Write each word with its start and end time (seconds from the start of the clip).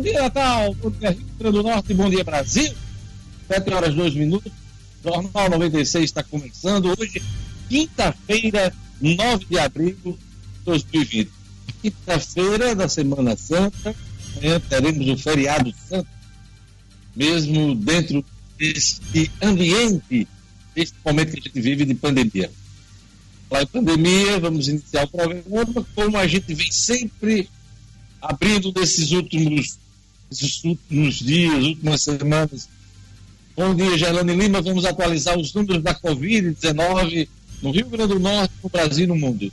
Bom 0.00 0.04
dia, 0.04 0.22
Natal. 0.22 0.74
Bom 0.76 0.90
dia, 0.92 1.10
Rio 1.10 1.26
Grande 1.38 1.58
do 1.58 1.62
Norte. 1.62 1.92
Bom 1.92 2.08
dia, 2.08 2.24
Brasil. 2.24 2.74
7 3.46 3.70
horas 3.70 3.94
2 3.94 4.14
minutos. 4.14 4.50
Jornal 5.04 5.50
96 5.50 6.04
está 6.04 6.22
começando 6.22 6.96
hoje, 6.98 7.22
quinta-feira, 7.68 8.72
9 8.98 9.44
de 9.44 9.58
abril 9.58 9.94
de 10.02 10.16
2020. 10.64 11.30
Quinta-feira 11.82 12.74
da 12.74 12.88
Semana 12.88 13.36
Santa. 13.36 13.94
Amanhã 14.38 14.58
teremos 14.70 15.06
o 15.06 15.18
feriado 15.18 15.70
santo. 15.86 16.08
Mesmo 17.14 17.74
dentro 17.74 18.24
deste 18.56 19.30
ambiente, 19.42 20.26
deste 20.74 20.96
momento 21.04 21.32
que 21.32 21.40
a 21.40 21.42
gente 21.42 21.60
vive 21.60 21.84
de 21.84 21.94
pandemia. 21.94 22.50
Falar 23.50 23.64
em 23.64 23.66
pandemia, 23.66 24.40
vamos 24.40 24.66
iniciar 24.66 25.04
o 25.04 25.08
programa 25.08 25.86
como 25.94 26.16
a 26.16 26.26
gente 26.26 26.54
vem 26.54 26.72
sempre 26.72 27.50
abrindo 28.22 28.72
nesses 28.74 29.12
últimos, 29.12 29.78
nesses 30.30 30.62
últimos 30.64 31.16
dias, 31.16 31.64
últimas 31.64 32.02
semanas. 32.02 32.68
Bom 33.56 33.74
dia, 33.74 33.98
Gerlane 33.98 34.34
Lima. 34.34 34.62
Vamos 34.62 34.84
atualizar 34.84 35.38
os 35.38 35.52
números 35.52 35.82
da 35.82 35.94
Covid-19 35.94 37.28
no 37.62 37.72
Rio 37.72 37.88
Grande 37.88 38.14
do 38.14 38.20
Norte, 38.20 38.54
no 38.62 38.70
Brasil 38.70 39.04
e 39.04 39.08
no 39.08 39.16
mundo. 39.16 39.52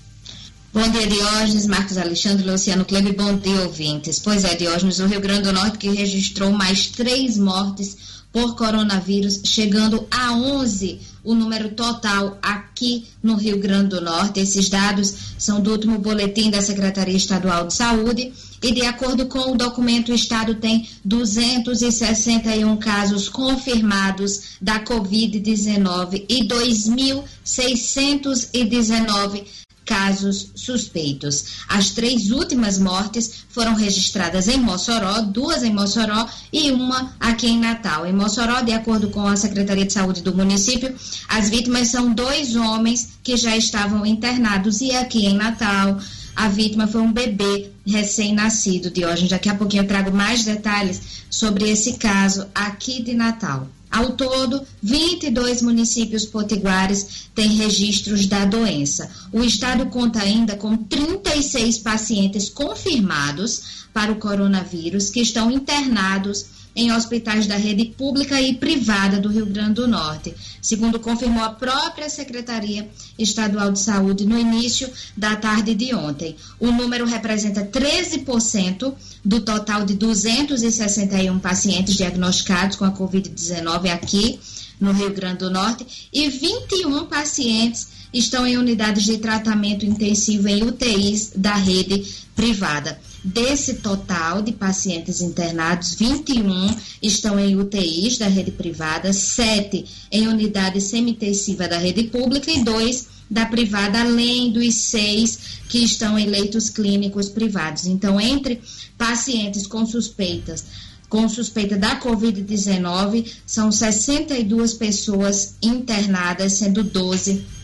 Bom 0.74 0.88
dia, 0.90 1.08
Diógenes, 1.08 1.66
Marcos 1.66 1.98
Alexandre, 1.98 2.50
Luciano 2.50 2.86
Kleber, 2.86 3.16
bom 3.16 3.36
dia, 3.38 3.62
ouvintes. 3.64 4.20
Pois 4.20 4.44
é, 4.44 4.56
Diógenes, 4.56 5.00
o 5.00 5.08
Rio 5.08 5.20
Grande 5.20 5.44
do 5.44 5.54
Norte 5.54 5.78
que 5.78 5.90
registrou 5.90 6.52
mais 6.52 6.88
três 6.88 7.38
mortes 7.38 7.98
por 8.32 8.56
coronavírus, 8.56 9.42
chegando 9.44 10.06
a 10.12 10.34
11 10.34 11.00
o 11.24 11.34
número 11.34 11.70
total 11.70 12.38
aqui 12.42 13.08
no 13.24 13.36
Rio 13.36 13.58
Grande 13.60 13.90
do 13.90 14.02
Norte. 14.02 14.40
Esses 14.40 14.70
dados 14.70 15.14
são 15.38 15.60
do 15.60 15.72
último 15.72 15.98
boletim 15.98 16.52
da 16.52 16.62
Secretaria 16.62 17.18
Estadual 17.18 17.68
de 17.68 17.74
Saúde 17.74 18.32
e 18.62 18.72
de 18.72 18.86
acordo 18.86 19.26
com 19.28 19.52
o 19.52 19.58
documento, 19.58 20.12
o 20.12 20.16
estado 20.16 20.56
tem 20.56 20.90
261 21.06 22.76
casos 22.78 23.30
confirmados 23.30 24.58
da 24.62 24.84
Covid-19 24.84 26.26
e 26.28 26.48
2.619 26.48 29.46
casos 29.88 30.52
suspeitos. 30.54 31.64
As 31.70 31.92
três 31.92 32.30
últimas 32.30 32.78
mortes 32.78 33.46
foram 33.50 33.74
registradas 33.74 34.50
em 34.50 34.58
Mossoró, 34.58 35.22
duas 35.22 35.64
em 35.64 35.74
Mossoró 35.74 36.28
e 36.52 36.70
uma 36.72 37.16
aqui 37.20 37.48
em 37.48 37.58
Natal. 37.58 38.06
Em 38.06 38.12
Mossoró, 38.12 38.62
de 38.62 38.74
acordo 38.74 39.10
com 39.10 39.26
a 39.26 39.38
Secretaria 39.38 39.86
de 39.86 39.94
Saúde 39.94 40.22
do 40.22 40.36
município, 40.36 40.94
as 41.30 41.50
vítimas 41.50 41.88
são 41.88 42.12
dois 42.12 42.58
homens 42.58 43.14
que 43.24 43.38
já 43.38 43.56
estavam 43.56 44.06
internados 44.06 44.82
e 44.82 44.92
aqui 44.92 45.26
em 45.26 45.36
Natal 45.36 45.98
a 46.38 46.48
vítima 46.50 46.86
foi 46.86 47.02
um 47.02 47.12
bebê 47.12 47.72
recém-nascido 47.84 48.92
de 48.92 49.04
hoje. 49.04 49.28
Daqui 49.28 49.50
a 49.50 49.56
pouquinho 49.56 49.82
eu 49.82 49.88
trago 49.88 50.16
mais 50.16 50.46
detalhes 50.46 51.02
sobre 51.32 51.68
esse 51.68 51.94
caso 51.94 52.46
aqui 52.54 53.02
de 53.02 53.16
Natal. 53.16 53.68
Ao 53.90 54.12
todo, 54.12 54.62
22 54.84 55.64
municípios 55.64 56.26
potiguares 56.26 57.28
têm 57.34 57.56
registros 57.56 58.28
da 58.28 58.46
doença. 58.46 59.10
O 59.34 59.44
estado 59.44 59.88
conta 59.88 60.22
ainda 60.22 60.56
com 60.56 60.78
36 60.78 61.80
pacientes 61.80 62.50
confirmados 62.50 63.88
para 63.92 64.12
o 64.12 64.18
coronavírus 64.18 65.10
que 65.10 65.22
estão 65.22 65.50
internados 65.50 66.46
em 66.78 66.92
hospitais 66.92 67.48
da 67.48 67.58
rede 67.58 67.86
pública 67.86 68.40
e 68.40 68.54
privada 68.54 69.20
do 69.20 69.30
Rio 69.30 69.48
Grande 69.48 69.74
do 69.74 69.88
Norte, 69.88 70.34
segundo 70.62 71.00
confirmou 71.00 71.44
a 71.44 71.50
própria 71.50 72.08
Secretaria 72.08 72.88
Estadual 73.18 73.72
de 73.72 73.80
Saúde 73.80 74.28
no 74.28 74.38
início 74.38 74.88
da 75.18 75.36
tarde 75.36 75.74
de 75.74 75.96
ontem. 75.96 76.36
O 76.60 76.72
número 76.72 77.06
representa 77.06 77.66
13% 77.66 78.94
do 79.26 79.42
total 79.42 79.84
de 79.84 79.96
261 79.96 81.40
pacientes 81.40 81.96
diagnosticados 81.96 82.78
com 82.78 82.86
a 82.86 82.92
Covid-19 82.92 83.92
aqui 83.92 84.40
no 84.80 84.92
Rio 84.92 85.12
Grande 85.12 85.40
do 85.40 85.50
Norte 85.50 86.10
e 86.14 86.30
21 86.30 87.08
pacientes 87.08 87.88
estão 88.14 88.46
em 88.46 88.56
unidades 88.56 89.04
de 89.04 89.18
tratamento 89.18 89.84
intensivo 89.84 90.48
em 90.48 90.64
UTIs 90.64 91.32
da 91.36 91.56
rede 91.56 92.06
privada. 92.36 93.00
Desse 93.28 93.74
total 93.76 94.42
de 94.42 94.54
pacientes 94.54 95.20
internados, 95.20 95.96
21 95.96 96.74
estão 97.02 97.38
em 97.38 97.58
UTIs 97.58 98.18
da 98.18 98.28
rede 98.28 98.52
privada, 98.52 99.12
7 99.12 99.84
em 100.10 100.30
unidade 100.30 100.80
semi-intensiva 100.80 101.68
da 101.68 101.78
rede 101.78 102.04
pública 102.04 102.50
e 102.50 102.64
2 102.64 103.08
da 103.30 103.46
privada, 103.46 104.00
além 104.00 104.50
dos 104.54 104.74
seis 104.76 105.40
que 105.68 105.80
estão 105.80 106.18
em 106.18 106.26
leitos 106.26 106.70
clínicos 106.70 107.28
privados. 107.28 107.86
Então, 107.86 108.18
entre 108.18 108.62
pacientes 108.98 109.68
com 109.68 109.86
suspeitas, 109.86 110.64
com 111.10 111.28
suspeita 111.28 111.76
da 111.76 112.00
Covid-19, 112.00 113.30
são 113.46 113.70
62 113.74 114.74
pessoas 114.74 115.56
internadas, 115.62 116.54
sendo 116.54 116.82
12 116.82 117.57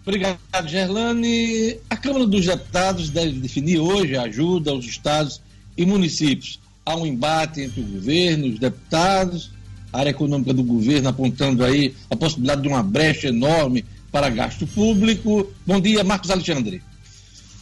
Obrigado, 0.10 0.40
Gerlane. 0.68 1.78
A 1.88 1.96
Câmara 1.96 2.26
dos 2.26 2.44
Deputados 2.44 3.12
deve 3.12 3.34
definir 3.34 3.78
hoje 3.78 4.18
a 4.18 4.24
ajuda 4.24 4.72
aos 4.72 4.84
estados 4.84 5.40
e 5.78 5.86
municípios. 5.86 6.60
Há 6.84 6.96
um 6.96 7.06
embate 7.06 7.62
entre 7.62 7.82
o 7.82 7.84
governo 7.84 8.48
e 8.48 8.54
os 8.54 8.60
deputados, 8.60 9.52
a 9.94 10.00
área 10.00 10.10
econômica 10.10 10.52
do 10.52 10.64
governo 10.64 11.10
apontando 11.10 11.64
aí 11.64 11.94
a 12.10 12.16
possibilidade 12.16 12.64
de 12.64 12.68
uma 12.68 12.82
brecha 12.82 13.28
enorme 13.28 13.86
para 14.12 14.32
gasto 14.32 14.66
público. 14.66 15.48
Bom 15.64 15.80
dia, 15.80 16.04
Marcos 16.04 16.32
Alexandre. 16.32 16.82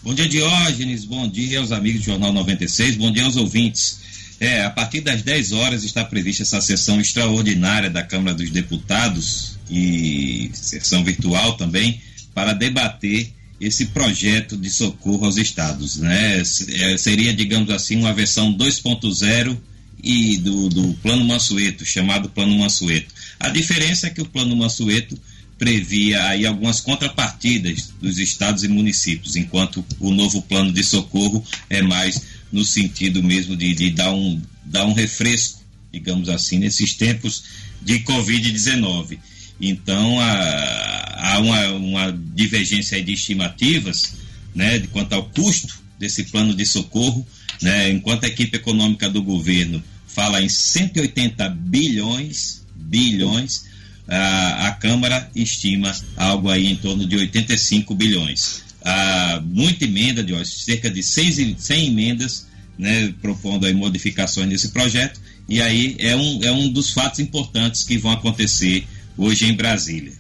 Bom 0.01 0.13
dia, 0.13 0.30
Diógenes. 0.30 1.04
Bom 1.04 1.27
dia 1.27 1.60
aos 1.60 1.74
amigos 1.74 2.00
do 2.00 2.06
Jornal 2.06 2.31
96. 2.31 2.95
Bom 2.95 3.12
dia 3.12 3.25
aos 3.25 3.36
ouvintes. 3.36 4.00
É, 4.39 4.63
a 4.63 4.69
partir 4.69 5.01
das 5.01 5.21
10 5.21 5.51
horas 5.51 5.83
está 5.83 6.06
prevista 6.06 6.44
essa 6.44 6.62
sessão 6.62 7.01
extraordinária 7.01 7.89
da 7.89 8.04
Câmara 8.04 8.33
dos 8.33 8.51
Deputados 8.51 9.57
e 9.69 10.50
sessão 10.54 11.04
virtual 11.04 11.57
também 11.57 12.06
para 12.38 12.54
debater 12.54 13.34
esse 13.60 13.88
projeto 13.88 14.56
de 14.56 14.69
socorro 14.69 15.25
aos 15.25 15.38
estados. 15.38 15.95
Né? 15.95 16.39
É, 16.39 16.95
seria, 16.95 17.34
digamos 17.34 17.72
assim, 17.72 17.95
uma 17.95 18.13
versão 18.13 18.56
2.0 18.56 19.57
e 20.04 20.38
do, 20.38 20.69
do 20.69 20.94
Plano 21.01 21.25
Mansueto, 21.25 21.84
chamado 21.84 22.30
Plano 22.30 22.56
Mansueto. 22.56 23.12
A 23.39 23.50
diferença 23.50 24.06
é 24.06 24.12
que 24.12 24.22
o 24.22 24.25
Plano 24.28 24.56
Mansueto 24.56 25.19
previa 25.57 26.28
aí 26.28 26.45
algumas 26.45 26.80
contrapartidas 26.80 27.92
dos 28.00 28.19
estados 28.19 28.63
e 28.63 28.68
municípios, 28.68 29.36
enquanto 29.36 29.83
o 30.00 30.12
novo 30.12 30.40
plano 30.44 30.72
de 30.72 30.83
socorro 30.83 31.44
é 31.68 31.81
mais 31.81 32.22
no 32.51 32.63
sentido 32.63 33.24
mesmo 33.24 33.57
de, 33.57 33.74
de 33.74 33.90
dar, 33.90 34.13
um, 34.13 34.40
dar 34.63 34.86
um 34.86 34.94
refresco, 34.94 35.60
digamos 35.92 36.30
assim, 36.30 36.60
nesses 36.60 36.94
tempos 36.94 37.45
de 37.81 38.01
Covid-19. 38.01 39.18
Então, 39.59 40.19
há, 40.19 41.33
há 41.33 41.39
uma, 41.39 41.68
uma 41.71 42.19
divergência 42.33 43.01
de 43.01 43.13
estimativas 43.13 44.13
né, 44.54 44.80
de 44.80 44.88
quanto 44.88 45.13
ao 45.13 45.24
custo 45.30 45.80
desse 46.00 46.25
plano 46.25 46.54
de 46.54 46.65
socorro, 46.65 47.25
né, 47.62 47.89
enquanto 47.92 48.24
a 48.24 48.27
equipe 48.27 48.57
econômica 48.57 49.09
do 49.09 49.21
governo 49.21 49.83
fala 50.07 50.42
em 50.42 50.50
180 50.50 51.48
bilhões, 51.50 52.63
bilhões, 52.75 53.65
a, 54.07 54.68
a 54.68 54.71
Câmara 54.71 55.30
estima 55.36 55.95
algo 56.15 56.50
aí 56.50 56.68
em 56.68 56.75
torno 56.75 57.06
de 57.06 57.15
85 57.15 57.94
bilhões. 57.94 58.63
Ah, 58.83 59.42
muita 59.45 59.86
emenda, 59.86 60.24
de 60.24 60.33
cerca 60.45 60.89
de 60.89 61.04
100 61.04 61.88
emendas, 61.88 62.48
né, 62.77 63.13
propondo 63.21 63.65
aí 63.65 63.74
modificações 63.74 64.48
nesse 64.48 64.69
projeto, 64.69 65.19
e 65.50 65.62
aí 65.62 65.95
é 66.00 66.15
um, 66.15 66.44
é 66.44 66.51
um 66.51 66.69
dos 66.69 66.92
fatos 66.92 67.19
importantes 67.19 67.83
que 67.83 67.98
vão 67.98 68.12
acontecer 68.12 68.88
hoje 69.18 69.46
em 69.46 69.54
Brasília. 69.54 70.14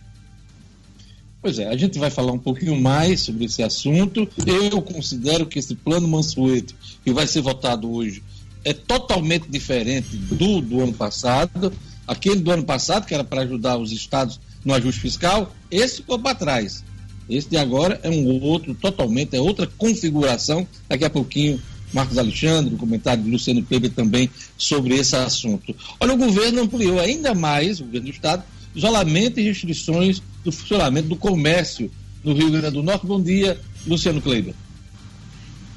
Pois 1.41 1.59
é, 1.59 1.67
a 1.67 1.77
gente 1.77 1.99
vai 1.99 2.09
falar 2.09 2.31
um 2.31 2.39
pouquinho 2.39 2.75
mais 2.81 3.21
sobre 3.21 3.45
esse 3.45 3.61
assunto. 3.61 4.27
Eu 4.45 4.81
considero 4.81 5.45
que 5.45 5.59
esse 5.59 5.75
plano 5.75 6.07
Mansueto, 6.07 6.75
que 7.03 7.13
vai 7.13 7.27
ser 7.27 7.41
votado 7.41 7.89
hoje, 7.89 8.23
é 8.65 8.73
totalmente 8.73 9.47
diferente 9.47 10.17
do 10.17 10.59
do 10.61 10.81
ano 10.81 10.93
passado. 10.93 11.71
Aquele 12.07 12.41
do 12.41 12.51
ano 12.51 12.63
passado, 12.63 13.05
que 13.05 13.13
era 13.13 13.23
para 13.23 13.43
ajudar 13.43 13.77
os 13.77 13.91
estados 13.91 14.39
no 14.65 14.73
ajuste 14.73 14.99
fiscal, 14.99 15.55
esse 15.69 15.97
ficou 15.97 16.17
para 16.19 16.35
trás. 16.35 16.83
Esse 17.29 17.49
de 17.49 17.57
agora 17.57 17.99
é 18.03 18.09
um 18.09 18.41
outro, 18.41 18.73
totalmente, 18.73 19.35
é 19.35 19.39
outra 19.39 19.67
configuração. 19.77 20.67
Daqui 20.89 21.05
a 21.05 21.09
pouquinho, 21.09 21.61
Marcos 21.93 22.17
Alexandre, 22.17 22.73
o 22.73 22.77
comentário 22.77 23.23
de 23.23 23.29
Luciano 23.29 23.63
Peber 23.63 23.91
também 23.91 24.29
sobre 24.57 24.95
esse 24.95 25.15
assunto. 25.15 25.75
Olha, 25.99 26.13
o 26.13 26.17
governo 26.17 26.61
ampliou 26.61 26.99
ainda 26.99 27.33
mais, 27.33 27.79
o 27.79 27.85
governo 27.85 28.07
do 28.07 28.13
Estado, 28.13 28.43
isolamento 28.77 29.39
e 29.39 29.43
restrições 29.43 30.21
do 30.43 30.51
funcionamento 30.51 31.09
do 31.09 31.15
comércio 31.15 31.89
no 32.23 32.33
Rio 32.33 32.51
Grande 32.51 32.71
do 32.71 32.83
Norte. 32.83 33.07
Bom 33.07 33.21
dia, 33.21 33.59
Luciano 33.85 34.21
Kleiber. 34.21 34.53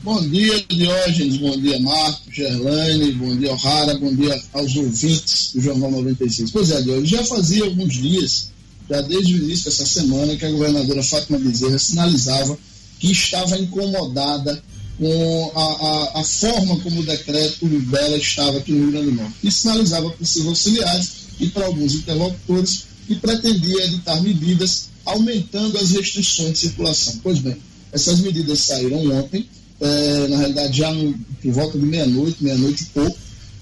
Bom 0.03 0.27
dia, 0.29 0.65
Diógenes, 0.69 1.37
bom 1.37 1.59
dia, 1.59 1.79
Marcos, 1.81 2.35
Gerlane, 2.35 3.13
bom 3.13 3.37
dia, 3.37 3.53
O'Hara, 3.53 3.99
bom 3.99 4.15
dia 4.15 4.41
aos 4.55 4.75
ouvintes 4.77 5.53
do 5.55 5.61
Jornal 5.61 5.91
96. 5.91 6.51
Pois 6.51 6.71
é, 6.71 6.81
Diógenes, 6.81 7.11
já 7.11 7.25
fazia 7.25 7.65
alguns 7.65 7.95
dias, 7.95 8.51
já 8.89 9.01
desde 9.03 9.35
o 9.35 9.45
início 9.45 9.67
dessa 9.67 9.85
semana, 9.85 10.37
que 10.37 10.45
a 10.47 10.51
governadora 10.51 11.03
Fátima 11.03 11.39
Bezerra 11.39 11.79
sinalizava 11.79 12.59
que 12.99 13.13
estava 13.13 13.59
incomodada 13.59 14.63
com 14.99 15.53
a, 15.55 15.61
a, 15.61 16.21
a, 16.21 16.25
forma 16.25 16.79
como 16.81 17.01
o 17.01 17.07
decreto 17.07 17.67
dela 17.67 18.17
estava 18.17 18.59
aqui 18.59 18.73
no 18.73 18.85
Rio 18.85 18.93
Grande 18.93 19.11
do 19.11 19.17
Norte. 19.17 19.35
E 19.43 19.51
sinalizava 19.51 20.11
para 20.11 20.23
os 20.23 20.29
seus 20.31 20.47
auxiliares 20.47 21.13
e 21.41 21.49
para 21.49 21.67
alguns 21.67 21.95
interlocutores 21.95 22.90
que 23.11 23.17
pretendia 23.17 23.87
editar 23.87 24.23
medidas 24.23 24.91
aumentando 25.05 25.77
as 25.79 25.91
restrições 25.91 26.53
de 26.53 26.59
circulação. 26.59 27.19
Pois 27.25 27.41
bem, 27.41 27.57
essas 27.91 28.21
medidas 28.21 28.61
saíram 28.61 29.05
ontem, 29.19 29.49
é, 29.81 30.29
na 30.29 30.37
realidade 30.37 30.79
já 30.79 30.93
no, 30.93 31.13
por 31.43 31.53
volta 31.53 31.77
de 31.77 31.85
meia-noite, 31.85 32.37
meia-noite 32.45 32.85
e 32.85 32.87
pouco, 32.87 33.19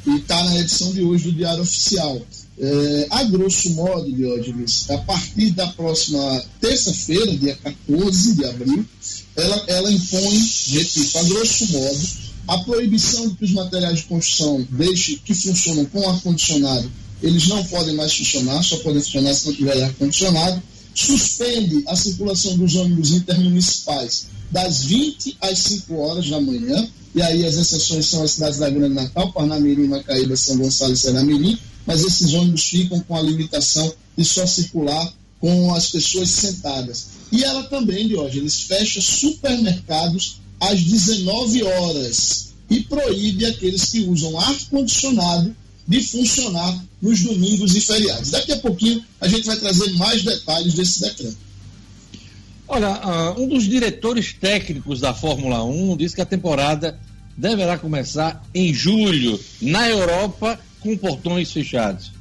e 0.07 0.17
está 0.17 0.45
na 0.45 0.59
edição 0.59 0.93
de 0.93 1.01
hoje 1.01 1.25
do 1.25 1.33
Diário 1.33 1.63
Oficial. 1.63 2.21
É, 2.59 3.07
a 3.09 3.25
grosso 3.25 3.71
modo, 3.71 4.13
Diógenes, 4.13 4.91
a 4.91 4.99
partir 4.99 5.53
da 5.53 5.67
próxima 5.69 6.45
terça-feira, 6.61 7.35
dia 7.35 7.57
14 7.57 8.35
de 8.35 8.45
abril, 8.45 8.85
ela, 9.35 9.65
ela 9.67 9.91
impõe, 9.91 10.39
repito, 10.73 11.19
a 11.19 11.23
grosso 11.23 11.73
modo, 11.73 12.09
a 12.49 12.59
proibição 12.59 13.29
de 13.31 13.37
que 13.37 13.45
os 13.47 13.53
materiais 13.53 14.01
de 14.01 14.05
construção 14.05 14.67
deixe, 14.69 15.17
que 15.25 15.33
funcionam 15.33 15.87
com 15.87 16.07
ar-condicionado, 16.07 16.91
eles 17.23 17.47
não 17.49 17.65
podem 17.65 17.95
mais 17.95 18.15
funcionar, 18.15 18.63
só 18.63 18.77
podem 18.79 19.03
funcionar 19.03 19.35
se 19.35 19.47
não 19.47 19.55
tiver 19.55 19.83
ar-condicionado, 19.83 20.63
suspende 20.95 21.85
a 21.87 21.97
circulação 21.97 22.57
dos 22.57 22.75
ônibus 22.75 23.13
intermunicipais 23.13 24.27
das 24.51 24.85
20 24.85 25.37
às 25.41 25.59
5 25.59 25.95
horas 25.97 26.29
da 26.29 26.41
manhã, 26.41 26.89
e 27.15 27.23
aí 27.23 27.45
as 27.45 27.57
exceções 27.57 28.07
são 28.07 28.23
as 28.23 28.33
cidades 28.33 28.59
da 28.59 28.71
Grande 28.71 28.95
Natal, 28.95 29.33
Parnamirim, 29.33 29.89
Macaíba, 29.89 30.37
São 30.37 30.57
Gonçalo 30.57 30.93
e 30.93 30.97
Seramirim, 30.97 31.59
mas 31.87 32.03
esses 32.03 32.35
ônibus 32.35 32.65
ficam 32.65 33.01
com 33.01 33.17
a 33.17 33.23
limitação 33.23 33.93
de 34.17 34.25
só 34.25 34.47
circular 34.47 35.13
com 35.41 35.75
as 35.75 35.91
pessoas 35.91 36.31
sentadas. 36.31 37.07
E 37.31 37.45
ela 37.45 37.63
também, 37.65 38.09
Diógenes, 38.09 38.63
fecha 38.63 39.01
supermercados 39.01 40.41
às 40.61 40.81
19 40.83 41.63
horas 41.63 42.49
e 42.69 42.81
proíbe 42.81 43.47
aqueles 43.47 43.85
que 43.87 44.01
usam 44.01 44.39
ar-condicionado 44.39 45.55
de 45.87 46.03
funcionar 46.03 46.85
nos 47.01 47.23
domingos 47.23 47.75
e 47.75 47.81
feriados. 47.81 48.31
Daqui 48.31 48.53
a 48.53 48.59
pouquinho 48.59 49.03
a 49.21 49.29
gente 49.29 49.47
vai 49.47 49.57
trazer 49.57 49.93
mais 49.93 50.23
detalhes 50.23 50.75
desse 50.75 51.01
decreto. 51.01 51.37
Olha, 52.67 52.91
uh, 52.91 53.43
um 53.43 53.49
dos 53.49 53.65
diretores 53.65 54.35
técnicos 54.35 55.01
da 55.01 55.15
Fórmula 55.15 55.65
1 55.65 55.97
disse 55.97 56.15
que 56.15 56.21
a 56.21 56.27
temporada 56.27 56.99
deverá 57.37 57.79
começar 57.79 58.45
em 58.53 58.75
julho, 58.75 59.41
na 59.63 59.89
Europa, 59.89 60.59
com 60.81 60.97
portões 60.97 61.51
fechados. 61.51 62.13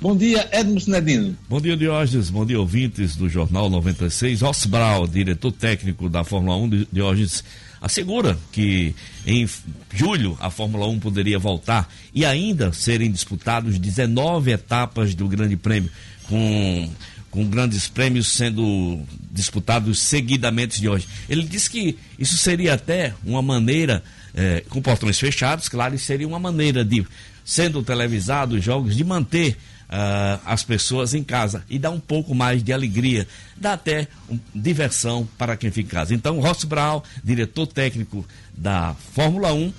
Bom 0.00 0.14
dia, 0.14 0.46
Edmo 0.52 0.78
Sinedino. 0.78 1.36
Bom 1.48 1.60
dia, 1.60 1.76
Diógenes. 1.76 2.28
Bom 2.28 2.44
dia, 2.44 2.60
ouvintes 2.60 3.16
do 3.16 3.28
Jornal 3.28 3.70
96. 3.70 4.42
Osbral, 4.42 5.06
diretor 5.06 5.50
técnico 5.50 6.08
da 6.08 6.22
Fórmula 6.22 6.56
1, 6.56 6.86
Diógenes, 6.92 7.42
assegura 7.86 8.38
que 8.52 8.94
em 9.26 9.48
julho 9.94 10.36
a 10.40 10.50
Fórmula 10.50 10.86
1 10.88 10.98
poderia 11.00 11.38
voltar 11.38 11.92
e 12.12 12.24
ainda 12.24 12.72
serem 12.72 13.10
disputados 13.10 13.78
19 13.78 14.50
etapas 14.50 15.14
do 15.14 15.26
Grande 15.28 15.56
Prêmio, 15.56 15.90
com 16.28 16.90
com 17.30 17.44
grandes 17.44 17.86
prêmios 17.86 18.28
sendo 18.28 18.98
disputados 19.30 19.98
seguidamente 19.98 20.80
de 20.80 20.88
hoje. 20.88 21.06
Ele 21.28 21.42
disse 21.42 21.68
que 21.68 21.98
isso 22.18 22.38
seria 22.38 22.72
até 22.72 23.12
uma 23.22 23.42
maneira, 23.42 24.02
eh, 24.34 24.64
com 24.70 24.80
portões 24.80 25.18
fechados, 25.18 25.68
claro, 25.68 25.98
seria 25.98 26.26
uma 26.26 26.38
maneira 26.38 26.82
de, 26.82 27.06
sendo 27.44 27.82
televisados 27.82 28.58
os 28.58 28.64
jogos, 28.64 28.96
de 28.96 29.04
manter 29.04 29.54
uh, 29.88 30.40
as 30.44 30.62
pessoas 30.62 31.14
em 31.14 31.22
casa 31.22 31.64
e 31.68 31.78
dar 31.78 31.90
um 31.90 32.00
pouco 32.00 32.34
mais 32.34 32.62
de 32.62 32.72
alegria, 32.72 33.26
dá 33.56 33.74
até 33.74 34.08
um, 34.28 34.38
diversão 34.54 35.28
para 35.38 35.56
quem 35.56 35.70
fica 35.70 35.88
em 35.88 35.90
casa. 35.90 36.14
Então, 36.14 36.40
Ross 36.40 36.64
Brown, 36.64 37.02
diretor 37.22 37.66
técnico 37.66 38.24
da 38.56 38.94
Fórmula 39.14 39.52
1, 39.52 39.72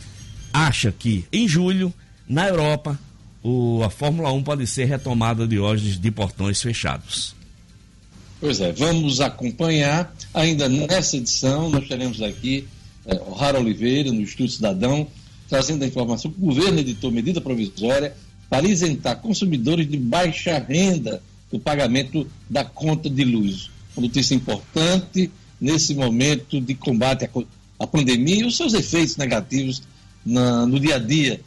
acha 0.54 0.92
que 0.92 1.26
em 1.32 1.48
julho, 1.48 1.94
na 2.28 2.48
Europa, 2.48 3.00
o, 3.44 3.82
a 3.84 3.90
Fórmula 3.90 4.32
1 4.32 4.44
pode 4.44 4.68
ser 4.68 4.86
retomada 4.86 5.48
de 5.48 5.60
hoje 5.60 5.98
de 5.98 6.12
portões 6.12 6.62
fechados. 6.62 7.36
Pois 8.40 8.60
é, 8.60 8.72
vamos 8.72 9.20
acompanhar. 9.20 10.14
Ainda 10.34 10.70
nessa 10.70 11.18
edição, 11.18 11.70
nós 11.70 11.88
teremos 11.88 12.22
aqui 12.22 12.68
é, 13.06 13.16
o 13.16 13.34
Rara 13.34 13.60
Oliveira, 13.60 14.12
no 14.12 14.22
Estúdio 14.22 14.54
Cidadão, 14.54 15.08
trazendo 15.50 15.84
a 15.84 15.88
informação 15.88 16.30
que 16.30 16.38
o 16.40 16.46
governo 16.46 16.80
editou 16.80 17.10
medida 17.10 17.42
provisória 17.42 18.14
para 18.50 18.68
isentar 18.68 19.18
consumidores 19.18 19.90
de 19.90 19.98
baixa 19.98 20.58
renda 20.58 21.22
do 21.52 21.60
pagamento 21.60 22.28
da 22.50 22.64
conta 22.64 23.10
de 23.10 23.24
luz. 23.24 23.70
Uma 23.96 24.08
notícia 24.08 24.36
importante 24.36 25.32
nesse 25.60 25.96
momento 25.96 26.62
de 26.62 26.76
combate 26.76 27.30
à, 27.80 27.88
pandemia 27.88 28.42
e 28.42 28.46
os 28.46 28.56
seus 28.56 28.74
efeitos 28.74 29.18
negativos 29.18 29.82
na, 30.26 30.66
no 30.66 30.80
dia 30.80 30.96
a 30.96 31.00
dia 31.00 31.42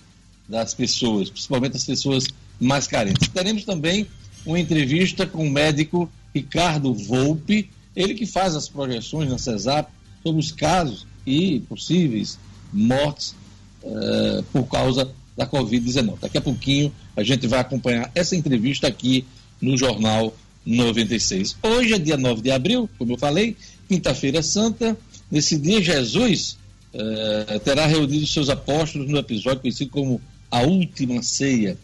das 0.48 0.74
pessoas, 0.74 1.30
principalmente 1.30 1.76
as 1.76 1.84
pessoas 1.84 2.24
mais 2.60 2.86
carentes. 2.86 3.28
Teremos 3.28 3.64
também 3.64 4.06
uma 4.44 4.58
entrevista 4.58 5.26
com 5.26 5.46
o 5.46 5.50
médico 5.50 6.10
Ricardo 6.34 6.92
Volpe, 6.94 7.70
ele 7.94 8.14
que 8.14 8.26
faz 8.26 8.54
as 8.56 8.68
projeções 8.68 9.30
na 9.30 9.38
CESAP 9.38 9.90
sobre 10.22 10.40
os 10.40 10.52
casos 10.52 11.06
e 11.26 11.60
possíveis 11.60 12.38
mortes 12.72 13.34
uh, 13.82 14.42
por 14.52 14.64
causa 14.64 15.10
da 15.40 15.46
Covid-19. 15.46 16.18
Daqui 16.20 16.36
a 16.36 16.40
pouquinho 16.40 16.92
a 17.16 17.22
gente 17.22 17.46
vai 17.46 17.60
acompanhar 17.60 18.10
essa 18.14 18.36
entrevista 18.36 18.86
aqui 18.86 19.24
no 19.58 19.74
Jornal 19.74 20.36
96. 20.66 21.56
Hoje 21.62 21.94
é 21.94 21.98
dia 21.98 22.18
9 22.18 22.42
de 22.42 22.50
abril, 22.50 22.90
como 22.98 23.14
eu 23.14 23.18
falei, 23.18 23.56
quinta-feira 23.88 24.42
santa. 24.42 24.94
Nesse 25.30 25.56
dia, 25.56 25.80
Jesus 25.80 26.58
uh, 26.92 27.58
terá 27.60 27.86
reunido 27.86 28.26
seus 28.26 28.50
apóstolos 28.50 29.08
no 29.08 29.16
episódio 29.16 29.60
conhecido 29.60 29.90
como 29.90 30.20
a 30.50 30.60
Última 30.60 31.22
Ceia. 31.22 31.78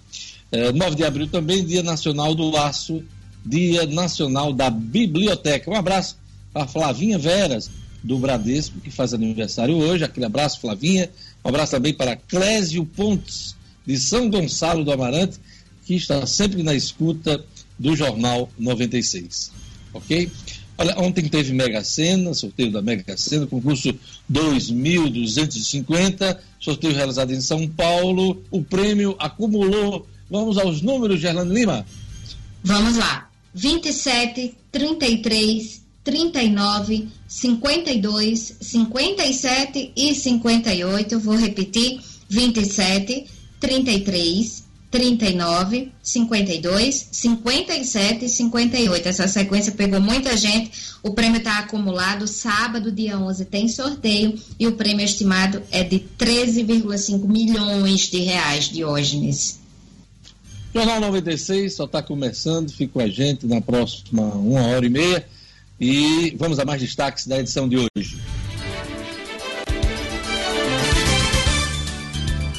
Eh, 0.52 0.72
9 0.72 0.96
de 0.96 1.04
abril 1.04 1.26
também, 1.28 1.64
Dia 1.64 1.82
Nacional 1.82 2.34
do 2.34 2.50
Laço 2.50 3.02
Dia 3.44 3.86
Nacional 3.86 4.52
da 4.52 4.68
Biblioteca. 4.68 5.70
Um 5.70 5.76
abraço 5.76 6.16
para 6.52 6.66
Flavinha 6.66 7.16
Veras, 7.16 7.70
do 8.02 8.18
Bradesco, 8.18 8.80
que 8.80 8.90
faz 8.90 9.14
aniversário 9.14 9.76
hoje. 9.76 10.04
Aquele 10.04 10.26
abraço, 10.26 10.60
Flavinha. 10.60 11.08
Um 11.46 11.48
abraço 11.48 11.70
também 11.70 11.94
para 11.94 12.16
Clésio 12.16 12.84
Pontes, 12.84 13.54
de 13.86 13.96
São 13.96 14.28
Gonçalo 14.28 14.84
do 14.84 14.90
Amarante, 14.90 15.38
que 15.84 15.94
está 15.94 16.26
sempre 16.26 16.64
na 16.64 16.74
escuta 16.74 17.44
do 17.78 17.94
Jornal 17.94 18.50
96. 18.58 19.52
Ok? 19.94 20.28
Olha, 20.76 20.98
ontem 20.98 21.28
teve 21.28 21.52
Mega 21.52 21.84
Sena, 21.84 22.34
sorteio 22.34 22.72
da 22.72 22.82
Mega 22.82 23.16
Sena, 23.16 23.46
concurso 23.46 23.94
2.250, 24.30 26.36
sorteio 26.58 26.96
realizado 26.96 27.32
em 27.32 27.40
São 27.40 27.68
Paulo. 27.68 28.42
O 28.50 28.64
prêmio 28.64 29.14
acumulou. 29.16 30.04
Vamos 30.28 30.58
aos 30.58 30.82
números, 30.82 31.20
Gerlando 31.20 31.54
Lima. 31.54 31.86
Vamos 32.64 32.96
lá. 32.96 33.30
27, 33.54 34.52
33, 34.72 35.85
39, 36.06 37.08
52, 37.26 38.56
57 38.60 39.92
e 39.96 40.14
58. 40.14 41.18
Vou 41.18 41.34
repetir: 41.34 42.00
27, 42.28 43.26
33, 43.58 44.64
39, 44.88 45.90
52, 46.00 47.08
57 47.10 48.24
e 48.24 48.28
58. 48.28 49.08
Essa 49.08 49.26
sequência 49.26 49.72
pegou 49.72 50.00
muita 50.00 50.36
gente. 50.36 50.70
O 51.02 51.10
prêmio 51.10 51.38
está 51.38 51.58
acumulado. 51.58 52.28
Sábado, 52.28 52.92
dia 52.92 53.18
11, 53.18 53.44
tem 53.46 53.66
sorteio 53.66 54.38
e 54.60 54.68
o 54.68 54.76
prêmio 54.76 55.04
estimado 55.04 55.60
é 55.72 55.82
de 55.82 55.98
13,5 56.16 57.26
milhões 57.26 58.02
de 58.02 58.20
reais, 58.20 58.66
Diógenes. 58.68 59.58
Jornal 60.72 61.00
96 61.00 61.74
só 61.74 61.84
está 61.84 62.00
começando. 62.00 62.70
Fica 62.70 62.92
com 62.92 63.00
a 63.00 63.08
gente 63.08 63.44
na 63.44 63.60
próxima 63.60 64.22
uma 64.22 64.62
hora 64.68 64.86
e 64.86 64.90
meia. 64.90 65.26
E 65.78 66.34
vamos 66.38 66.58
a 66.58 66.64
mais 66.64 66.80
destaques 66.80 67.26
da 67.26 67.38
edição 67.38 67.68
de 67.68 67.76
hoje. 67.76 68.18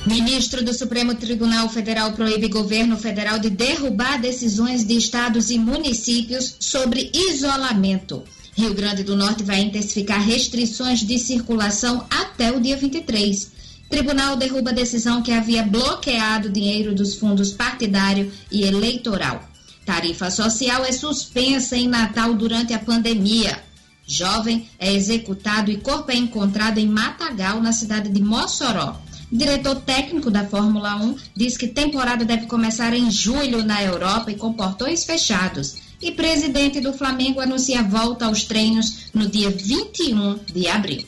Ministro 0.05 0.63
do 0.63 0.73
Supremo 0.73 1.15
Tribunal 1.15 1.67
Federal 1.67 2.13
proíbe 2.13 2.47
governo 2.47 2.95
federal 2.95 3.39
de 3.39 3.49
derrubar 3.49 4.21
decisões 4.21 4.85
de 4.85 4.95
estados 4.95 5.49
e 5.49 5.57
municípios 5.57 6.55
sobre 6.59 7.11
isolamento. 7.13 8.23
Rio 8.55 8.73
Grande 8.73 9.03
do 9.03 9.15
Norte 9.15 9.43
vai 9.43 9.59
intensificar 9.61 10.21
restrições 10.21 10.99
de 10.99 11.19
circulação 11.19 12.05
até 12.09 12.51
o 12.51 12.59
dia 12.59 12.77
23. 12.77 13.51
Tribunal 13.89 14.35
derruba 14.35 14.71
decisão 14.71 15.21
que 15.21 15.31
havia 15.31 15.63
bloqueado 15.63 16.49
dinheiro 16.49 16.93
dos 16.93 17.15
fundos 17.15 17.51
partidário 17.51 18.31
e 18.51 18.63
eleitoral. 18.63 19.43
Tarifa 19.87 20.29
social 20.29 20.83
é 20.83 20.91
suspensa 20.91 21.77
em 21.77 21.87
Natal 21.87 22.33
durante 22.33 22.73
a 22.73 22.79
pandemia. 22.79 23.57
Jovem 24.05 24.67
é 24.77 24.93
executado 24.93 25.71
e 25.71 25.77
corpo 25.77 26.11
é 26.11 26.15
encontrado 26.15 26.77
em 26.77 26.85
Matagal, 26.85 27.61
na 27.61 27.71
cidade 27.71 28.09
de 28.09 28.21
Mossoró. 28.21 28.99
Diretor 29.31 29.75
técnico 29.77 30.29
da 30.29 30.45
Fórmula 30.45 30.97
1 30.97 31.15
diz 31.33 31.55
que 31.55 31.69
temporada 31.69 32.25
deve 32.25 32.47
começar 32.47 32.93
em 32.93 33.09
julho 33.09 33.63
na 33.63 33.81
Europa 33.81 34.29
e 34.29 34.35
com 34.35 34.51
portões 34.51 35.05
fechados. 35.05 35.77
E 36.01 36.11
presidente 36.11 36.81
do 36.81 36.91
Flamengo 36.91 37.39
anuncia 37.39 37.81
volta 37.81 38.25
aos 38.25 38.43
treinos 38.43 39.09
no 39.13 39.25
dia 39.29 39.49
21 39.49 40.39
de 40.53 40.67
abril. 40.67 41.07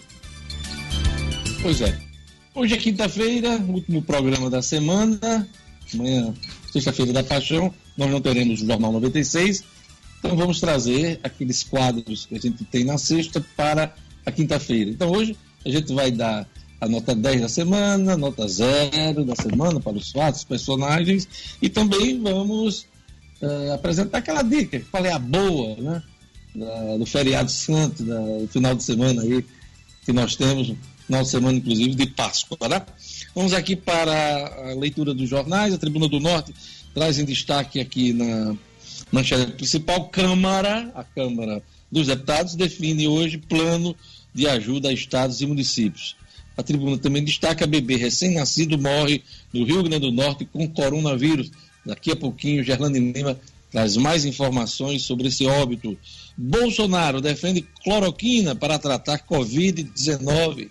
Pois 1.62 1.82
é. 1.82 2.00
Hoje 2.56 2.76
é 2.76 2.78
quinta-feira, 2.78 3.58
último 3.58 4.02
programa 4.02 4.50
da 4.50 4.62
semana. 4.62 5.48
Amanhã, 5.94 6.34
sexta-feira 6.72 7.14
da 7.14 7.24
Paixão 7.24 7.74
nós 7.98 8.10
não 8.10 8.22
teremos 8.22 8.62
o 8.62 8.66
Jornal 8.66 8.92
96, 8.94 9.64
então 10.20 10.36
vamos 10.36 10.60
trazer 10.60 11.20
aqueles 11.24 11.64
quadros 11.64 12.26
que 12.26 12.36
a 12.36 12.40
gente 12.40 12.64
tem 12.66 12.84
na 12.84 12.98
sexta 12.98 13.44
para 13.56 13.94
a 14.26 14.32
quinta-feira. 14.32 14.90
Então 14.90 15.12
hoje 15.12 15.36
a 15.66 15.70
gente 15.70 15.94
vai 15.94 16.12
dar 16.12 16.48
a 16.80 16.88
nota 16.88 17.14
10 17.14 17.42
da 17.42 17.50
semana, 17.50 18.16
nota 18.16 18.48
0 18.48 19.26
da 19.26 19.36
semana 19.36 19.80
para 19.80 19.98
os 19.98 20.12
fatos, 20.12 20.44
personagens, 20.44 21.28
e 21.62 21.70
também 21.70 22.22
vamos 22.22 22.86
uh, 23.42 23.74
apresentar 23.74 24.20
aquela 24.20 24.42
dica, 24.42 24.82
qual 24.90 25.06
é 25.06 25.12
a 25.12 25.20
boa, 25.20 25.76
né? 25.76 26.04
Da, 26.56 26.98
do 26.98 27.06
feriado 27.06 27.52
santo, 27.52 28.04
da, 28.04 28.20
do 28.20 28.48
final 28.48 28.74
de 28.74 28.84
semana 28.84 29.22
aí, 29.22 29.46
que 30.04 30.12
nós 30.12 30.36
temos, 30.36 30.74
final 31.06 31.22
de 31.22 31.30
semana, 31.30 31.58
inclusive, 31.58 31.96
de 31.96 32.08
Páscoa, 32.08 32.68
né? 32.68 32.82
Vamos 33.40 33.54
aqui 33.54 33.74
para 33.74 34.70
a 34.70 34.74
leitura 34.74 35.14
dos 35.14 35.30
jornais, 35.30 35.74
a 35.74 35.78
Tribuna 35.78 36.10
do 36.10 36.20
Norte 36.20 36.54
traz 36.94 37.18
em 37.18 37.24
destaque 37.24 37.80
aqui 37.80 38.12
na 38.12 38.54
manchete 39.14 39.54
principal, 39.54 40.10
Câmara, 40.10 40.92
a 40.94 41.06
Câmara 41.06 41.64
dos 41.90 42.08
Deputados 42.08 42.56
define 42.56 43.08
hoje 43.08 43.38
plano 43.38 43.96
de 44.34 44.46
ajuda 44.46 44.90
a 44.90 44.94
estados 44.94 45.40
e 45.40 45.46
municípios. 45.46 46.18
A 46.58 46.64
tribuna 46.64 46.98
também 46.98 47.24
destaca 47.24 47.66
bebê 47.66 47.96
recém-nascido 47.96 48.78
morre 48.78 49.24
no 49.54 49.64
Rio 49.64 49.84
Grande 49.84 50.02
do 50.02 50.12
Norte 50.12 50.44
com 50.44 50.68
coronavírus. 50.68 51.50
Daqui 51.86 52.12
a 52.12 52.18
pouquinho, 52.18 52.62
Gerlane 52.62 53.14
Lima 53.14 53.40
traz 53.72 53.96
mais 53.96 54.26
informações 54.26 55.04
sobre 55.04 55.30
esse 55.30 55.46
óbito. 55.46 55.98
Bolsonaro 56.38 57.22
defende 57.22 57.66
cloroquina 57.86 58.54
para 58.54 58.78
tratar 58.78 59.20
Covid-19. 59.20 60.68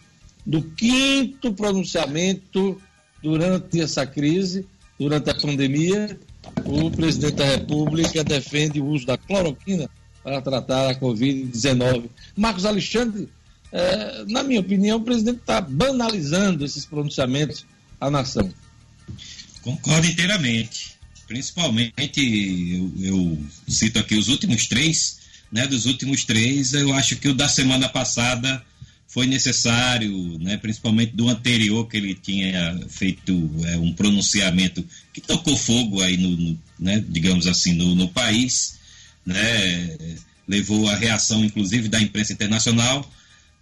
Do 0.49 0.63
quinto 0.63 1.53
pronunciamento 1.53 2.81
durante 3.23 3.83
essa 3.83 4.07
crise, 4.07 4.67
durante 4.99 5.29
a 5.29 5.35
pandemia, 5.35 6.19
o 6.65 6.91
presidente 6.91 7.35
da 7.35 7.45
República 7.45 8.25
defende 8.25 8.81
o 8.81 8.87
uso 8.87 9.05
da 9.05 9.19
cloroquina 9.19 9.91
para 10.25 10.41
tratar 10.41 10.89
a 10.89 10.95
Covid-19. 10.95 12.09
Marcos 12.35 12.65
Alexandre, 12.65 13.29
é, 13.71 14.25
na 14.27 14.43
minha 14.43 14.61
opinião, 14.61 14.97
o 14.97 15.03
presidente 15.03 15.41
está 15.41 15.61
banalizando 15.61 16.65
esses 16.65 16.87
pronunciamentos 16.87 17.67
à 18.01 18.11
nação. 18.11 18.51
Concordo 19.61 20.07
inteiramente. 20.07 20.97
Principalmente, 21.27 21.93
eu, 22.75 22.93
eu 23.05 23.39
cito 23.69 23.99
aqui 23.99 24.17
os 24.17 24.29
últimos 24.29 24.67
três, 24.67 25.19
né? 25.53 25.67
Dos 25.67 25.85
últimos 25.85 26.25
três, 26.25 26.73
eu 26.73 26.91
acho 26.95 27.17
que 27.17 27.29
o 27.29 27.35
da 27.35 27.51
semana 27.51 27.87
passada 27.87 28.65
foi 29.09 29.27
necessário, 29.27 30.39
né, 30.39 30.59
principalmente 30.59 31.17
do 31.17 31.29
anterior 31.31 31.89
que 31.89 31.97
ele 31.97 32.15
tinha 32.15 32.79
feito 32.89 33.33
é, 33.65 33.79
um 33.79 33.93
pronunciamento 33.93 34.85
que 35.15 35.21
tocou 35.21 35.57
fogo 35.57 36.03
aí 36.03 36.19
no, 36.19 36.29
no 36.37 36.59
né, 36.79 37.03
digamos 37.09 37.47
assim, 37.47 37.73
no, 37.73 37.95
no 37.95 38.09
país, 38.09 38.79
né, 39.25 39.97
levou 40.47 40.89
a 40.89 40.95
reação 40.95 41.43
inclusive 41.43 41.89
da 41.89 42.01
imprensa 42.01 42.35
internacional. 42.35 43.11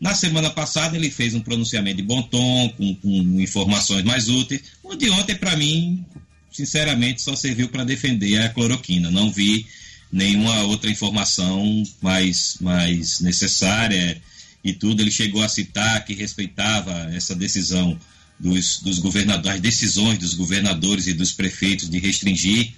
Na 0.00 0.14
semana 0.14 0.50
passada 0.50 0.96
ele 0.96 1.10
fez 1.10 1.32
um 1.32 1.40
pronunciamento 1.40 1.96
de 1.96 2.02
bom 2.02 2.22
tom, 2.22 2.68
com, 2.70 2.94
com 2.96 3.40
informações 3.40 4.04
mais 4.04 4.28
úteis. 4.28 4.62
O 4.82 4.96
de 4.96 5.08
ontem, 5.10 5.36
para 5.36 5.56
mim, 5.56 6.04
sinceramente, 6.52 7.22
só 7.22 7.36
serviu 7.36 7.68
para 7.68 7.84
defender 7.84 8.42
a 8.42 8.48
cloroquina. 8.48 9.10
Não 9.10 9.30
vi 9.30 9.64
nenhuma 10.12 10.64
outra 10.64 10.90
informação 10.90 11.82
mais, 12.02 12.58
mais 12.60 13.20
necessária 13.20 14.20
e 14.66 14.74
tudo, 14.74 15.00
ele 15.00 15.10
chegou 15.10 15.42
a 15.42 15.48
citar 15.48 16.04
que 16.04 16.12
respeitava 16.12 16.92
essa 17.14 17.34
decisão 17.34 17.98
dos, 18.38 18.80
dos 18.80 18.98
governadores, 18.98 19.60
decisões 19.60 20.18
dos 20.18 20.34
governadores 20.34 21.06
e 21.06 21.14
dos 21.14 21.32
prefeitos 21.32 21.88
de 21.88 21.98
restringir 21.98 22.72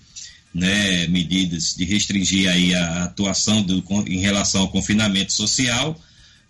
né, 0.54 1.06
medidas, 1.08 1.74
de 1.74 1.84
restringir 1.84 2.50
aí 2.50 2.74
a 2.74 3.04
atuação 3.04 3.62
do, 3.62 3.82
em 4.06 4.18
relação 4.18 4.62
ao 4.62 4.68
confinamento 4.68 5.32
social. 5.32 5.98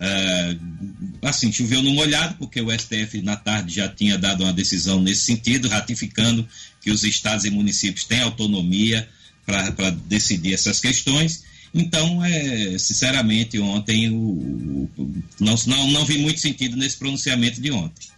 Uh, 0.00 1.18
assim, 1.22 1.52
choveu 1.52 1.82
no 1.82 1.92
molhado, 1.92 2.34
porque 2.38 2.60
o 2.60 2.70
STF 2.70 3.20
na 3.22 3.36
tarde 3.36 3.74
já 3.74 3.88
tinha 3.88 4.16
dado 4.16 4.44
uma 4.44 4.52
decisão 4.52 5.00
nesse 5.00 5.22
sentido, 5.22 5.68
ratificando 5.68 6.46
que 6.80 6.90
os 6.90 7.02
estados 7.04 7.44
e 7.44 7.50
municípios 7.50 8.04
têm 8.04 8.22
autonomia 8.22 9.08
para 9.44 9.90
decidir 9.90 10.52
essas 10.52 10.80
questões. 10.80 11.44
Então, 11.74 12.24
é, 12.24 12.78
sinceramente, 12.78 13.58
ontem 13.58 14.10
o, 14.10 14.16
o, 14.16 14.90
não, 15.38 15.54
não, 15.66 15.90
não 15.90 16.04
vi 16.04 16.18
muito 16.18 16.40
sentido 16.40 16.76
nesse 16.76 16.96
pronunciamento 16.96 17.60
de 17.60 17.70
ontem. 17.70 18.08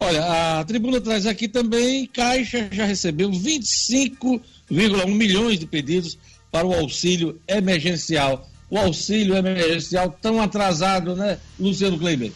Olha, 0.00 0.60
a 0.60 0.64
tribuna 0.64 1.00
traz 1.00 1.26
aqui 1.26 1.48
também, 1.48 2.06
Caixa 2.06 2.68
já 2.70 2.84
recebeu 2.84 3.30
25,1 3.30 5.06
milhões 5.08 5.58
de 5.58 5.66
pedidos 5.66 6.16
para 6.52 6.66
o 6.66 6.72
auxílio 6.72 7.40
emergencial. 7.48 8.48
O 8.70 8.78
auxílio 8.78 9.34
emergencial 9.34 10.16
tão 10.22 10.40
atrasado, 10.40 11.16
né, 11.16 11.38
Luciano 11.58 11.98
Kleiber? 11.98 12.30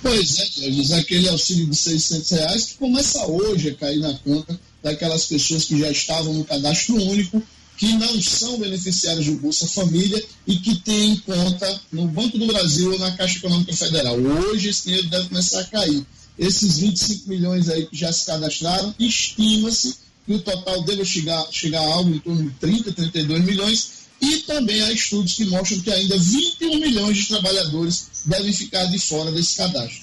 Pois 0.00 0.38
é, 0.38 0.70
diz 0.70 0.92
aquele 0.92 1.28
auxílio 1.28 1.68
de 1.68 1.76
600 1.76 2.30
reais 2.30 2.66
que 2.66 2.74
começa 2.74 3.26
hoje 3.26 3.70
a 3.70 3.74
cair 3.74 3.98
na 3.98 4.14
conta 4.14 4.58
daquelas 4.82 5.26
pessoas 5.26 5.64
que 5.64 5.78
já 5.78 5.90
estavam 5.90 6.34
no 6.34 6.44
cadastro 6.44 6.96
único 6.96 7.42
que 7.76 7.92
não 7.94 8.20
são 8.22 8.58
beneficiários 8.58 9.26
do 9.26 9.36
Bolsa 9.36 9.66
Família 9.66 10.22
e 10.46 10.56
que 10.56 10.76
têm 10.76 11.16
conta 11.18 11.80
no 11.90 12.06
Banco 12.06 12.38
do 12.38 12.46
Brasil 12.46 12.92
ou 12.92 12.98
na 12.98 13.12
Caixa 13.12 13.38
Econômica 13.38 13.72
Federal. 13.72 14.16
Hoje 14.18 14.68
esse 14.68 14.84
dinheiro 14.84 15.08
deve 15.08 15.28
começar 15.28 15.60
a 15.60 15.64
cair. 15.64 16.06
Esses 16.38 16.78
25 16.78 17.28
milhões 17.28 17.68
aí 17.68 17.86
que 17.86 17.96
já 17.96 18.12
se 18.12 18.26
cadastraram, 18.26 18.94
estima-se 18.98 19.96
que 20.26 20.34
o 20.34 20.38
total 20.38 20.82
deve 20.84 21.04
chegar, 21.04 21.46
chegar 21.50 21.80
a 21.80 21.94
algo 21.94 22.14
em 22.14 22.18
torno 22.18 22.44
de 22.44 22.50
30, 22.56 22.92
32 22.92 23.44
milhões, 23.44 24.02
e 24.20 24.38
também 24.38 24.80
há 24.82 24.92
estudos 24.92 25.34
que 25.34 25.44
mostram 25.46 25.80
que 25.80 25.90
ainda 25.90 26.16
21 26.16 26.78
milhões 26.78 27.16
de 27.16 27.26
trabalhadores 27.26 28.06
devem 28.24 28.52
ficar 28.52 28.84
de 28.86 28.98
fora 28.98 29.32
desse 29.32 29.56
cadastro. 29.56 30.02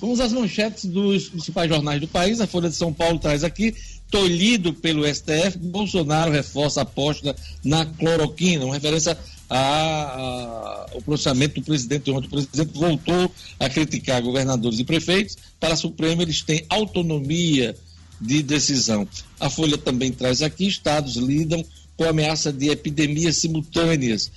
Vamos 0.00 0.20
às 0.20 0.32
manchetes 0.32 0.84
dos 0.86 1.28
principais 1.28 1.68
jornais 1.68 2.00
do 2.00 2.08
país. 2.08 2.40
A 2.40 2.46
Folha 2.46 2.68
de 2.68 2.76
São 2.76 2.92
Paulo 2.92 3.18
traz 3.18 3.44
aqui 3.44 3.74
tolhido 4.10 4.72
pelo 4.72 5.06
STF, 5.06 5.58
Bolsonaro 5.58 6.30
reforça 6.30 6.80
a 6.80 6.82
aposta 6.82 7.34
na 7.64 7.84
cloroquina, 7.84 8.64
uma 8.64 8.74
referência 8.74 9.16
ao 9.48 11.00
pronunciamento 11.02 11.60
do 11.60 11.64
presidente 11.64 12.10
ontem. 12.10 12.26
O 12.26 12.30
presidente 12.30 12.78
voltou 12.78 13.30
a 13.58 13.68
criticar 13.68 14.20
governadores 14.22 14.78
e 14.78 14.84
prefeitos. 14.84 15.36
Para 15.60 15.74
a 15.74 15.76
Suprema, 15.76 16.22
eles 16.22 16.42
têm 16.42 16.64
autonomia 16.68 17.76
de 18.20 18.42
decisão. 18.42 19.06
A 19.38 19.48
Folha 19.48 19.78
também 19.78 20.12
traz 20.12 20.42
aqui: 20.42 20.66
estados 20.66 21.16
lidam 21.16 21.64
com 21.96 22.04
ameaça 22.04 22.52
de 22.52 22.68
epidemias 22.68 23.36
simultâneas. 23.36 24.30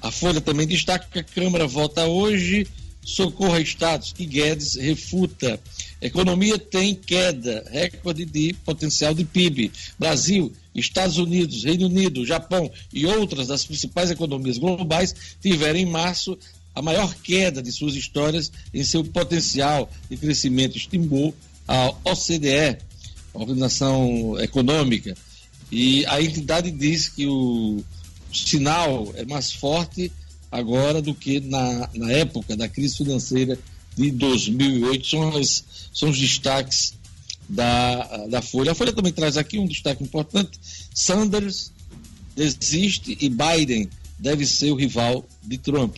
A 0.00 0.10
Folha 0.10 0.40
também 0.40 0.66
destaca 0.66 1.08
que 1.10 1.18
a 1.18 1.24
Câmara 1.24 1.66
vota 1.66 2.06
hoje 2.06 2.66
socorro 3.02 3.54
a 3.54 3.60
estados 3.60 4.12
que 4.12 4.26
Guedes 4.26 4.74
refuta. 4.74 5.58
Economia 6.00 6.58
tem 6.58 6.94
queda, 6.94 7.64
recorde 7.70 8.24
de 8.24 8.52
potencial 8.64 9.14
de 9.14 9.24
PIB. 9.24 9.72
Brasil, 9.98 10.52
Estados 10.74 11.16
Unidos, 11.16 11.64
Reino 11.64 11.86
Unido, 11.86 12.26
Japão 12.26 12.70
e 12.92 13.06
outras 13.06 13.48
das 13.48 13.64
principais 13.64 14.10
economias 14.10 14.58
globais 14.58 15.14
tiveram 15.40 15.78
em 15.78 15.86
março 15.86 16.38
a 16.74 16.82
maior 16.82 17.14
queda 17.14 17.62
de 17.62 17.72
suas 17.72 17.94
histórias 17.94 18.52
em 18.74 18.84
seu 18.84 19.02
potencial 19.02 19.90
de 20.10 20.16
crescimento, 20.18 20.76
estimou 20.76 21.34
a 21.66 21.88
OCDE, 22.04 22.76
a 23.34 23.38
Organização 23.38 24.38
Econômica. 24.38 25.16
E 25.72 26.04
a 26.04 26.20
entidade 26.20 26.70
diz 26.70 27.08
que 27.08 27.26
o 27.26 27.82
sinal 28.30 29.10
é 29.16 29.24
mais 29.24 29.52
forte 29.52 30.12
agora 30.52 31.00
do 31.00 31.14
que 31.14 31.40
na, 31.40 31.88
na 31.94 32.12
época 32.12 32.54
da 32.54 32.68
crise 32.68 32.98
financeira 32.98 33.58
de 33.96 34.10
2008. 34.10 35.06
São, 35.06 35.36
as, 35.36 35.64
são 35.96 36.10
os 36.10 36.18
destaques 36.18 36.92
da, 37.48 38.26
da 38.26 38.42
Folha. 38.42 38.72
A 38.72 38.74
Folha 38.74 38.92
também 38.92 39.12
traz 39.12 39.38
aqui 39.38 39.58
um 39.58 39.66
destaque 39.66 40.04
importante: 40.04 40.58
Sanders 40.94 41.72
desiste 42.36 43.16
e 43.18 43.30
Biden 43.30 43.88
deve 44.18 44.46
ser 44.46 44.70
o 44.70 44.74
rival 44.74 45.26
de 45.42 45.56
Trump. 45.56 45.96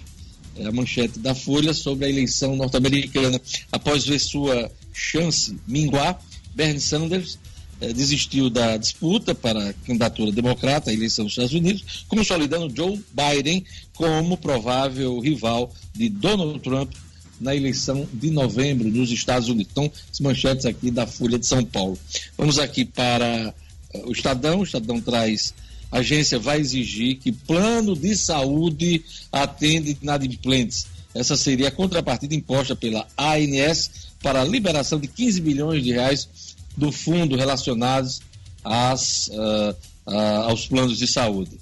É 0.57 0.67
a 0.67 0.73
manchete 0.73 1.19
da 1.19 1.35
Folha 1.35 1.75
sobre 1.75 2.07
a 2.07 2.09
eleição 2.09 2.55
norte-americana. 2.55 3.41
Após 3.73 4.07
ver 4.07 4.21
sua 4.21 4.71
chance 4.93 5.57
minguar, 5.67 6.21
Bernie 6.55 6.81
Sanders 6.81 7.39
eh, 7.81 7.93
desistiu 7.93 8.49
da 8.49 8.77
disputa 8.77 9.35
para 9.35 9.71
a 9.71 9.73
candidatura 9.73 10.31
democrata 10.31 10.91
à 10.91 10.95
eleição 10.95 11.25
dos 11.25 11.33
Estados 11.33 11.55
Unidos, 11.55 12.05
consolidando 12.09 12.75
Joe 12.75 13.01
Biden 13.13 13.65
como 13.95 14.37
provável 14.37 15.19
rival 15.19 15.73
de 15.93 16.09
Donald 16.09 16.61
Trump 16.61 16.93
na 17.41 17.55
eleição 17.55 18.07
de 18.13 18.31
novembro 18.31 18.89
nos 18.89 19.11
Estados 19.11 19.49
Unidos. 19.49 19.71
Então, 19.73 19.91
as 20.13 20.21
manchetes 20.21 20.67
aqui 20.67 20.91
da 20.91 21.07
Folha 21.07 21.39
de 21.39 21.47
São 21.47 21.65
Paulo. 21.65 21.99
Vamos 22.37 22.59
aqui 22.59 22.85
para 22.85 23.55
uh, 23.95 24.09
o 24.09 24.13
Estadão. 24.13 24.61
O 24.61 24.65
Estadão 24.65 25.01
traz. 25.01 25.55
A 25.91 25.99
agência 25.99 26.39
vai 26.39 26.61
exigir 26.61 27.17
que 27.17 27.33
plano 27.33 27.97
de 27.97 28.15
saúde 28.17 29.03
atende 29.33 29.97
inadimplentes. 30.03 30.87
Essa 31.15 31.37
seria 31.37 31.69
a 31.69 31.73
contrapartida 31.73 32.35
imposta 32.35 32.77
pela 32.77 33.07
ANS 33.17 33.91
para 34.23 34.43
a 34.43 34.45
liberação 34.45 34.99
de 35.01 35.09
15 35.09 35.41
bilhões 35.41 35.83
de 35.83 35.93
reais 35.93 36.29
do 36.77 36.93
fundo 36.93 37.37
relacionados 37.37 38.21
às, 38.63 39.29
uh, 39.29 39.75
uh, 40.07 40.15
aos 40.49 40.67
planos 40.67 40.99
de 40.99 41.07
saúde. 41.07 41.59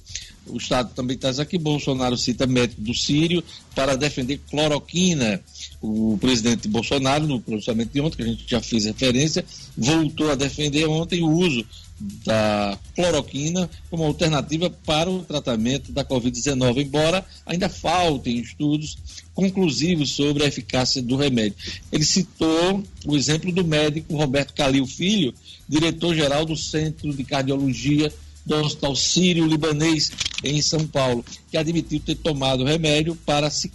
O 0.49 0.57
Estado 0.57 0.93
também 0.95 1.17
traz 1.17 1.41
aqui, 1.41 1.59
Bolsonaro 1.59 2.17
cita 2.17 2.47
médico 2.47 2.81
do 2.81 2.95
Sírio 2.95 3.43
para 3.75 3.97
defender 3.97 4.41
cloroquina 4.49 5.43
o 5.81 6.17
presidente 6.21 6.69
Bolsonaro, 6.69 7.27
no 7.27 7.41
pronunciamento 7.41 7.93
de 7.93 8.01
ontem, 8.01 8.17
que 8.17 8.23
a 8.23 8.27
gente 8.27 8.45
já 8.49 8.61
fez 8.61 8.85
referência, 8.85 9.45
voltou 9.77 10.31
a 10.31 10.35
defender 10.35 10.87
ontem 10.89 11.23
o 11.23 11.31
uso 11.31 11.65
da 11.99 12.79
cloroquina 12.95 13.71
como 13.89 14.05
alternativa 14.05 14.69
para 14.69 15.11
o 15.11 15.23
tratamento 15.23 15.93
da 15.93 16.05
Covid-19, 16.05 16.83
embora 16.83 17.25
ainda 17.45 17.69
faltem 17.69 18.39
estudos 18.39 18.99
conclusivos 19.35 20.11
sobre 20.11 20.45
a 20.45 20.47
eficácia 20.47 21.03
do 21.03 21.17
remédio. 21.17 21.57
Ele 21.91 22.05
citou 22.05 22.83
o 23.05 23.17
exemplo 23.17 23.53
do 23.53 23.65
médico 23.65 24.17
Roberto 24.17 24.55
Calil 24.55 24.87
Filho, 24.87 25.33
diretor-geral 25.69 26.45
do 26.45 26.57
Centro 26.57 27.15
de 27.15 27.25
Cardiologia 27.25 28.13
do 28.47 28.55
Hospital 28.55 28.95
Sírio-Libanês, 28.95 30.13
em 30.45 30.63
São 30.63 30.87
Paulo, 30.87 31.25
que 31.51 31.57
admitiu 31.57 31.99
ter 31.99 32.15
tomado 32.15 32.65
remédio 32.65 33.17
para 33.27 33.51
se 33.51 33.73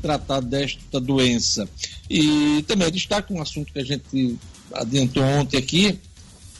tratar 0.00 0.40
desta 0.40 1.00
doença. 1.00 1.68
E 2.10 2.64
também 2.66 2.90
destaca 2.90 3.32
um 3.32 3.40
assunto 3.40 3.72
que 3.72 3.78
a 3.78 3.84
gente 3.84 4.36
adiantou 4.74 5.22
ontem 5.22 5.56
aqui: 5.56 5.98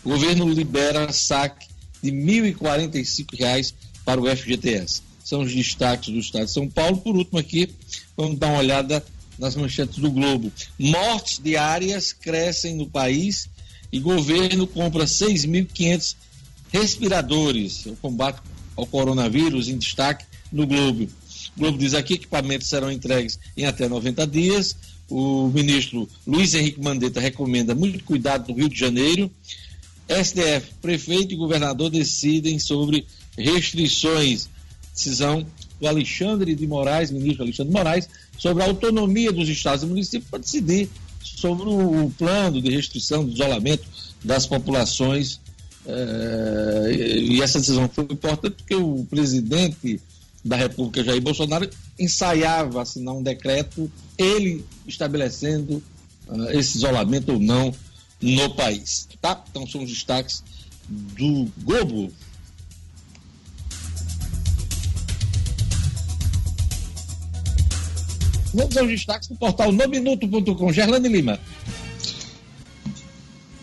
o 0.04 0.10
governo 0.10 0.48
libera 0.48 1.12
saque 1.12 1.66
de 2.00 2.10
R$ 2.10 2.52
1.045 2.52 3.74
para 4.04 4.20
o 4.20 4.36
FGTS. 4.36 5.02
São 5.24 5.42
os 5.42 5.52
destaques 5.52 6.12
do 6.12 6.18
Estado 6.18 6.46
de 6.46 6.52
São 6.52 6.68
Paulo. 6.68 6.98
Por 6.98 7.16
último, 7.16 7.38
aqui, 7.38 7.68
vamos 8.16 8.38
dar 8.38 8.48
uma 8.48 8.58
olhada 8.58 9.04
nas 9.38 9.56
manchetes 9.56 9.98
do 9.98 10.10
Globo. 10.10 10.52
Mortes 10.78 11.40
diárias 11.42 12.12
crescem 12.12 12.76
no 12.76 12.88
país 12.88 13.48
e 13.90 13.98
governo 13.98 14.66
compra 14.66 15.04
6.500 15.04 16.16
respiradores. 16.72 17.86
O 17.86 17.96
combate 17.96 18.40
ao 18.76 18.86
coronavírus 18.86 19.68
em 19.68 19.76
destaque 19.76 20.24
no 20.50 20.66
Globo. 20.66 21.04
O 21.54 21.60
Globo 21.60 21.78
diz 21.78 21.94
aqui 21.94 22.16
que 22.16 22.24
equipamentos 22.24 22.68
serão 22.68 22.90
entregues 22.90 23.38
em 23.56 23.66
até 23.66 23.88
90 23.88 24.26
dias. 24.26 24.74
O 25.08 25.48
ministro 25.48 26.08
Luiz 26.26 26.54
Henrique 26.54 26.80
Mandetta 26.80 27.20
recomenda 27.20 27.74
muito 27.74 28.02
cuidado 28.04 28.48
no 28.48 28.58
Rio 28.58 28.68
de 28.68 28.78
Janeiro. 28.78 29.30
STF, 30.08 30.72
prefeito 30.80 31.34
e 31.34 31.36
governador 31.36 31.90
decidem 31.90 32.58
sobre 32.58 33.06
restrições. 33.36 34.48
Decisão 34.94 35.46
do 35.80 35.88
Alexandre 35.88 36.54
de 36.54 36.66
Moraes, 36.66 37.10
ministro 37.10 37.42
Alexandre 37.42 37.72
de 37.72 37.78
Moraes, 37.78 38.08
sobre 38.38 38.62
a 38.62 38.66
autonomia 38.66 39.32
dos 39.32 39.48
estados 39.48 39.82
e 39.82 39.86
municípios 39.86 40.30
para 40.30 40.38
decidir 40.38 40.88
sobre 41.22 41.68
o 41.68 42.12
plano 42.16 42.60
de 42.60 42.70
restrição, 42.70 43.24
de 43.24 43.34
isolamento 43.34 43.84
das 44.22 44.46
populações. 44.46 45.40
É, 45.86 46.92
e 46.94 47.42
essa 47.42 47.58
decisão 47.58 47.88
foi 47.88 48.04
importante 48.04 48.54
porque 48.54 48.74
o 48.74 49.04
presidente 49.10 50.00
da 50.44 50.56
República, 50.56 51.04
Jair 51.04 51.20
Bolsonaro, 51.20 51.68
ensaiava 51.98 52.82
assinar 52.82 53.14
um 53.14 53.22
decreto, 53.22 53.90
ele 54.18 54.64
estabelecendo 54.86 55.82
uh, 56.28 56.50
esse 56.50 56.78
isolamento 56.78 57.32
ou 57.32 57.38
não 57.38 57.72
no 58.20 58.54
país. 58.54 59.08
Tá? 59.20 59.42
Então 59.50 59.66
são 59.66 59.82
os 59.82 59.90
destaques 59.90 60.42
do 60.88 61.48
Globo. 61.58 62.12
Vamos 68.54 68.76
aos 68.76 68.88
destaques 68.88 69.28
do 69.28 69.36
portal 69.36 69.72
nominuto.com. 69.72 70.72
Gerlane 70.72 71.08
Lima. 71.08 71.40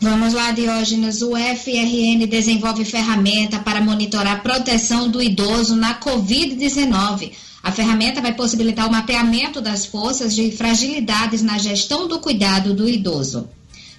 Vamos 0.02 0.34
lá, 0.34 0.52
Diógenes. 0.52 1.22
O 1.22 1.32
FRN 1.36 2.26
desenvolve 2.26 2.86
ferramenta 2.86 3.60
para 3.60 3.82
monitorar 3.82 4.38
a 4.38 4.40
proteção 4.40 5.10
do 5.10 5.22
idoso 5.22 5.76
na 5.76 6.00
Covid-19. 6.00 7.34
A 7.62 7.70
ferramenta 7.70 8.22
vai 8.22 8.34
possibilitar 8.34 8.88
o 8.88 8.92
mapeamento 8.92 9.60
das 9.60 9.86
forças 9.86 10.34
de 10.34 10.52
fragilidades 10.52 11.42
na 11.42 11.58
gestão 11.58 12.08
do 12.08 12.20
cuidado 12.20 12.74
do 12.74 12.88
idoso. 12.88 13.50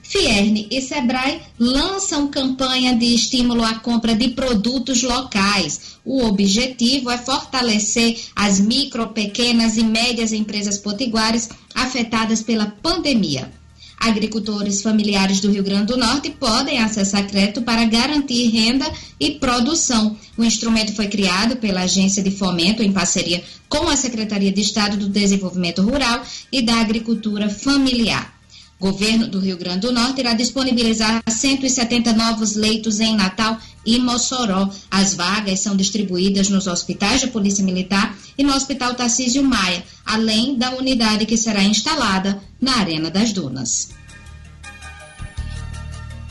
Fierne 0.02 0.66
e 0.70 0.80
Sebrae 0.80 1.42
lançam 1.58 2.28
campanha 2.28 2.96
de 2.96 3.14
estímulo 3.14 3.62
à 3.62 3.74
compra 3.74 4.14
de 4.14 4.28
produtos 4.28 5.02
locais. 5.02 5.98
O 6.02 6.24
objetivo 6.24 7.10
é 7.10 7.18
fortalecer 7.18 8.18
as 8.34 8.58
micro, 8.58 9.08
pequenas 9.08 9.76
e 9.76 9.84
médias 9.84 10.32
empresas 10.32 10.78
potiguares 10.78 11.50
afetadas 11.74 12.42
pela 12.42 12.74
pandemia. 12.82 13.59
Agricultores 14.00 14.80
familiares 14.80 15.40
do 15.40 15.50
Rio 15.50 15.62
Grande 15.62 15.92
do 15.92 15.96
Norte 15.98 16.30
podem 16.30 16.78
acessar 16.78 17.26
crédito 17.26 17.60
para 17.60 17.84
garantir 17.84 18.48
renda 18.48 18.90
e 19.20 19.32
produção. 19.32 20.16
O 20.38 20.42
instrumento 20.42 20.94
foi 20.94 21.06
criado 21.06 21.56
pela 21.56 21.82
Agência 21.82 22.22
de 22.22 22.30
Fomento 22.30 22.82
em 22.82 22.92
parceria 22.92 23.44
com 23.68 23.90
a 23.90 23.96
Secretaria 23.96 24.50
de 24.50 24.62
Estado 24.62 24.96
do 24.96 25.06
Desenvolvimento 25.06 25.82
Rural 25.82 26.24
e 26.50 26.62
da 26.62 26.80
Agricultura 26.80 27.50
Familiar. 27.50 28.40
Governo 28.80 29.28
do 29.28 29.38
Rio 29.38 29.58
Grande 29.58 29.80
do 29.80 29.92
Norte 29.92 30.20
irá 30.20 30.32
disponibilizar 30.32 31.22
170 31.28 32.14
novos 32.14 32.56
leitos 32.56 32.98
em 33.00 33.14
Natal 33.14 33.58
e 33.84 33.98
Mossoró. 33.98 34.68
As 34.90 35.14
vagas 35.14 35.60
são 35.60 35.76
distribuídas 35.76 36.48
nos 36.48 36.66
hospitais 36.66 37.22
da 37.22 37.28
Polícia 37.28 37.64
Militar 37.64 38.16
e 38.36 38.42
no 38.42 38.54
Hospital 38.54 38.94
Tarcísio 38.94 39.42
Maia, 39.42 39.82
além 40.04 40.56
da 40.56 40.74
unidade 40.76 41.26
que 41.26 41.36
será 41.36 41.62
instalada 41.62 42.40
na 42.60 42.76
Arena 42.76 43.10
das 43.10 43.32
Dunas. 43.32 43.90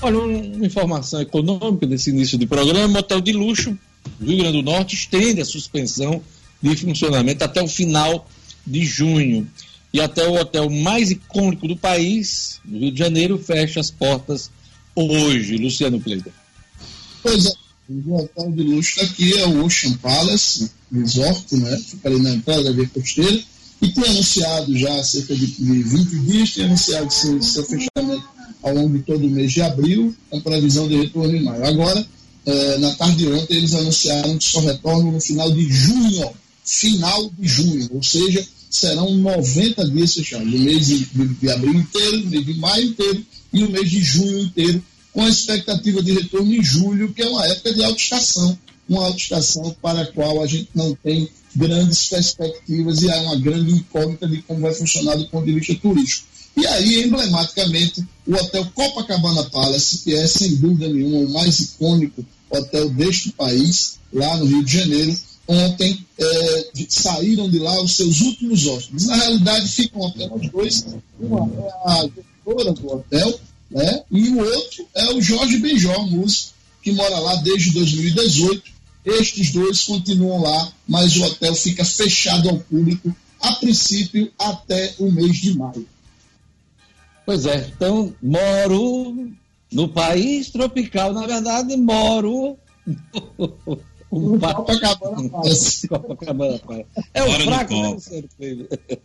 Olha, 0.01 0.17
uma 0.19 0.65
informação 0.65 1.21
econômica 1.21 1.85
desse 1.85 2.09
início 2.09 2.38
de 2.38 2.47
programa: 2.47 2.99
hotel 2.99 3.19
de 3.19 3.33
luxo 3.33 3.77
do 4.19 4.25
Rio 4.25 4.38
Grande 4.38 4.57
do 4.57 4.63
Norte 4.63 4.95
estende 4.95 5.41
a 5.41 5.45
suspensão 5.45 6.21
de 6.62 6.75
funcionamento 6.75 7.43
até 7.43 7.62
o 7.62 7.67
final 7.67 8.27
de 8.65 8.85
junho 8.85 9.47
e 9.91 9.99
até 9.99 10.27
o 10.27 10.39
hotel 10.39 10.69
mais 10.69 11.09
icônico 11.09 11.67
do 11.67 11.75
país, 11.75 12.62
no 12.63 12.79
Rio 12.79 12.91
de 12.91 12.99
Janeiro, 12.99 13.38
fecha 13.38 13.79
as 13.79 13.89
portas 13.89 14.51
hoje. 14.95 15.57
Luciano 15.57 15.99
Kleber. 15.99 16.31
Pois 17.21 17.45
é, 17.45 17.53
o 17.89 18.15
hotel 18.15 18.51
de 18.51 18.63
luxo 18.63 19.01
aqui 19.01 19.34
é 19.34 19.45
o 19.45 19.65
Ocean 19.65 19.93
Palace 19.93 20.69
Resort, 20.91 21.55
né? 21.55 21.77
Fica 21.77 22.10
ali 22.10 22.21
na 22.21 22.32
entrada 22.32 22.63
da 22.63 22.71
Via 22.71 22.88
Costeira, 22.88 23.41
e 23.82 23.88
tem 23.89 24.03
anunciado 24.03 24.77
já 24.77 24.93
há 24.93 25.03
cerca 25.03 25.36
de 25.36 25.45
20 25.45 26.19
dias, 26.19 26.53
tem 26.53 26.65
anunciado 26.65 27.12
seu, 27.12 27.41
seu 27.41 27.63
fechamento 27.63 28.27
ao 28.62 28.75
longo 28.75 28.97
de 28.97 29.03
todo 29.03 29.25
o 29.25 29.29
mês 29.29 29.53
de 29.53 29.62
abril, 29.62 30.13
com 30.29 30.41
previsão 30.41 30.88
de 30.88 30.97
retorno 30.97 31.36
em 31.36 31.43
maio. 31.43 31.65
Agora, 31.65 32.05
é, 32.45 32.77
na 32.77 32.93
tarde 32.95 33.17
de 33.17 33.27
ontem, 33.27 33.55
eles 33.55 33.73
anunciaram 33.73 34.38
que 34.38 34.43
só 34.43 34.60
retornam 34.60 35.12
no 35.13 35.21
final 35.21 35.51
de 35.51 35.63
junho, 35.71 36.32
final 36.65 37.32
de 37.38 37.47
junho, 37.47 37.89
ou 37.93 38.03
seja, 38.03 38.45
serão 38.69 39.13
90 39.15 39.89
dias 39.89 40.13
fechados, 40.13 40.53
o 40.53 40.60
mês 40.60 40.88
de, 40.88 41.05
de 41.05 41.49
abril 41.49 41.73
inteiro, 41.73 42.23
o 42.23 42.27
mês 42.27 42.45
de 42.45 42.53
maio 42.55 42.84
inteiro 42.84 43.25
e 43.53 43.63
o 43.63 43.71
mês 43.71 43.89
de 43.89 44.01
junho 44.01 44.39
inteiro, 44.39 44.84
com 45.13 45.22
a 45.24 45.30
expectativa 45.30 46.02
de 46.02 46.13
retorno 46.13 46.54
em 46.54 46.63
julho, 46.63 47.13
que 47.13 47.22
é 47.22 47.28
uma 47.28 47.45
época 47.45 47.74
de 47.74 47.84
alta 47.84 48.00
estação, 48.00 48.58
uma 48.88 49.06
alta 49.06 49.17
estação 49.17 49.76
para 49.82 50.02
a 50.02 50.06
qual 50.08 50.41
a 50.41 50.48
gente 50.48 50.69
não 50.74 50.95
tem 50.95 51.30
grandes 51.56 52.08
perspectivas 52.08 53.02
e 53.02 53.12
há 53.12 53.22
uma 53.22 53.36
grande 53.36 53.72
incógnita 53.72 54.28
de 54.28 54.41
como 54.43 54.62
vai 54.62 54.74
funcionar 54.74 55.15
do 55.15 55.28
ponto 55.28 55.45
de 55.45 55.54
vista 55.54 55.76
turístico. 55.76 56.28
E 56.58 56.65
aí, 56.67 57.04
emblematicamente, 57.04 58.04
o 58.28 58.34
Hotel 58.34 58.65
Copacabana 58.74 59.43
Palace, 59.45 60.00
que 60.00 60.13
é 60.13 60.28
sem 60.28 60.56
dúvida 60.56 60.89
nenhuma 60.89 61.19
o 61.19 61.30
mais 61.32 61.60
icônico 61.60 62.26
hotel 62.50 62.89
deste 62.89 63.32
país, 63.32 64.00
lá 64.12 64.36
no 64.38 64.45
Rio 64.45 64.65
de 64.65 64.78
Janeiro, 64.78 65.17
ontem 65.48 66.06
é, 66.17 66.67
saíram 66.89 67.50
de 67.50 67.60
lá 67.60 67.82
os 67.82 67.95
seus 67.95 68.22
últimos 68.22 68.65
hóspedes. 68.67 69.08
Na 69.08 69.15
realidade, 69.15 69.67
ficam 69.67 70.06
apenas 70.06 70.50
dois. 70.52 70.86
Uma 71.19 71.50
é 71.56 71.72
a 71.86 72.02
gestora 72.02 72.74
do 72.74 72.93
hotel, 72.93 73.39
né? 73.69 74.03
e 74.12 74.29
o 74.29 74.39
outro 74.39 74.88
é 74.95 75.13
o 75.13 75.21
Jorge 75.21 75.58
Benjó, 75.58 75.97
músico, 76.03 76.53
que 76.82 76.91
mora 76.91 77.19
lá 77.19 77.36
desde 77.36 77.71
2018 77.71 78.79
estes 79.05 79.51
dois 79.51 79.84
continuam 79.84 80.41
lá, 80.41 80.71
mas 80.88 81.15
o 81.15 81.23
hotel 81.23 81.55
fica 81.55 81.86
fechado 81.86 82.49
ao 82.49 82.60
público, 82.60 83.15
a 83.41 83.53
princípio, 83.53 84.32
até 84.38 84.93
o 84.99 85.12
mês 85.12 85.38
de 85.38 85.58
maio. 85.58 85.88
Pois 87.25 87.45
é, 87.45 87.71
então 87.75 88.13
moro 88.21 89.32
no 89.71 89.88
país 89.88 90.49
tropical, 90.49 91.13
na 91.13 91.25
verdade, 91.25 91.75
moro. 91.77 92.58
Um 94.12 94.39
Copacabana 94.39 95.29
Copacabana 95.88 96.60
É 97.13 97.23
o 97.23 97.32
fraco, 97.43 97.73
né, 97.75 97.97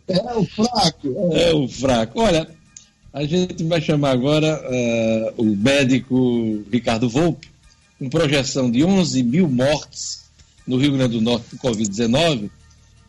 É 0.07 0.33
o 0.33 0.45
fraco. 0.45 1.15
É. 1.31 1.49
é 1.49 1.53
o 1.53 1.67
fraco. 1.67 2.19
Olha, 2.19 2.49
a 3.15 3.23
gente 3.23 3.63
vai 3.63 3.81
chamar 3.81 4.11
agora 4.11 4.61
uh, 4.61 5.41
o 5.41 5.55
médico 5.55 6.65
Ricardo 6.69 7.09
Volpe, 7.09 7.47
com 7.97 8.09
projeção 8.09 8.69
de 8.69 8.83
11 8.83 9.23
mil 9.23 9.47
mortes 9.47 10.25
no 10.67 10.75
Rio 10.75 10.91
Grande 10.91 11.13
do 11.13 11.21
Norte 11.21 11.45
por 11.55 11.71
Covid-19, 11.71 12.49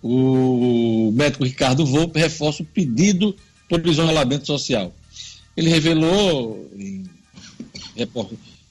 o 0.00 1.10
médico 1.12 1.42
Ricardo 1.42 1.84
Volpe 1.84 2.20
reforça 2.20 2.62
o 2.62 2.66
pedido 2.66 3.34
por 3.68 3.84
isolamento 3.84 4.46
social. 4.46 4.94
Ele 5.56 5.70
revelou 5.70 6.70
em, 6.78 7.04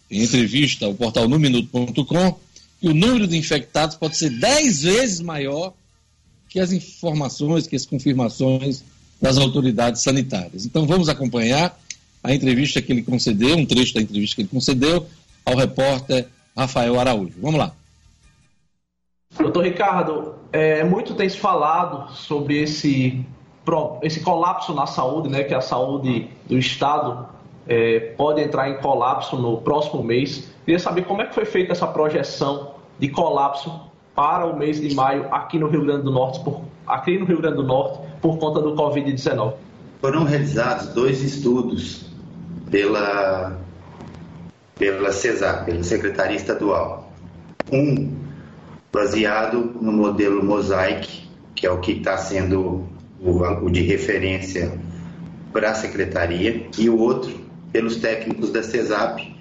em 0.10 0.24
entrevista 0.24 0.86
ao 0.86 0.96
portal 0.96 1.28
numinuto.com 1.28 2.40
que 2.80 2.88
o 2.88 2.94
número 2.94 3.28
de 3.28 3.36
infectados 3.36 3.98
pode 3.98 4.16
ser 4.16 4.30
10 4.30 4.84
vezes 4.84 5.20
maior 5.20 5.74
que 6.48 6.62
as 6.62 6.72
informações, 6.72 7.68
que 7.68 7.76
as 7.76 7.86
confirmações 7.86 8.86
das 9.22 9.38
autoridades 9.38 10.02
sanitárias. 10.02 10.66
Então 10.66 10.86
vamos 10.86 11.10
acompanhar 11.10 11.78
a 12.24 12.34
entrevista 12.34 12.82
que 12.82 12.92
ele 12.92 13.04
concedeu, 13.04 13.56
um 13.56 13.66
trecho 13.66 13.94
da 13.94 14.02
entrevista 14.02 14.36
que 14.36 14.42
ele 14.42 14.50
concedeu 14.50 15.06
ao 15.46 15.56
repórter 15.56 16.28
Rafael 16.58 17.00
Araújo. 17.00 17.36
Vamos 17.40 17.60
lá. 17.60 17.72
Doutor 19.38 19.66
Ricardo, 19.66 20.36
é, 20.52 20.84
muito 20.84 21.14
tem 21.14 21.28
se 21.28 21.38
falado 21.38 22.12
sobre 22.14 22.62
esse, 22.62 23.26
esse 24.02 24.22
colapso 24.22 24.74
na 24.74 24.86
saúde, 24.86 25.30
né, 25.30 25.44
que 25.44 25.54
a 25.54 25.62
saúde 25.62 26.30
do 26.48 26.58
Estado 26.58 27.28
é, 27.68 28.00
pode 28.18 28.42
entrar 28.42 28.70
em 28.70 28.78
colapso 28.78 29.36
no 29.36 29.58
próximo 29.58 30.02
mês. 30.02 30.50
Queria 30.64 30.80
saber 30.80 31.04
como 31.04 31.22
é 31.22 31.28
que 31.28 31.36
foi 31.36 31.46
feita 31.46 31.74
essa 31.74 31.86
projeção 31.86 32.76
de 32.98 33.10
colapso 33.10 33.82
para 34.16 34.46
o 34.46 34.58
mês 34.58 34.80
de 34.80 34.96
maio 34.96 35.28
aqui 35.34 35.60
no 35.60 35.68
Rio 35.68 35.84
Grande 35.84 36.04
do 36.04 36.12
Norte, 36.12 36.40
por, 36.40 36.62
aqui 36.88 37.18
no 37.18 37.26
Rio 37.26 37.42
Grande 37.42 37.58
do 37.58 37.64
Norte, 37.64 38.00
por 38.26 38.40
conta 38.40 38.60
do 38.60 38.74
Covid-19. 38.74 39.54
Foram 40.02 40.24
realizados 40.24 40.88
dois 40.88 41.22
estudos 41.22 42.08
pela 42.72 43.62
pela 44.74 45.12
CESAR, 45.12 45.64
pela 45.64 45.84
Secretaria 45.84 46.36
Estadual. 46.36 47.14
Um 47.72 48.12
baseado 48.92 49.76
no 49.80 49.92
modelo 49.92 50.44
Mosaic, 50.44 51.30
que 51.54 51.68
é 51.68 51.72
o 51.72 51.80
que 51.80 51.92
está 51.92 52.18
sendo 52.18 52.88
o, 53.22 53.70
de 53.70 53.84
referência 53.84 54.74
para 55.54 55.70
a 55.70 55.76
Secretaria, 55.76 56.68
e 56.80 56.90
o 56.90 56.98
outro 56.98 57.32
pelos 57.72 57.98
técnicos 57.98 58.52
da 58.52 58.64
CESAP, 58.64 59.36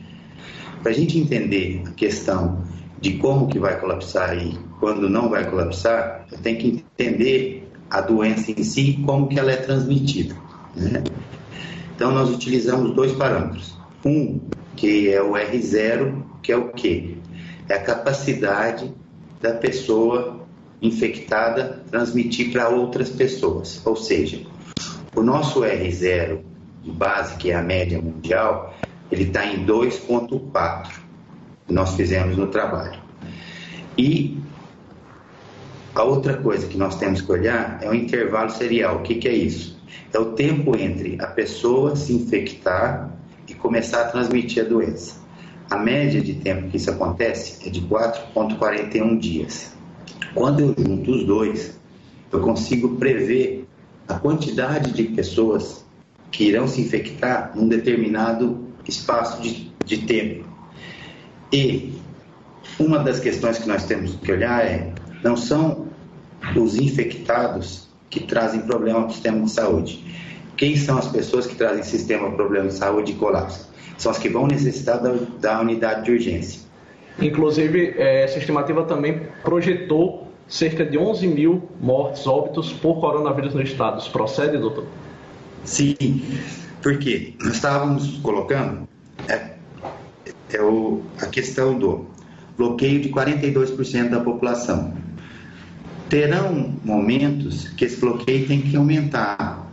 para 0.83 0.93
a 0.93 0.95
gente 0.95 1.19
entender 1.19 1.83
a 1.87 1.91
questão 1.93 2.63
de 3.01 3.15
como 3.15 3.49
que 3.49 3.59
vai 3.59 3.81
colapsar 3.81 4.37
e 4.37 4.59
quando 4.79 5.09
não 5.09 5.31
vai 5.31 5.49
colapsar, 5.49 6.27
tem 6.43 6.57
que 6.57 6.85
entender 6.99 7.64
a 7.95 8.01
doença 8.01 8.51
em 8.51 8.65
si 8.65 8.91
e 8.91 9.03
como 9.05 9.29
que 9.29 9.39
ela 9.39 9.53
é 9.53 9.57
transmitida. 9.57 10.35
Né? 10.75 11.05
Então, 11.95 12.11
nós 12.11 12.29
utilizamos 12.29 12.93
dois 12.93 13.13
parâmetros. 13.13 13.79
Um 14.05 14.41
que 14.75 15.09
é 15.09 15.23
o 15.23 15.35
R0, 15.35 16.23
que 16.43 16.51
é 16.51 16.57
o 16.57 16.73
quê? 16.73 17.17
É 17.69 17.75
a 17.75 17.83
capacidade 17.83 18.93
da 19.41 19.55
pessoa 19.55 20.45
infectada 20.83 21.85
transmitir 21.89 22.51
para 22.51 22.69
outras 22.69 23.11
pessoas. 23.11 23.81
Ou 23.87 23.95
seja, 23.95 24.43
o 25.15 25.23
nosso 25.23 25.61
R0 25.61 26.41
de 26.83 26.91
base, 26.91 27.37
que 27.37 27.53
é 27.53 27.55
a 27.55 27.63
média 27.63 28.03
mundial, 28.03 28.75
ele 29.11 29.23
está 29.23 29.47
em 29.47 29.65
2,4, 29.65 30.89
que 31.69 31.73
nós 31.73 31.95
fizemos 31.95 32.37
no 32.37 32.49
trabalho. 32.49 32.99
E 33.97 34.37
a 35.95 36.03
outra 36.03 36.37
coisa 36.37 36.67
que 36.67 36.77
nós 36.77 36.97
temos 36.97 37.21
que 37.21 37.31
olhar 37.31 37.79
é 37.81 37.89
o 37.89 37.95
intervalo 37.95 38.51
serial. 38.51 38.97
O 38.97 39.03
que, 39.03 39.15
que 39.15 39.29
é 39.29 39.33
isso? 39.33 39.81
É 40.13 40.19
o 40.19 40.33
tempo 40.33 40.77
entre 40.77 41.17
a 41.21 41.29
pessoa 41.29 41.95
se 41.95 42.13
infectar 42.13 43.11
e 43.49 43.55
começar 43.55 44.03
a 44.03 44.05
transmitir 44.09 44.65
a 44.65 44.69
doença. 44.69 45.23
A 45.71 45.77
média 45.77 46.21
de 46.21 46.35
tempo 46.35 46.69
que 46.69 46.77
isso 46.77 46.91
acontece 46.91 47.67
é 47.67 47.71
de 47.71 47.81
4,41 47.83 49.19
dias. 49.19 49.73
Quando 50.35 50.61
eu 50.61 50.75
junto 50.77 51.13
os 51.13 51.25
dois, 51.25 51.79
eu 52.33 52.41
consigo 52.41 52.97
prever 52.97 53.67
a 54.09 54.15
quantidade 54.15 54.93
de 54.93 55.05
pessoas 55.05 55.85
que 56.31 56.45
irão 56.45 56.67
se 56.67 56.81
infectar 56.81 57.53
num 57.55 57.69
determinado 57.69 58.67
espaço 58.87 59.41
de, 59.41 59.73
de 59.85 59.99
tempo. 59.99 60.45
E 61.53 61.95
uma 62.79 62.99
das 62.99 63.21
questões 63.21 63.59
que 63.59 63.69
nós 63.69 63.85
temos 63.85 64.17
que 64.17 64.33
olhar 64.33 64.65
é: 64.65 64.93
não 65.25 65.37
são 65.37 65.87
os 66.55 66.77
infectados 66.77 67.89
que 68.09 68.21
trazem 68.21 68.61
problema 68.61 69.01
para 69.01 69.09
o 69.09 69.13
sistema 69.13 69.41
de 69.41 69.51
saúde 69.51 70.05
quem 70.57 70.77
são 70.77 70.99
as 70.99 71.09
pessoas 71.09 71.47
que 71.47 71.55
trazem 71.55 71.83
sistema 71.83 72.31
problema 72.31 72.69
de 72.69 72.75
saúde 72.75 73.13
e 73.13 73.15
colapso? 73.15 73.69
São 73.99 74.11
as 74.11 74.19
que 74.19 74.29
vão 74.29 74.47
necessitar 74.47 75.01
da, 75.01 75.15
da 75.41 75.61
unidade 75.61 76.05
de 76.05 76.13
urgência. 76.13 76.61
Inclusive, 77.21 77.95
é, 77.97 78.25
essa 78.25 78.39
estimativa 78.39 78.85
também 78.85 79.23
projetou 79.43 80.29
cerca 80.49 80.85
de 80.85 80.99
11 80.99 81.27
mil 81.27 81.69
mortes, 81.81 82.27
óbitos 82.27 82.73
por 82.73 83.01
coronavírus 83.01 83.55
no 83.55 83.63
estado. 83.63 84.01
Isso 84.01 84.11
procede, 84.11 84.59
doutor? 84.59 84.85
Sim, 85.65 86.23
porque 86.83 87.35
nós 87.41 87.55
estávamos 87.55 88.19
colocando 88.19 88.87
é, 89.29 89.55
é 90.53 90.61
o, 90.61 91.03
a 91.21 91.27
questão 91.27 91.79
do 91.79 92.07
bloqueio 92.57 93.01
de 93.01 93.09
42% 93.09 94.11
da 94.11 94.21
população. 94.21 94.93
Terão 96.09 96.75
momentos 96.85 97.69
que 97.69 97.85
esse 97.85 98.01
bloqueio 98.01 98.47
tem 98.47 98.61
que 98.61 98.77
aumentar 98.77 99.67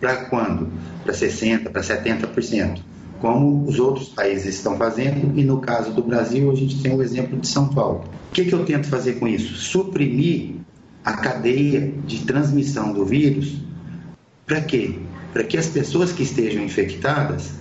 para 0.00 0.16
quando? 0.26 0.68
Para 1.02 1.12
60%, 1.12 1.70
para 1.70 1.82
70%, 1.82 2.80
como 3.20 3.66
os 3.66 3.78
outros 3.78 4.08
países 4.08 4.56
estão 4.56 4.76
fazendo, 4.76 5.38
e 5.38 5.44
no 5.44 5.60
caso 5.60 5.92
do 5.92 6.02
Brasil, 6.02 6.50
a 6.50 6.54
gente 6.54 6.82
tem 6.82 6.94
o 6.94 7.02
exemplo 7.02 7.38
de 7.38 7.46
São 7.46 7.68
Paulo. 7.68 8.04
O 8.30 8.34
que, 8.34 8.44
que 8.44 8.52
eu 8.52 8.64
tento 8.64 8.88
fazer 8.88 9.14
com 9.14 9.28
isso? 9.28 9.54
Suprimir 9.54 10.56
a 11.04 11.12
cadeia 11.12 11.92
de 12.06 12.20
transmissão 12.24 12.92
do 12.92 13.04
vírus. 13.04 13.56
Para 14.46 14.60
quê? 14.62 14.98
Para 15.32 15.44
que 15.44 15.56
as 15.56 15.68
pessoas 15.68 16.12
que 16.12 16.22
estejam 16.22 16.62
infectadas 16.64 17.52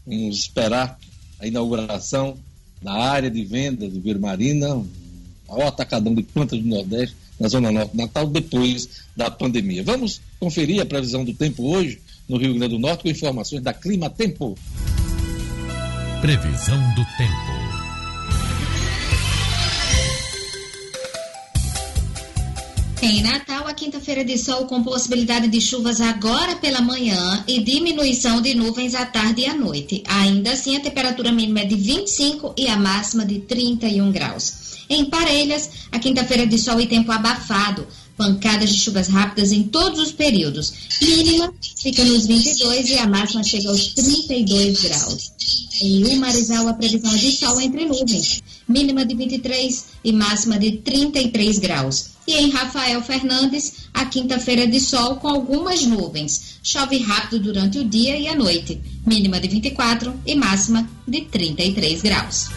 Vamos 0.06 0.38
esperar 0.38 1.00
a 1.40 1.48
inauguração 1.48 2.38
na 2.82 2.94
área 2.94 3.30
de 3.30 3.44
venda 3.46 3.88
do 3.88 4.02
Vermarina, 4.02 4.84
maior 5.48 5.68
atacadão 5.68 6.14
de 6.14 6.24
plantas 6.24 6.60
do 6.60 6.68
Nordeste, 6.68 7.16
na 7.40 7.48
Zona 7.48 7.72
Norte 7.72 7.96
Natal, 7.96 8.28
depois 8.28 8.90
da 9.16 9.30
pandemia. 9.32 9.84
Vamos 9.84 10.22
conferir 10.40 10.82
a 10.82 10.86
previsão 10.86 11.24
do 11.24 11.34
tempo 11.34 11.64
hoje 11.64 12.00
no 12.28 12.38
Rio 12.38 12.54
Grande 12.54 12.76
do 12.76 12.80
Norte 12.80 13.04
com 13.04 13.10
informações 13.10 13.62
da 13.62 13.74
Clima 13.74 14.10
Tempo. 14.10 14.58
Previsão 16.22 16.80
do 16.96 17.04
tempo. 17.18 17.51
Em 23.04 23.24
Natal, 23.24 23.68
a 23.68 23.74
quinta-feira 23.74 24.24
de 24.24 24.38
sol 24.38 24.68
com 24.68 24.84
possibilidade 24.84 25.48
de 25.48 25.60
chuvas 25.60 26.00
agora 26.00 26.56
pela 26.58 26.82
manhã 26.82 27.44
e 27.48 27.60
diminuição 27.60 28.40
de 28.40 28.54
nuvens 28.54 28.94
à 28.94 29.04
tarde 29.04 29.42
e 29.42 29.48
à 29.48 29.56
noite. 29.56 30.04
Ainda 30.08 30.52
assim, 30.52 30.76
a 30.78 30.80
temperatura 30.80 31.32
mínima 31.32 31.62
é 31.62 31.66
de 31.66 31.76
25 31.76 32.54
e 32.56 32.68
a 32.68 32.78
máxima 32.78 33.26
de 33.26 33.40
31 33.40 34.12
graus. 34.12 34.86
Em 34.88 35.06
Parelhas, 35.06 35.72
a 35.92 35.98
quinta-feira 35.98 36.46
de 36.46 36.60
sol 36.60 36.80
e 36.80 36.86
tempo 36.86 37.12
abafado, 37.12 37.88
pancadas 38.16 38.70
de 38.70 38.78
chuvas 38.78 39.08
rápidas 39.08 39.52
em 39.52 39.64
todos 39.64 40.00
os 40.00 40.12
períodos. 40.12 40.72
Mínima 41.02 41.52
fica 41.78 42.06
nos 42.06 42.28
22 42.28 42.88
e 42.88 43.00
a 43.00 43.08
máxima 43.08 43.44
chega 43.44 43.70
aos 43.70 43.88
32 43.88 44.80
graus. 44.80 45.32
Em 45.82 46.06
Umarizal, 46.06 46.68
a 46.68 46.74
previsão 46.76 47.16
de 47.16 47.32
sol 47.32 47.60
entre 47.60 47.84
nuvens, 47.86 48.44
mínima 48.68 49.04
de 49.04 49.16
23 49.16 49.86
e 50.04 50.12
máxima 50.12 50.60
de 50.60 50.74
33 50.74 51.58
graus. 51.58 52.12
E 52.32 52.34
em 52.34 52.50
Rafael 52.50 53.04
Fernandes, 53.04 53.90
a 53.94 54.06
quinta-feira 54.06 54.66
de 54.66 54.80
sol 54.80 55.18
com 55.18 55.28
algumas 55.28 55.86
nuvens. 55.86 56.60
Chove 56.64 56.98
rápido 57.00 57.44
durante 57.44 57.78
o 57.78 57.84
dia 57.84 58.18
e 58.18 58.26
a 58.26 58.34
noite, 58.34 58.80
mínima 59.06 59.38
de 59.38 59.50
24 59.50 60.14
e 60.26 60.34
máxima 60.34 60.90
de 61.06 61.24
33 61.26 62.02
graus. 62.02 62.48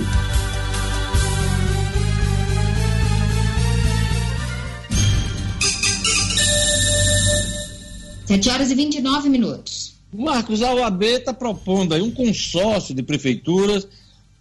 Sete 8.27 8.49
horas 8.49 8.71
e 8.71 8.77
29 8.77 9.29
minutos. 9.29 9.95
Marcos, 10.13 10.63
a 10.63 10.73
OAB 10.73 11.03
está 11.03 11.35
propondo 11.35 11.95
aí 11.95 12.01
um 12.01 12.13
consórcio 12.13 12.95
de 12.95 13.03
prefeituras 13.03 13.89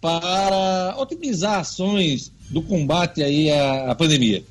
para 0.00 0.94
otimizar 0.96 1.58
ações 1.58 2.30
do 2.48 2.62
combate 2.62 3.20
aí 3.20 3.50
à, 3.50 3.90
à 3.90 3.94
pandemia. 3.96 4.44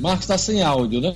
Marcos 0.00 0.24
está 0.24 0.38
sem 0.38 0.62
áudio, 0.62 1.00
né? 1.00 1.14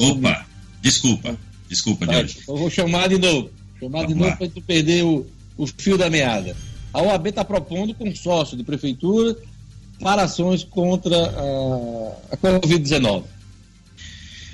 Opa, 0.00 0.46
desculpa, 0.82 1.38
desculpa, 1.68 2.06
tá, 2.06 2.12
Jorge. 2.12 2.38
Eu 2.46 2.56
vou 2.56 2.70
chamar 2.70 3.08
de 3.08 3.18
novo. 3.18 3.50
Chamar 3.80 4.02
Vamos 4.02 4.14
de 4.14 4.14
novo 4.14 4.36
para 4.36 4.48
tu 4.48 4.60
perder 4.60 5.04
o, 5.04 5.26
o 5.56 5.66
fio 5.66 5.96
da 5.96 6.10
meada. 6.10 6.54
A 6.92 7.00
OAB 7.00 7.28
está 7.28 7.42
propondo 7.42 7.94
consórcio 7.94 8.56
de 8.56 8.62
prefeitura 8.62 9.36
para 9.98 10.24
ações 10.24 10.62
contra 10.62 11.16
a, 11.16 12.34
a 12.34 12.36
Covid-19. 12.36 13.24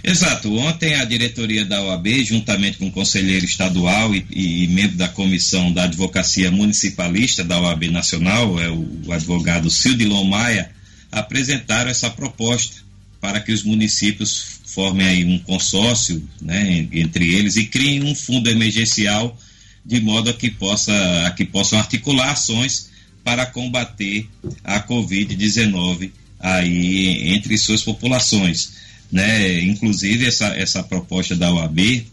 Exato. 0.04 0.54
Ontem 0.54 0.94
a 0.94 1.04
diretoria 1.04 1.64
da 1.64 1.83
OAB, 1.83 2.24
juntamente 2.24 2.78
com 2.78 2.87
o 2.87 2.92
conselheiro 2.92 3.44
estadual 3.44 4.14
e, 4.14 4.24
e, 4.31 4.68
membro 4.68 4.96
da 4.96 5.09
comissão 5.09 5.72
da 5.72 5.85
advocacia 5.85 6.52
municipalista 6.52 7.42
da 7.42 7.61
OAB 7.61 7.90
Nacional, 7.90 8.61
é 8.61 8.68
o, 8.70 8.88
o 9.07 9.12
advogado 9.12 9.68
Cildilon 9.68 10.24
Maia, 10.24 10.70
apresentaram 11.11 11.90
essa 11.90 12.09
proposta 12.09 12.88
para 13.20 13.40
que 13.40 13.52
os 13.52 13.62
municípios 13.62 14.61
formem 14.64 15.07
aí 15.07 15.24
um 15.24 15.38
consórcio 15.38 16.26
né, 16.40 16.87
entre 16.92 17.35
eles 17.35 17.57
e 17.57 17.66
criem 17.66 18.04
um 18.04 18.14
fundo 18.14 18.48
emergencial 18.48 19.37
de 19.85 20.00
modo 20.00 20.31
a 20.31 20.35
que, 20.35 20.50
possa, 20.50 21.26
a 21.26 21.31
que 21.31 21.44
possam 21.44 21.78
articular 21.78 22.31
ações 22.31 22.90
para 23.24 23.46
combater 23.46 24.28
a 24.62 24.81
Covid-19 24.81 26.11
aí 26.38 27.35
entre 27.35 27.57
suas 27.59 27.83
populações. 27.83 28.72
Né? 29.11 29.61
Inclusive, 29.62 30.26
essa, 30.26 30.48
essa 30.48 30.83
proposta 30.83 31.35
da 31.35 31.52
OAB 31.52 32.04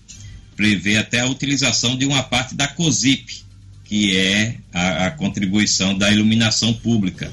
prevê 0.56 0.98
até 0.98 1.20
a 1.20 1.28
utilização 1.28 1.98
de 1.98 2.06
uma 2.06 2.24
parte 2.24 2.56
da 2.56 2.68
COSIP, 2.68 3.44
que 3.84 4.18
é 4.18 4.56
a, 4.74 5.08
a 5.08 5.12
contribuição 5.12 5.98
da 5.98 6.12
iluminação 6.12 6.74
pública 6.74 7.32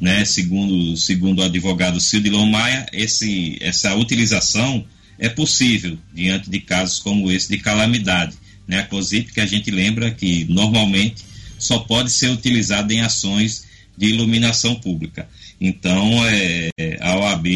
né, 0.00 0.24
segundo, 0.24 0.96
segundo 0.96 1.38
o 1.40 1.42
advogado 1.42 2.00
Cildilon 2.00 2.46
Maia, 2.46 2.86
esse, 2.92 3.56
essa 3.60 3.94
utilização 3.94 4.84
é 5.18 5.28
possível 5.28 5.96
diante 6.12 6.50
de 6.50 6.60
casos 6.60 6.98
como 6.98 7.30
esse 7.30 7.48
de 7.48 7.58
calamidade. 7.58 8.36
Né, 8.66 8.80
a 8.80 8.84
COSIP, 8.84 9.32
que 9.32 9.40
a 9.40 9.46
gente 9.46 9.70
lembra 9.70 10.10
que 10.10 10.46
normalmente 10.48 11.22
só 11.58 11.78
pode 11.78 12.10
ser 12.10 12.30
utilizada 12.30 12.92
em 12.92 13.00
ações 13.00 13.66
de 13.96 14.06
iluminação 14.06 14.74
pública. 14.74 15.28
Então, 15.60 16.26
é, 16.26 16.70
a 17.00 17.16
OAB 17.16 17.46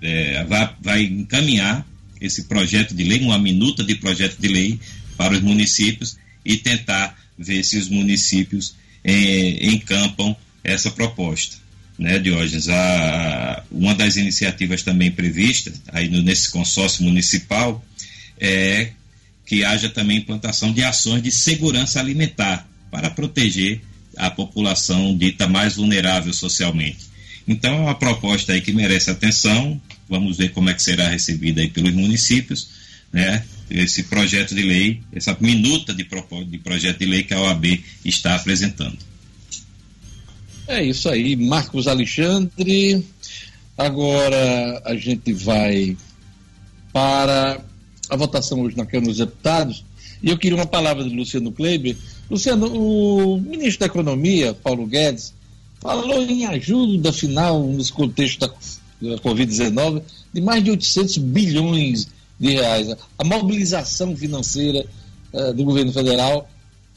é, 0.00 0.44
vai, 0.44 0.74
vai 0.80 1.02
encaminhar 1.02 1.86
esse 2.20 2.44
projeto 2.44 2.94
de 2.94 3.04
lei, 3.04 3.20
uma 3.20 3.38
minuta 3.38 3.82
de 3.82 3.94
projeto 3.96 4.38
de 4.38 4.48
lei 4.48 4.80
para 5.16 5.34
os 5.34 5.40
municípios 5.40 6.16
e 6.44 6.56
tentar 6.56 7.18
ver 7.38 7.62
se 7.64 7.78
os 7.78 7.88
municípios 7.88 8.74
é, 9.02 9.66
encampam 9.66 10.36
essa 10.62 10.90
proposta, 10.90 11.56
né, 11.98 12.18
Diógenes? 12.18 12.68
A, 12.68 13.62
uma 13.70 13.94
das 13.94 14.16
iniciativas 14.16 14.82
também 14.82 15.10
previstas 15.10 15.80
aí 15.88 16.08
no, 16.08 16.22
nesse 16.22 16.50
consórcio 16.50 17.04
municipal 17.04 17.84
é 18.38 18.90
que 19.46 19.64
haja 19.64 19.88
também 19.88 20.18
implantação 20.18 20.72
de 20.72 20.84
ações 20.84 21.22
de 21.22 21.30
segurança 21.32 21.98
alimentar 21.98 22.68
para 22.90 23.10
proteger 23.10 23.80
a 24.16 24.30
população 24.30 25.16
dita 25.16 25.48
mais 25.48 25.76
vulnerável 25.76 26.32
socialmente. 26.32 27.10
Então 27.46 27.74
é 27.74 27.80
uma 27.80 27.94
proposta 27.94 28.52
aí 28.52 28.60
que 28.60 28.72
merece 28.72 29.10
atenção. 29.10 29.80
Vamos 30.08 30.36
ver 30.36 30.50
como 30.50 30.70
é 30.70 30.74
que 30.74 30.82
será 30.82 31.08
recebida 31.08 31.60
aí 31.60 31.68
pelos 31.68 31.92
municípios, 31.92 32.68
né? 33.12 33.44
Esse 33.70 34.04
projeto 34.04 34.54
de 34.54 34.62
lei, 34.62 35.00
essa 35.12 35.36
minuta 35.40 35.94
de, 35.94 36.06
de 36.48 36.58
projeto 36.58 36.98
de 36.98 37.06
lei 37.06 37.22
que 37.22 37.34
a 37.34 37.40
OAB 37.40 37.80
está 38.04 38.34
apresentando. 38.34 38.98
É 40.70 40.84
isso 40.84 41.08
aí, 41.08 41.34
Marcos 41.34 41.88
Alexandre. 41.88 43.04
Agora 43.76 44.80
a 44.84 44.94
gente 44.94 45.32
vai 45.32 45.96
para 46.92 47.60
a 48.08 48.16
votação 48.16 48.60
hoje 48.60 48.76
na 48.76 48.86
Câmara 48.86 49.08
dos 49.08 49.18
Deputados. 49.18 49.84
E 50.22 50.30
eu 50.30 50.38
queria 50.38 50.56
uma 50.56 50.66
palavra 50.66 51.02
do 51.02 51.12
Luciano 51.12 51.50
Kleiber. 51.50 51.96
Luciano, 52.30 52.68
o 52.72 53.40
ministro 53.40 53.80
da 53.80 53.86
Economia, 53.86 54.54
Paulo 54.54 54.86
Guedes, 54.86 55.34
falou 55.80 56.22
em 56.22 56.46
ajuda 56.46 57.12
final 57.12 57.64
nos 57.64 57.90
contextos 57.90 58.78
da, 59.02 59.16
da 59.16 59.20
Covid-19 59.22 60.02
de 60.32 60.40
mais 60.40 60.62
de 60.62 60.70
800 60.70 61.18
bilhões 61.18 62.06
de 62.38 62.52
reais. 62.52 62.94
A 63.18 63.24
mobilização 63.24 64.16
financeira 64.16 64.86
uh, 65.32 65.52
do 65.52 65.64
governo 65.64 65.92
federal 65.92 66.48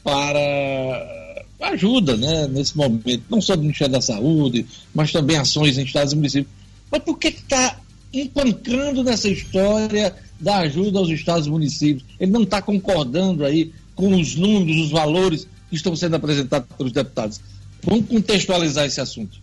para 0.04 1.23
ajuda 1.70 2.16
né, 2.16 2.46
nesse 2.48 2.76
momento, 2.76 3.22
não 3.28 3.40
só 3.40 3.56
do 3.56 3.62
Ministério 3.62 3.92
da 3.92 4.00
Saúde, 4.00 4.66
mas 4.94 5.12
também 5.12 5.36
ações 5.36 5.78
em 5.78 5.84
estados 5.84 6.12
e 6.12 6.16
municípios. 6.16 6.52
Mas 6.90 7.02
por 7.02 7.18
que 7.18 7.28
está 7.28 7.78
empancando 8.12 9.02
nessa 9.02 9.28
história 9.28 10.14
da 10.38 10.58
ajuda 10.58 10.98
aos 10.98 11.08
estados 11.08 11.46
e 11.46 11.50
municípios? 11.50 12.04
Ele 12.18 12.30
não 12.30 12.42
está 12.42 12.62
concordando 12.62 13.44
aí 13.44 13.72
com 13.94 14.14
os 14.18 14.34
números, 14.36 14.86
os 14.86 14.90
valores 14.90 15.46
que 15.68 15.76
estão 15.76 15.94
sendo 15.96 16.16
apresentados 16.16 16.68
pelos 16.76 16.92
deputados. 16.92 17.40
Vamos 17.82 18.06
contextualizar 18.06 18.86
esse 18.86 19.00
assunto. 19.00 19.38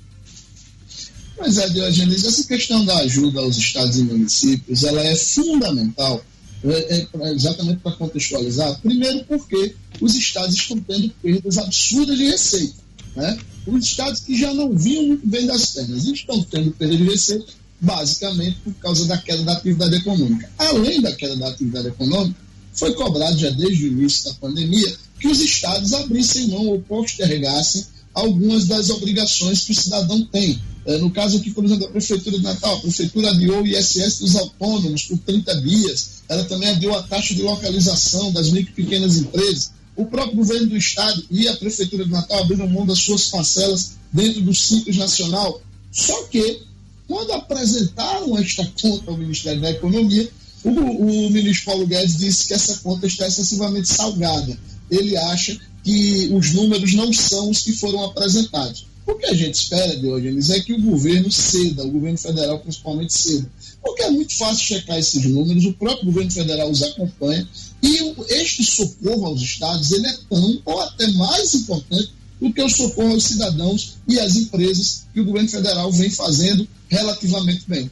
Pois 1.37 1.57
é, 1.57 1.69
Diogenes, 1.69 2.23
essa 2.23 2.47
questão 2.47 2.85
da 2.85 2.97
ajuda 2.99 3.39
aos 3.39 3.57
estados 3.57 3.97
e 3.97 4.03
municípios, 4.03 4.83
ela 4.83 5.01
é 5.01 5.15
fundamental 5.15 6.23
é, 6.63 7.07
é, 7.21 7.33
exatamente 7.33 7.79
para 7.81 7.93
contextualizar. 7.93 8.79
Primeiro 8.81 9.23
porque 9.25 9.75
os 9.99 10.15
estados 10.15 10.55
estão 10.55 10.79
tendo 10.79 11.09
perdas 11.21 11.57
absurdas 11.57 12.17
de 12.17 12.25
receita. 12.25 12.75
Né? 13.15 13.37
Os 13.65 13.85
estados 13.85 14.21
que 14.21 14.37
já 14.37 14.53
não 14.53 14.75
vinham 14.75 15.07
muito 15.07 15.27
bem 15.27 15.45
das 15.45 15.67
pernas 15.67 16.05
estão 16.05 16.41
tendo 16.43 16.71
perda 16.71 16.95
de 16.95 17.03
receita 17.03 17.61
basicamente 17.79 18.57
por 18.63 18.73
causa 18.75 19.07
da 19.07 19.17
queda 19.17 19.43
da 19.43 19.53
atividade 19.53 19.95
econômica. 19.95 20.49
Além 20.57 21.01
da 21.01 21.11
queda 21.15 21.35
da 21.35 21.49
atividade 21.49 21.87
econômica, 21.87 22.39
foi 22.73 22.93
cobrado 22.93 23.37
já 23.37 23.49
desde 23.49 23.85
o 23.85 23.91
início 23.91 24.25
da 24.25 24.33
pandemia 24.35 24.95
que 25.19 25.27
os 25.27 25.41
estados 25.41 25.93
abrissem 25.93 26.47
mão 26.47 26.67
ou 26.67 26.81
postergassem 26.81 27.85
algumas 28.13 28.65
das 28.67 28.89
obrigações 28.89 29.61
que 29.61 29.71
o 29.71 29.75
cidadão 29.75 30.23
tem. 30.25 30.59
É, 30.85 30.97
no 30.97 31.11
caso 31.11 31.37
aqui, 31.37 31.51
por 31.51 31.63
exemplo, 31.63 31.85
da 31.85 31.91
Prefeitura 31.91 32.37
de 32.37 32.43
Natal, 32.43 32.75
a 32.75 32.79
Prefeitura 32.81 33.29
adiou 33.29 33.61
o 33.61 33.67
ISS 33.67 34.19
dos 34.19 34.35
autônomos 34.35 35.03
por 35.03 35.17
30 35.19 35.61
dias, 35.61 36.23
ela 36.27 36.43
também 36.45 36.69
adiou 36.69 36.97
a 36.97 37.03
taxa 37.03 37.33
de 37.33 37.41
localização 37.41 38.31
das 38.31 38.49
micro 38.49 38.71
e 38.71 38.83
pequenas 38.83 39.17
empresas. 39.17 39.71
O 39.95 40.05
próprio 40.05 40.37
governo 40.37 40.67
do 40.67 40.77
Estado 40.77 41.23
e 41.29 41.47
a 41.47 41.55
Prefeitura 41.57 42.05
de 42.05 42.11
Natal 42.11 42.39
abriram 42.39 42.67
mão 42.67 42.85
das 42.85 42.99
suas 42.99 43.25
parcelas 43.25 43.91
dentro 44.11 44.41
do 44.41 44.53
Simples 44.53 44.97
Nacional. 44.97 45.61
Só 45.91 46.23
que, 46.23 46.61
quando 47.07 47.33
apresentaram 47.33 48.37
esta 48.37 48.65
conta 48.81 49.11
ao 49.11 49.17
Ministério 49.17 49.61
da 49.61 49.69
Economia, 49.69 50.29
o, 50.63 50.69
o 50.69 51.29
ministro 51.29 51.65
Paulo 51.65 51.87
Guedes 51.87 52.17
disse 52.17 52.47
que 52.47 52.53
essa 52.53 52.77
conta 52.77 53.07
está 53.07 53.27
excessivamente 53.27 53.91
salgada. 53.91 54.57
Ele 54.89 55.17
acha 55.17 55.59
que 55.83 56.29
os 56.33 56.53
números 56.53 56.93
não 56.93 57.11
são 57.11 57.49
os 57.49 57.59
que 57.59 57.73
foram 57.73 58.03
apresentados. 58.05 58.85
O 59.05 59.15
que 59.15 59.25
a 59.25 59.33
gente 59.33 59.55
espera, 59.55 59.97
Diogenes, 59.97 60.49
é 60.51 60.59
que 60.59 60.73
o 60.73 60.81
governo 60.81 61.31
ceda, 61.31 61.83
o 61.83 61.91
governo 61.91 62.17
federal 62.17 62.59
principalmente 62.59 63.13
ceda. 63.13 63.49
Porque 63.81 64.03
é 64.03 64.11
muito 64.11 64.37
fácil 64.37 64.63
checar 64.63 64.97
esses 64.97 65.25
números, 65.25 65.65
o 65.65 65.73
próprio 65.73 66.05
governo 66.05 66.31
federal 66.31 66.69
os 66.69 66.83
acompanha, 66.83 67.47
e 67.81 68.13
este 68.29 68.63
socorro 68.63 69.25
aos 69.25 69.41
estados 69.41 69.91
ele 69.91 70.07
é 70.07 70.17
tão 70.29 70.61
ou 70.65 70.79
até 70.81 71.07
mais 71.13 71.53
importante 71.55 72.11
do 72.39 72.53
que 72.53 72.61
o 72.61 72.69
socorro 72.69 73.11
aos 73.11 73.23
cidadãos 73.23 73.97
e 74.07 74.19
às 74.19 74.35
empresas 74.35 75.05
que 75.13 75.19
o 75.19 75.25
governo 75.25 75.49
federal 75.49 75.91
vem 75.91 76.09
fazendo 76.09 76.67
relativamente 76.87 77.63
bem. 77.67 77.89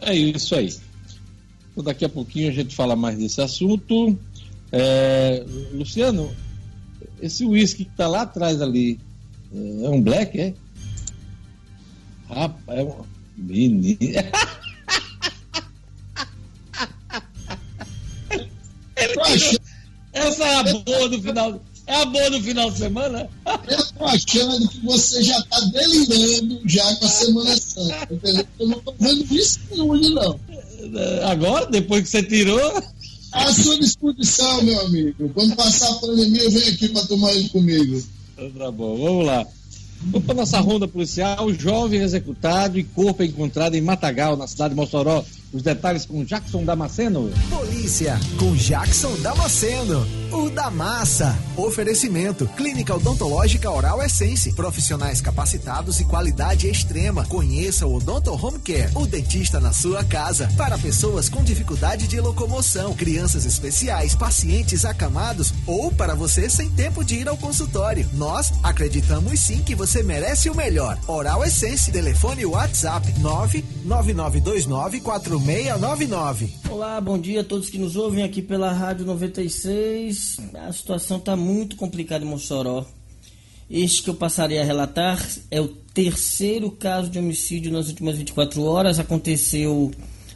É 0.00 0.14
isso 0.14 0.54
aí. 0.54 0.74
Então, 1.72 1.82
daqui 1.82 2.04
a 2.04 2.08
pouquinho 2.08 2.48
a 2.48 2.52
gente 2.52 2.74
fala 2.74 2.94
mais 2.94 3.16
desse 3.16 3.40
assunto. 3.40 4.16
É, 4.70 5.44
Luciano, 5.72 6.30
esse 7.20 7.44
uísque 7.44 7.84
que 7.84 7.90
está 7.90 8.06
lá 8.06 8.22
atrás 8.22 8.60
ali, 8.60 9.00
é 9.52 9.88
um 9.88 10.02
black, 10.02 10.40
é? 10.40 10.54
Rapaz, 12.28 12.78
é 12.78 12.82
um 12.82 13.04
menino. 13.36 13.98
Essa 20.12 20.44
é 20.44 20.54
a 20.56 20.62
boa 20.62 21.08
do 21.08 21.22
final. 21.22 21.60
É 21.86 21.96
a 21.96 22.06
boa 22.06 22.30
do 22.30 22.40
final 22.42 22.70
de 22.70 22.78
semana? 22.78 23.28
Eu 23.68 23.86
tô 23.92 24.04
achando 24.06 24.68
que 24.68 24.80
você 24.80 25.22
já 25.22 25.42
tá 25.42 25.60
delirando 25.60 26.60
já 26.64 26.96
com 26.96 27.04
a 27.04 27.08
Semana 27.10 27.56
Santa. 27.56 28.08
Eu 28.58 28.68
não 28.68 28.80
tô 28.80 28.94
vendo 28.98 29.34
isso 29.34 29.60
hoje, 29.70 30.08
não. 30.14 30.40
Agora, 31.28 31.66
depois 31.66 32.04
que 32.04 32.08
você 32.08 32.22
tirou. 32.22 32.82
À 33.34 33.52
sua 33.52 33.78
disposição, 33.78 34.62
meu 34.62 34.80
amigo. 34.82 35.28
Quando 35.34 35.56
passar 35.56 35.90
a 35.90 35.94
pandemia, 35.94 36.42
eu 36.42 36.50
venho 36.50 36.72
aqui 36.72 36.88
para 36.88 37.04
tomar 37.04 37.32
ele 37.32 37.48
comigo. 37.48 38.02
Tá 38.56 38.70
bom, 38.70 38.96
vamos 38.96 39.26
lá. 39.26 39.46
Vamos 40.06 40.26
para 40.26 40.34
nossa 40.34 40.60
ronda 40.60 40.86
policial. 40.86 41.52
Jovem 41.52 42.00
executado 42.00 42.78
e 42.78 42.84
corpo 42.84 43.22
encontrado 43.22 43.74
em 43.74 43.80
Matagal, 43.80 44.36
na 44.36 44.46
cidade 44.46 44.70
de 44.70 44.76
Mossoró. 44.76 45.24
Os 45.52 45.62
detalhes 45.62 46.04
com 46.04 46.24
Jackson 46.24 46.64
Damasceno. 46.64 47.30
Polícia 47.50 48.18
com 48.38 48.54
Jackson 48.54 49.14
Damasceno. 49.20 50.23
O 50.34 50.50
da 50.50 50.68
massa. 50.68 51.38
Oferecimento: 51.56 52.48
Clínica 52.56 52.92
Odontológica 52.92 53.70
Oral 53.70 54.02
Essence. 54.02 54.52
Profissionais 54.52 55.20
capacitados 55.20 56.00
e 56.00 56.04
qualidade 56.04 56.68
extrema. 56.68 57.24
Conheça 57.26 57.86
o 57.86 57.94
Odonto 57.94 58.32
Home 58.32 58.58
Care. 58.58 58.90
O 58.96 59.06
dentista 59.06 59.60
na 59.60 59.72
sua 59.72 60.02
casa. 60.02 60.50
Para 60.56 60.76
pessoas 60.76 61.28
com 61.28 61.44
dificuldade 61.44 62.08
de 62.08 62.20
locomoção, 62.20 62.94
crianças 62.94 63.46
especiais, 63.46 64.16
pacientes 64.16 64.84
acamados 64.84 65.54
ou 65.68 65.92
para 65.92 66.16
você 66.16 66.50
sem 66.50 66.68
tempo 66.70 67.04
de 67.04 67.14
ir 67.14 67.28
ao 67.28 67.36
consultório. 67.36 68.10
Nós 68.14 68.52
acreditamos 68.60 69.38
sim 69.38 69.62
que 69.62 69.76
você 69.76 70.02
merece 70.02 70.50
o 70.50 70.54
melhor. 70.54 70.98
Oral 71.06 71.44
Essence. 71.44 71.92
Telefone 71.92 72.44
WhatsApp 72.44 73.06
99929 73.20 75.00
4699. 75.00 76.54
Olá, 76.68 77.00
bom 77.00 77.16
dia 77.16 77.42
a 77.42 77.44
todos 77.44 77.70
que 77.70 77.78
nos 77.78 77.94
ouvem 77.94 78.24
aqui 78.24 78.42
pela 78.42 78.72
Rádio 78.72 79.06
96. 79.06 80.23
A 80.54 80.72
situação 80.72 81.18
está 81.18 81.36
muito 81.36 81.76
complicada 81.76 82.24
em 82.24 82.28
Mossoró. 82.28 82.84
Este 83.70 84.02
que 84.02 84.10
eu 84.10 84.14
passarei 84.14 84.58
a 84.58 84.64
relatar 84.64 85.24
é 85.50 85.60
o 85.60 85.68
terceiro 85.68 86.70
caso 86.70 87.08
de 87.08 87.18
homicídio 87.18 87.72
nas 87.72 87.88
últimas 87.88 88.16
24 88.16 88.62
horas. 88.62 88.98
Aconteceu 88.98 89.90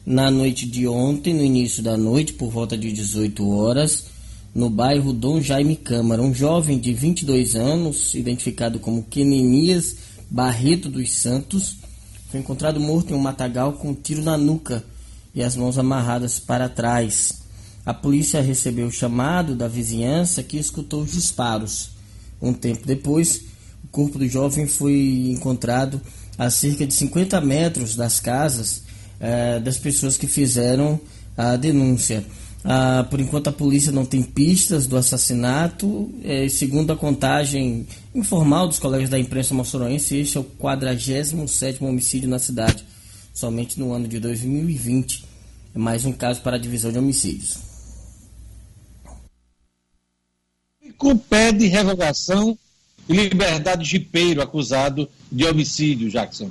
na 0.05 0.31
noite 0.31 0.67
de 0.67 0.89
ontem, 0.89 1.35
no 1.35 1.45
início 1.45 1.83
da 1.83 1.97
noite, 1.97 2.33
por 2.33 2.51
volta 2.51 2.77
de 2.77 2.91
18 2.91 3.49
horas, 3.51 4.07
no 4.55 4.71
bairro 4.71 5.13
Dom 5.13 5.41
Jaime 5.41 5.77
Câmara. 5.77 6.23
Um 6.23 6.35
jovem 6.35 6.79
de 6.79 6.95
22 6.95 7.55
anos, 7.55 8.15
identificado 8.15 8.79
como 8.79 9.03
Kenenias 9.03 9.97
Barreto 10.31 10.89
dos 10.89 11.13
Santos, 11.13 11.77
foi 12.31 12.41
encontrado 12.41 12.81
morto 12.81 13.13
em 13.13 13.17
um 13.17 13.21
matagal 13.21 13.75
com 13.75 13.91
um 13.91 13.95
tiro 13.95 14.23
na 14.23 14.37
nuca 14.37 14.85
e 15.35 15.43
as 15.43 15.57
mãos 15.57 15.79
amarradas 15.79 16.39
para 16.39 16.69
trás. 16.69 17.38
A 17.89 17.95
polícia 17.95 18.43
recebeu 18.43 18.89
o 18.89 18.93
chamado 18.93 19.57
da 19.57 19.67
vizinhança 19.67 20.43
que 20.43 20.59
escutou 20.59 21.05
os 21.05 21.13
disparos. 21.13 21.89
Um 22.39 22.53
tempo 22.53 22.87
depois, 22.87 23.41
o 23.83 23.89
corpo 23.91 24.19
do 24.19 24.29
jovem 24.29 24.67
foi 24.67 25.31
encontrado 25.31 25.99
a 26.37 26.51
cerca 26.51 26.87
de 26.87 26.93
50 26.93 27.41
metros 27.41 27.97
das 27.97 28.21
casas 28.21 28.83
eh, 29.19 29.59
das 29.61 29.79
pessoas 29.79 30.19
que 30.19 30.27
fizeram 30.27 31.01
a 31.35 31.57
denúncia. 31.57 32.27
Ah, 32.63 33.07
por 33.09 33.21
enquanto 33.21 33.49
a 33.49 33.53
polícia 33.53 33.91
não 33.91 34.05
tem 34.05 34.23
pistas 34.23 34.87
do 34.87 34.95
assassinato. 34.95 36.13
Eh, 36.23 36.51
segundo 36.51 36.93
a 36.93 36.97
contagem 36.97 37.87
informal 38.15 38.69
dos 38.69 38.79
colegas 38.79 39.09
da 39.09 39.19
imprensa 39.19 39.55
moçoroense, 39.55 40.15
este 40.15 40.37
é 40.37 40.41
o 40.41 40.45
47º 40.45 41.81
homicídio 41.81 42.29
na 42.29 42.39
cidade. 42.39 42.85
Somente 43.33 43.81
no 43.81 43.95
ano 43.95 44.07
de 44.07 44.21
2020, 44.21 45.25
é 45.75 45.79
mais 45.79 46.05
um 46.05 46.13
caso 46.13 46.43
para 46.43 46.57
a 46.57 46.61
divisão 46.61 46.93
de 46.93 46.99
homicídios. 46.99 47.68
Com 50.99 51.17
pede 51.17 51.67
revogação 51.67 52.59
e 53.09 53.15
liberdade 53.15 53.85
de 53.85 53.91
Jipeiro, 53.91 54.43
acusado 54.43 55.09
de 55.33 55.47
homicídio, 55.47 56.11
Jackson. 56.11 56.51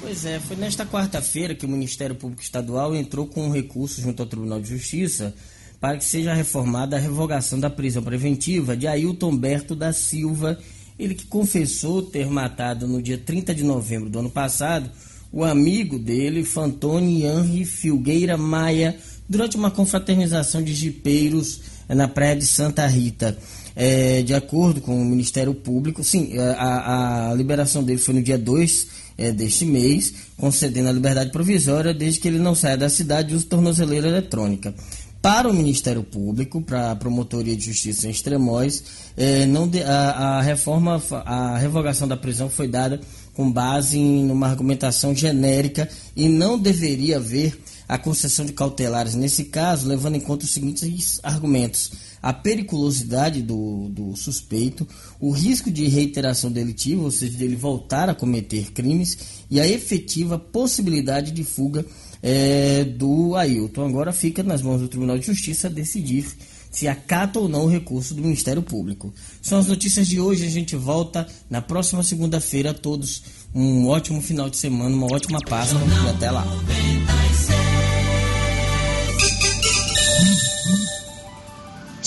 Pois 0.00 0.24
é, 0.24 0.38
foi 0.38 0.56
nesta 0.56 0.86
quarta-feira 0.86 1.54
que 1.54 1.66
o 1.66 1.68
Ministério 1.68 2.14
Público 2.14 2.42
Estadual 2.42 2.94
entrou 2.94 3.26
com 3.26 3.46
um 3.46 3.50
recurso 3.50 4.00
junto 4.00 4.22
ao 4.22 4.28
Tribunal 4.28 4.60
de 4.60 4.68
Justiça 4.68 5.34
para 5.80 5.96
que 5.96 6.04
seja 6.04 6.34
reformada 6.34 6.96
a 6.96 7.00
revogação 7.00 7.58
da 7.58 7.70
prisão 7.70 8.02
preventiva 8.02 8.76
de 8.76 8.86
Ailton 8.86 9.34
Berto 9.34 9.74
da 9.74 9.92
Silva, 9.92 10.58
ele 10.98 11.14
que 11.14 11.24
confessou 11.26 12.02
ter 12.02 12.28
matado 12.28 12.86
no 12.86 13.00
dia 13.00 13.16
30 13.16 13.54
de 13.54 13.64
novembro 13.64 14.10
do 14.10 14.18
ano 14.18 14.30
passado 14.30 14.90
o 15.32 15.44
amigo 15.44 15.98
dele, 15.98 16.44
Fantoni 16.44 17.24
Henri 17.24 17.64
Filgueira 17.64 18.36
Maia, 18.36 18.98
durante 19.30 19.56
uma 19.56 19.70
confraternização 19.70 20.60
de 20.60 20.74
jipeiros 20.74 21.60
na 21.88 22.08
praia 22.08 22.34
de 22.34 22.44
Santa 22.44 22.84
Rita. 22.88 23.38
É, 23.76 24.22
de 24.22 24.34
acordo 24.34 24.80
com 24.80 25.00
o 25.00 25.04
Ministério 25.04 25.54
Público, 25.54 26.02
sim, 26.02 26.36
a, 26.36 27.30
a 27.30 27.34
liberação 27.34 27.84
dele 27.84 28.00
foi 28.00 28.14
no 28.14 28.22
dia 28.22 28.36
2 28.36 28.88
é, 29.16 29.30
deste 29.30 29.64
mês, 29.64 30.12
concedendo 30.36 30.88
a 30.88 30.92
liberdade 30.92 31.30
provisória 31.30 31.94
desde 31.94 32.18
que 32.18 32.26
ele 32.26 32.40
não 32.40 32.56
saia 32.56 32.76
da 32.76 32.88
cidade 32.88 33.32
e 33.32 33.36
use 33.36 33.46
tornozeleira 33.46 34.08
eletrônica. 34.08 34.74
Para 35.22 35.48
o 35.48 35.54
Ministério 35.54 36.02
Público, 36.02 36.60
para 36.60 36.90
a 36.90 36.96
Promotoria 36.96 37.54
de 37.54 37.66
Justiça 37.66 38.08
em 38.08 38.10
Extremóis, 38.10 38.82
é, 39.16 39.46
não 39.46 39.68
de, 39.68 39.82
a, 39.82 40.10
a, 40.10 40.42
reforma, 40.42 41.00
a 41.24 41.56
revogação 41.56 42.08
da 42.08 42.16
prisão 42.16 42.50
foi 42.50 42.66
dada 42.66 43.00
com 43.34 43.50
base 43.50 43.98
em 43.98 44.30
uma 44.30 44.48
argumentação 44.48 45.14
genérica 45.14 45.88
e 46.16 46.28
não 46.28 46.58
deveria 46.58 47.18
haver 47.18 47.56
a 47.90 47.98
concessão 47.98 48.46
de 48.46 48.52
cautelares 48.52 49.16
nesse 49.16 49.46
caso, 49.46 49.88
levando 49.88 50.14
em 50.14 50.20
conta 50.20 50.44
os 50.44 50.52
seguintes 50.52 51.18
argumentos: 51.24 51.90
a 52.22 52.32
periculosidade 52.32 53.42
do, 53.42 53.88
do 53.88 54.14
suspeito, 54.14 54.86
o 55.18 55.32
risco 55.32 55.68
de 55.72 55.88
reiteração 55.88 56.52
delitiva, 56.52 57.02
ou 57.02 57.10
seja, 57.10 57.36
de 57.36 57.44
ele 57.44 57.56
voltar 57.56 58.08
a 58.08 58.14
cometer 58.14 58.70
crimes, 58.70 59.18
e 59.50 59.58
a 59.58 59.66
efetiva 59.66 60.38
possibilidade 60.38 61.32
de 61.32 61.42
fuga 61.42 61.84
é, 62.22 62.84
do 62.84 63.34
Ailton. 63.34 63.88
Agora 63.88 64.12
fica 64.12 64.44
nas 64.44 64.62
mãos 64.62 64.80
do 64.80 64.86
Tribunal 64.86 65.18
de 65.18 65.26
Justiça 65.26 65.68
decidir 65.68 66.26
se 66.70 66.86
acata 66.86 67.40
ou 67.40 67.48
não 67.48 67.64
o 67.64 67.68
recurso 67.68 68.14
do 68.14 68.22
Ministério 68.22 68.62
Público. 68.62 69.12
São 69.42 69.58
as 69.58 69.66
notícias 69.66 70.06
de 70.06 70.20
hoje. 70.20 70.46
A 70.46 70.50
gente 70.50 70.76
volta 70.76 71.26
na 71.50 71.60
próxima 71.60 72.04
segunda-feira. 72.04 72.72
Todos 72.72 73.24
um 73.52 73.88
ótimo 73.88 74.22
final 74.22 74.48
de 74.48 74.56
semana, 74.56 74.94
uma 74.94 75.12
ótima 75.12 75.40
Páscoa 75.40 75.80
e 76.06 76.08
até 76.08 76.30
lá. 76.30 76.46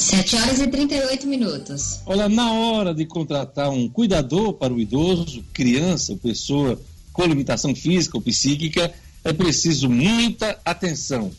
Sete 0.03 0.35
horas 0.35 0.59
e 0.59 0.67
38 0.67 1.25
minutos. 1.25 2.01
Olha, 2.05 2.27
na 2.27 2.51
hora 2.51 2.93
de 2.93 3.05
contratar 3.05 3.69
um 3.69 3.87
cuidador 3.87 4.51
para 4.53 4.73
o 4.73 4.79
idoso, 4.79 5.41
criança, 5.53 6.13
pessoa 6.17 6.77
com 7.13 7.23
limitação 7.23 7.73
física 7.73 8.17
ou 8.17 8.21
psíquica, 8.21 8.93
é 9.23 9.31
preciso 9.31 9.89
muita 9.89 10.59
atenção. 10.65 11.31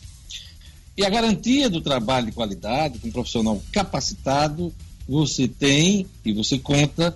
E 0.97 1.05
a 1.05 1.09
garantia 1.11 1.69
do 1.69 1.79
trabalho 1.79 2.25
de 2.25 2.31
qualidade, 2.31 2.97
com 2.97 3.07
um 3.07 3.11
profissional 3.11 3.61
capacitado, 3.71 4.73
você 5.07 5.47
tem 5.47 6.07
e 6.25 6.33
você 6.33 6.57
conta 6.57 7.15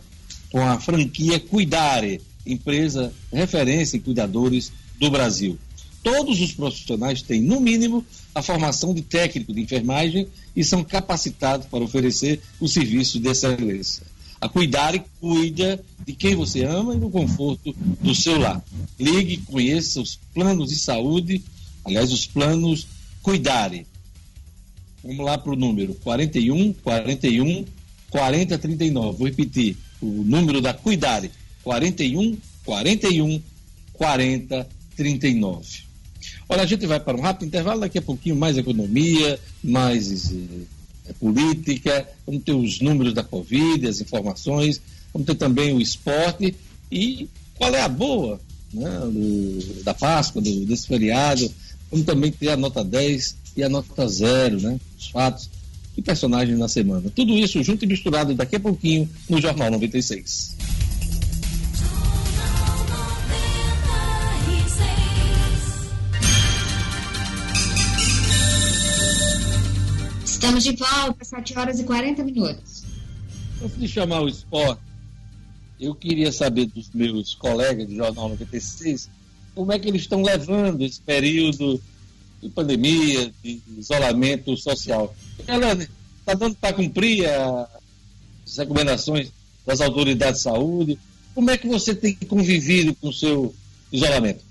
com 0.52 0.62
a 0.62 0.80
franquia 0.80 1.39
Cuidare, 1.39 2.22
empresa 2.45 3.12
referência 3.34 3.97
em 3.97 4.02
cuidadores 4.02 4.72
do 5.00 5.10
Brasil. 5.10 5.58
Todos 6.04 6.39
os 6.41 6.52
profissionais 6.52 7.24
têm, 7.24 7.41
no 7.41 7.60
mínimo, 7.60 8.06
a 8.36 8.43
formação 8.43 8.93
de 8.93 9.02
técnico 9.02 9.52
de 9.52 9.62
enfermagem 9.62 10.28
e 10.56 10.64
são 10.64 10.84
capacitados 10.84 11.68
para 11.68 11.84
oferecer 11.84 12.41
o 12.60 12.68
serviço 12.68 13.20
de 13.20 13.30
excelência 13.30 14.04
a 14.41 14.47
cuidar 14.47 14.95
e 14.95 15.04
cuida 15.20 15.84
de 16.06 16.14
quem 16.14 16.36
você 16.36 16.64
ama 16.64 16.95
e 16.95 16.97
no 16.97 17.10
conforto 17.10 17.76
do 18.02 18.16
seu 18.16 18.39
lar. 18.39 18.64
Ligue, 18.97 19.38
conheça 19.38 20.00
os 20.00 20.18
planos 20.34 20.70
de 20.70 20.78
saúde, 20.78 21.43
aliás, 21.84 22.12
os 22.12 22.26
planos 22.26 22.88
Cuidare. 23.22 23.86
Vamos 25.04 25.26
lá 25.26 25.38
para 25.38 25.52
o 25.52 25.56
número 25.56 25.93
41 25.95 26.74
41 26.74 27.66
40 28.10 28.58
39. 28.58 29.18
Vou 29.18 29.28
repetir 29.28 29.78
o 30.02 30.24
número 30.24 30.62
da 30.62 30.74
Cuidare: 30.74 31.30
41 31.64 32.38
41 32.64 33.41
40 33.93 34.70
39. 34.95 35.88
Olha, 36.47 36.63
a 36.63 36.65
gente 36.65 36.86
vai 36.86 36.99
para 36.99 37.17
um 37.17 37.22
rápido 37.22 37.47
intervalo, 37.47 37.82
daqui 37.82 37.97
a 37.97 38.01
pouquinho 38.01 38.36
mais 38.36 38.57
economia, 38.57 39.39
mais 39.63 40.32
eh, 40.32 40.65
é 41.09 41.13
política, 41.13 42.07
vamos 42.26 42.43
ter 42.43 42.53
os 42.53 42.80
números 42.82 43.13
da 43.13 43.24
Covid, 43.24 43.88
as 43.88 43.99
informações, 43.99 44.80
vamos 45.11 45.26
ter 45.26 45.36
também 45.36 45.74
o 45.74 45.82
esporte 45.82 46.55
e 46.91 47.28
qual 47.55 47.74
é 47.74 47.82
a 47.82 47.89
boa 47.89 48.39
né, 48.74 48.89
do, 49.01 49.84
da 49.84 49.93
Páscoa, 49.93 50.41
do, 50.41 50.65
desse 50.65 50.88
feriado. 50.88 51.51
Vamos 51.91 52.05
também 52.05 52.32
ter 52.32 52.49
a 52.49 52.57
nota 52.57 52.84
10 52.84 53.36
e 53.57 53.63
a 53.63 53.70
nota 53.70 54.07
0, 54.07 54.61
né, 54.61 54.80
os 54.97 55.07
fatos 55.07 55.49
e 55.97 56.01
personagens 56.01 56.57
na 56.57 56.67
semana. 56.67 57.11
Tudo 57.13 57.38
isso 57.38 57.61
junto 57.63 57.84
e 57.84 57.88
misturado 57.88 58.34
daqui 58.34 58.55
a 58.55 58.59
pouquinho 58.59 59.09
no 59.28 59.41
Jornal 59.41 59.72
96. 59.72 60.55
Estamos 70.50 70.64
de 70.64 70.76
volta, 70.78 71.24
7 71.24 71.60
horas 71.60 71.80
e 71.80 71.84
40 71.84 72.24
minutos. 72.24 72.84
Antes 73.64 73.80
de 73.80 73.88
chamar 73.88 74.24
o 74.24 74.28
esporte, 74.28 74.82
eu 75.80 75.93
queria 75.93 76.32
saber 76.32 76.66
dos 76.66 76.89
meus 76.91 77.36
colegas 77.36 77.86
do 77.86 77.95
Jornal 77.95 78.30
96 78.30 79.10
como 79.54 79.72
é 79.72 79.78
que 79.78 79.88
eles 79.88 80.02
estão 80.02 80.24
levando 80.24 80.82
esse 80.84 81.00
período 81.02 81.80
de 82.41 82.50
pandemia, 82.50 83.32
de 83.43 83.62
isolamento 83.78 84.58
social. 84.58 85.16
Elane, 85.47 85.88
está 86.20 86.34
dando 86.34 86.56
para 86.56 86.74
cumprir 86.74 87.30
as 87.30 88.58
recomendações 88.58 89.32
das 89.68 89.82
autoridades 89.82 90.38
de 90.38 90.43
saúde? 90.45 90.97
Como 91.36 91.52
é 91.52 91.60
que 91.60 91.68
você 91.68 91.93
tem 91.93 92.16
convivido 92.28 92.95
com 92.95 93.10
o 93.10 93.14
seu 93.14 93.54
isolamento? 93.91 94.43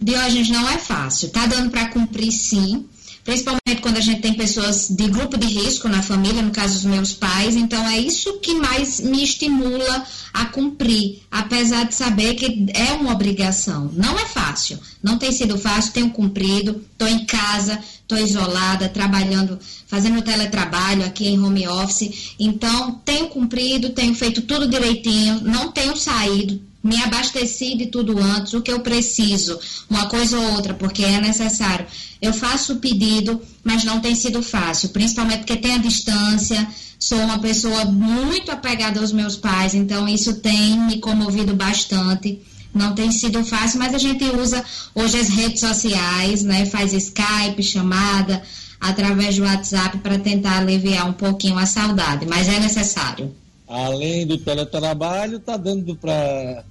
Diógenes, 0.00 0.48
não 0.48 0.66
é 0.70 0.78
fácil. 0.78 1.26
Está 1.26 1.44
dando 1.44 1.70
para 1.70 1.90
cumprir 1.90 2.32
sim 2.32 2.86
principalmente 3.26 3.82
quando 3.82 3.96
a 3.96 4.00
gente 4.00 4.22
tem 4.22 4.34
pessoas 4.34 4.88
de 4.88 5.08
grupo 5.08 5.36
de 5.36 5.48
risco 5.48 5.88
na 5.88 6.00
família, 6.00 6.40
no 6.40 6.52
caso 6.52 6.74
dos 6.74 6.84
meus 6.84 7.12
pais. 7.12 7.56
Então 7.56 7.84
é 7.88 7.98
isso 7.98 8.38
que 8.38 8.54
mais 8.54 9.00
me 9.00 9.22
estimula 9.22 10.06
a 10.32 10.44
cumprir, 10.44 11.22
apesar 11.28 11.84
de 11.84 11.94
saber 11.94 12.34
que 12.34 12.66
é 12.72 12.92
uma 12.92 13.12
obrigação. 13.12 13.90
Não 13.92 14.16
é 14.16 14.24
fácil, 14.26 14.78
não 15.02 15.18
tem 15.18 15.32
sido 15.32 15.58
fácil, 15.58 15.92
tenho 15.92 16.10
cumprido, 16.10 16.84
estou 16.92 17.08
em 17.08 17.26
casa, 17.26 17.80
estou 18.00 18.16
isolada, 18.16 18.88
trabalhando, 18.88 19.58
fazendo 19.88 20.22
teletrabalho 20.22 21.04
aqui 21.04 21.26
em 21.26 21.42
home 21.42 21.66
office. 21.66 22.34
Então 22.38 23.00
tenho 23.04 23.28
cumprido, 23.28 23.90
tenho 23.90 24.14
feito 24.14 24.42
tudo 24.42 24.68
direitinho, 24.68 25.40
não 25.40 25.72
tenho 25.72 25.96
saído, 25.96 26.60
me 26.86 27.02
abasteci 27.02 27.76
de 27.76 27.86
tudo 27.86 28.18
antes, 28.18 28.54
o 28.54 28.62
que 28.62 28.72
eu 28.72 28.80
preciso, 28.80 29.58
uma 29.90 30.06
coisa 30.06 30.38
ou 30.38 30.52
outra, 30.52 30.72
porque 30.72 31.04
é 31.04 31.20
necessário. 31.20 31.86
Eu 32.22 32.32
faço 32.32 32.74
o 32.74 32.76
pedido, 32.76 33.40
mas 33.64 33.84
não 33.84 34.00
tem 34.00 34.14
sido 34.14 34.42
fácil, 34.42 34.90
principalmente 34.90 35.38
porque 35.38 35.56
tem 35.56 35.74
a 35.74 35.78
distância. 35.78 36.66
Sou 36.98 37.18
uma 37.18 37.38
pessoa 37.38 37.84
muito 37.84 38.50
apegada 38.50 39.00
aos 39.00 39.12
meus 39.12 39.36
pais, 39.36 39.74
então 39.74 40.08
isso 40.08 40.40
tem 40.40 40.78
me 40.78 40.98
comovido 40.98 41.54
bastante. 41.54 42.40
Não 42.72 42.94
tem 42.94 43.10
sido 43.10 43.44
fácil, 43.44 43.78
mas 43.78 43.94
a 43.94 43.98
gente 43.98 44.24
usa 44.24 44.64
hoje 44.94 45.18
as 45.18 45.28
redes 45.28 45.60
sociais, 45.60 46.42
né? 46.42 46.66
Faz 46.66 46.92
Skype, 46.92 47.62
chamada, 47.62 48.42
através 48.80 49.36
do 49.36 49.42
WhatsApp 49.42 49.98
para 49.98 50.18
tentar 50.18 50.58
aliviar 50.58 51.08
um 51.08 51.12
pouquinho 51.12 51.58
a 51.58 51.66
saudade, 51.66 52.26
mas 52.26 52.48
é 52.48 52.60
necessário. 52.60 53.34
Além 53.68 54.26
do 54.26 54.38
teletrabalho, 54.38 55.40
tá 55.40 55.56
dando 55.56 55.96
para 55.96 56.64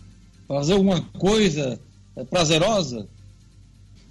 fazer 0.47 0.73
alguma 0.73 1.01
coisa 1.17 1.79
prazerosa? 2.29 3.07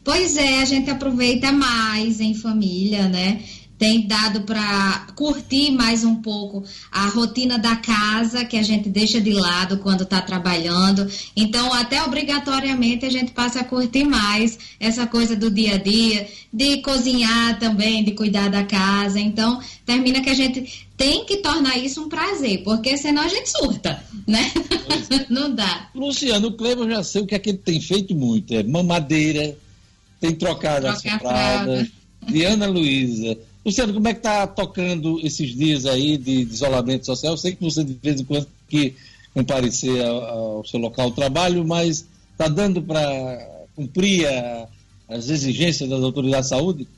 Pois 0.02 0.36
é, 0.36 0.60
a 0.60 0.64
gente 0.66 0.90
aproveita 0.90 1.50
mais 1.50 2.20
em 2.20 2.34
família, 2.34 3.08
né? 3.08 3.42
Tem 3.78 4.06
dado 4.06 4.42
para 4.42 5.08
curtir 5.16 5.72
mais 5.72 6.04
um 6.04 6.16
pouco 6.16 6.62
a 6.92 7.08
rotina 7.08 7.58
da 7.58 7.74
casa, 7.74 8.44
que 8.44 8.56
a 8.56 8.62
gente 8.62 8.88
deixa 8.88 9.20
de 9.20 9.32
lado 9.32 9.78
quando 9.78 10.04
está 10.04 10.20
trabalhando. 10.20 11.10
Então, 11.34 11.72
até 11.72 12.02
obrigatoriamente, 12.04 13.04
a 13.04 13.10
gente 13.10 13.32
passa 13.32 13.60
a 13.60 13.64
curtir 13.64 14.04
mais 14.04 14.58
essa 14.78 15.06
coisa 15.06 15.34
do 15.34 15.50
dia 15.50 15.74
a 15.74 15.78
dia, 15.78 16.28
de 16.52 16.82
cozinhar 16.82 17.58
também, 17.58 18.04
de 18.04 18.12
cuidar 18.12 18.48
da 18.48 18.62
casa. 18.62 19.18
Então, 19.18 19.60
termina 19.84 20.20
que 20.20 20.30
a 20.30 20.34
gente 20.34 20.83
tem 20.96 21.24
que 21.24 21.38
tornar 21.38 21.76
isso 21.78 22.02
um 22.02 22.08
prazer, 22.08 22.62
porque 22.62 22.96
senão 22.96 23.22
a 23.22 23.28
gente 23.28 23.50
surta, 23.50 24.02
né? 24.26 24.52
É. 25.10 25.26
Não 25.32 25.54
dá. 25.54 25.88
Luciano, 25.94 26.48
o 26.48 26.52
Cleber 26.52 26.88
já 26.88 27.02
sei 27.02 27.22
o 27.22 27.26
que 27.26 27.34
é 27.34 27.38
que 27.38 27.50
ele 27.50 27.58
tem 27.58 27.80
feito 27.80 28.14
muito, 28.14 28.54
é 28.54 28.62
mamadeira, 28.62 29.56
tem 30.20 30.34
trocado 30.34 30.86
Troca 30.86 31.14
as 31.14 31.20
pradas. 31.20 31.88
Diana 32.26 32.66
Luiza. 32.66 33.36
Luciano, 33.64 33.94
como 33.94 34.08
é 34.08 34.12
que 34.12 34.20
está 34.20 34.46
tocando 34.46 35.18
esses 35.24 35.54
dias 35.54 35.86
aí 35.86 36.16
de, 36.16 36.44
de, 36.44 36.54
isolamento 36.54 37.06
social? 37.06 37.32
Eu 37.32 37.38
sei 37.38 37.54
que 37.54 37.62
você 37.62 37.82
de 37.82 37.94
vez 37.94 38.20
em 38.20 38.24
quando 38.24 38.46
que 38.68 38.94
comparecer 39.32 40.04
ao, 40.04 40.22
ao 40.58 40.64
seu 40.64 40.78
local 40.78 41.10
de 41.10 41.16
trabalho, 41.16 41.64
mas 41.64 42.06
está 42.32 42.46
dando 42.46 42.82
para 42.82 43.66
cumprir 43.74 44.26
a, 44.26 44.68
as 45.08 45.28
exigências 45.28 45.88
das 45.88 46.02
autoridades 46.02 46.50
de 46.50 46.56
saúde? 46.56 46.88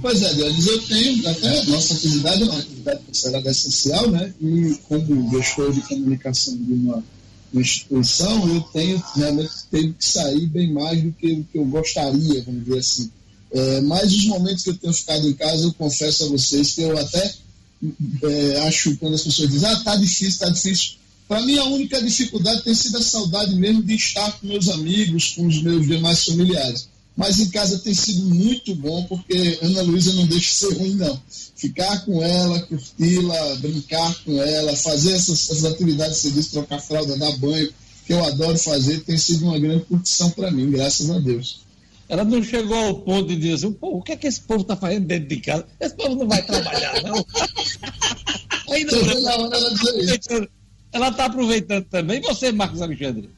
Pois 0.00 0.22
é, 0.22 0.34
Deus, 0.34 0.66
eu 0.66 0.82
tenho, 0.82 1.28
até 1.28 1.64
nossa 1.64 1.94
atividade 1.94 2.42
é 2.42 2.44
uma 2.44 2.58
atividade 2.58 3.00
considerada 3.04 3.50
essencial, 3.50 4.10
né? 4.10 4.32
E 4.40 4.78
como 4.88 5.30
gestor 5.30 5.72
de 5.72 5.80
comunicação 5.82 6.56
de 6.56 6.72
uma, 6.72 7.04
uma 7.52 7.62
instituição, 7.62 8.48
eu 8.54 8.60
tenho 8.72 9.02
realmente 9.16 9.50
tenho 9.70 9.92
que 9.94 10.04
sair 10.04 10.46
bem 10.46 10.72
mais 10.72 11.02
do 11.02 11.12
que 11.12 11.32
o 11.32 11.44
que 11.44 11.58
eu 11.58 11.64
gostaria, 11.64 12.42
vamos 12.44 12.64
dizer 12.64 12.78
assim. 12.78 13.10
É, 13.50 13.80
mas 13.80 14.12
os 14.12 14.26
momentos 14.26 14.62
que 14.62 14.70
eu 14.70 14.76
tenho 14.76 14.92
ficado 14.92 15.28
em 15.28 15.32
casa, 15.32 15.64
eu 15.64 15.72
confesso 15.72 16.24
a 16.24 16.28
vocês 16.28 16.72
que 16.72 16.82
eu 16.82 16.96
até 16.96 17.34
é, 18.22 18.60
acho 18.68 18.96
quando 18.98 19.14
as 19.14 19.22
pessoas 19.22 19.50
dizem, 19.50 19.68
ah, 19.68 19.80
tá 19.80 19.96
difícil, 19.96 20.38
tá 20.38 20.48
difícil. 20.48 20.92
Para 21.26 21.42
mim, 21.42 21.58
a 21.58 21.64
única 21.64 22.00
dificuldade 22.02 22.62
tem 22.62 22.74
sido 22.74 22.98
a 22.98 23.02
saudade 23.02 23.54
mesmo 23.54 23.82
de 23.82 23.94
estar 23.94 24.32
com 24.38 24.46
meus 24.46 24.68
amigos, 24.68 25.34
com 25.34 25.46
os 25.46 25.62
meus 25.62 25.86
demais 25.86 26.24
familiares. 26.24 26.88
Mas 27.18 27.40
em 27.40 27.50
casa 27.50 27.80
tem 27.80 27.92
sido 27.92 28.32
muito 28.32 28.76
bom, 28.76 29.02
porque 29.06 29.58
Ana 29.60 29.82
Luísa 29.82 30.12
não 30.12 30.24
deixa 30.24 30.50
de 30.50 30.54
ser 30.54 30.78
ruim, 30.78 30.94
não. 30.94 31.20
Ficar 31.56 32.04
com 32.04 32.22
ela, 32.22 32.60
curti-la, 32.60 33.56
brincar 33.56 34.14
com 34.24 34.40
ela, 34.40 34.76
fazer 34.76 35.14
essas, 35.14 35.50
essas 35.50 35.64
atividades 35.64 36.18
você 36.18 36.30
disse, 36.30 36.52
trocar 36.52 36.78
fralda, 36.78 37.18
dar 37.18 37.36
banho, 37.38 37.74
que 38.06 38.12
eu 38.12 38.24
adoro 38.24 38.56
fazer, 38.56 39.00
tem 39.00 39.18
sido 39.18 39.46
uma 39.46 39.58
grande 39.58 39.84
curtição 39.86 40.30
para 40.30 40.52
mim, 40.52 40.70
graças 40.70 41.10
a 41.10 41.18
Deus. 41.18 41.62
Ela 42.08 42.22
não 42.22 42.40
chegou 42.40 42.76
ao 42.76 42.94
ponto 43.00 43.30
de 43.30 43.36
dizer 43.36 43.54
assim, 43.54 43.72
Pô, 43.72 43.96
o 43.96 44.02
que 44.02 44.12
é 44.12 44.16
que 44.16 44.28
esse 44.28 44.40
povo 44.42 44.62
está 44.62 44.76
fazendo 44.76 45.08
dentro 45.08 45.28
de 45.28 45.38
casa? 45.38 45.66
Esse 45.80 45.96
povo 45.96 46.14
não 46.14 46.28
vai 46.28 46.46
trabalhar, 46.46 47.02
não. 47.02 47.26
Ainda 48.70 48.96
não. 49.20 50.48
Ela 50.92 51.08
está 51.08 51.24
aproveitando 51.24 51.84
também. 51.86 52.18
E 52.18 52.22
você, 52.22 52.52
Marcos 52.52 52.80
Alexandre? 52.80 53.28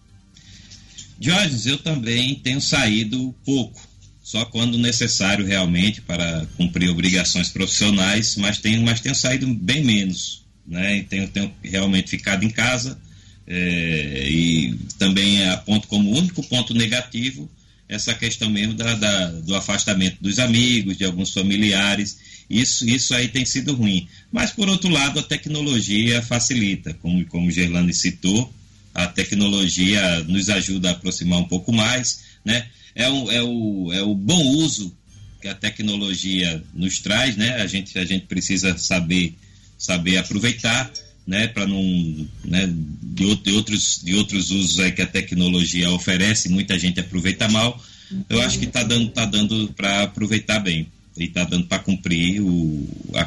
Jorge, 1.20 1.68
eu 1.68 1.78
também 1.78 2.34
tenho 2.36 2.60
saído 2.60 3.34
pouco, 3.44 3.78
só 4.22 4.44
quando 4.46 4.78
necessário 4.78 5.44
realmente 5.44 6.00
para 6.00 6.46
cumprir 6.56 6.88
obrigações 6.88 7.50
profissionais, 7.50 8.36
mas 8.36 8.58
tenho, 8.58 8.82
mas 8.82 9.00
tenho 9.00 9.14
saído 9.14 9.46
bem 9.54 9.84
menos, 9.84 10.42
né? 10.66 11.04
Tenho, 11.08 11.28
tenho 11.28 11.52
realmente 11.62 12.08
ficado 12.08 12.42
em 12.42 12.50
casa 12.50 12.98
é, 13.46 14.28
e 14.30 14.74
também 14.98 15.46
aponto 15.48 15.88
como 15.88 16.16
único 16.16 16.42
ponto 16.44 16.72
negativo 16.72 17.50
essa 17.90 18.14
questão 18.14 18.48
mesmo 18.48 18.74
da, 18.74 18.94
da, 18.94 19.26
do 19.32 19.54
afastamento 19.56 20.18
dos 20.20 20.38
amigos, 20.38 20.96
de 20.96 21.04
alguns 21.04 21.32
familiares. 21.32 22.18
Isso, 22.48 22.88
isso 22.88 23.12
aí 23.12 23.26
tem 23.26 23.44
sido 23.44 23.74
ruim. 23.74 24.08
Mas, 24.30 24.52
por 24.52 24.68
outro 24.68 24.88
lado, 24.88 25.18
a 25.18 25.24
tecnologia 25.24 26.22
facilita, 26.22 26.94
como, 26.94 27.26
como 27.26 27.48
o 27.48 27.50
Gerlane 27.50 27.92
citou, 27.92 28.52
a 28.94 29.06
tecnologia 29.06 30.24
nos 30.24 30.48
ajuda 30.48 30.88
a 30.88 30.92
aproximar 30.92 31.38
um 31.38 31.48
pouco 31.48 31.72
mais, 31.72 32.22
né? 32.44 32.66
É 32.94 33.08
o, 33.08 33.30
é 33.30 33.42
o, 33.42 33.92
é 33.92 34.02
o 34.02 34.14
bom 34.14 34.42
uso 34.56 34.94
que 35.40 35.48
a 35.48 35.54
tecnologia 35.54 36.62
nos 36.74 36.98
traz, 36.98 37.36
né? 37.36 37.56
A 37.62 37.66
gente, 37.66 37.98
a 37.98 38.04
gente 38.04 38.26
precisa 38.26 38.76
saber, 38.76 39.34
saber 39.78 40.18
aproveitar, 40.18 40.90
né? 41.26 41.46
Para 41.48 41.66
não, 41.66 42.28
né? 42.44 42.68
De, 42.68 43.34
de, 43.36 43.52
outros, 43.52 44.00
de 44.02 44.14
outros 44.14 44.50
usos 44.50 44.80
aí 44.80 44.92
que 44.92 45.02
a 45.02 45.06
tecnologia 45.06 45.90
oferece, 45.90 46.48
muita 46.48 46.78
gente 46.78 47.00
aproveita 47.00 47.48
mal. 47.48 47.82
Eu 48.28 48.40
acho 48.42 48.58
que 48.58 48.64
está 48.64 48.82
dando, 48.82 49.08
tá 49.10 49.24
dando 49.24 49.72
para 49.74 50.02
aproveitar 50.02 50.58
bem 50.58 50.88
e 51.16 51.24
está 51.24 51.44
dando 51.44 51.66
para 51.66 51.78
cumprir 51.78 52.40
o, 52.40 52.88
a, 53.14 53.20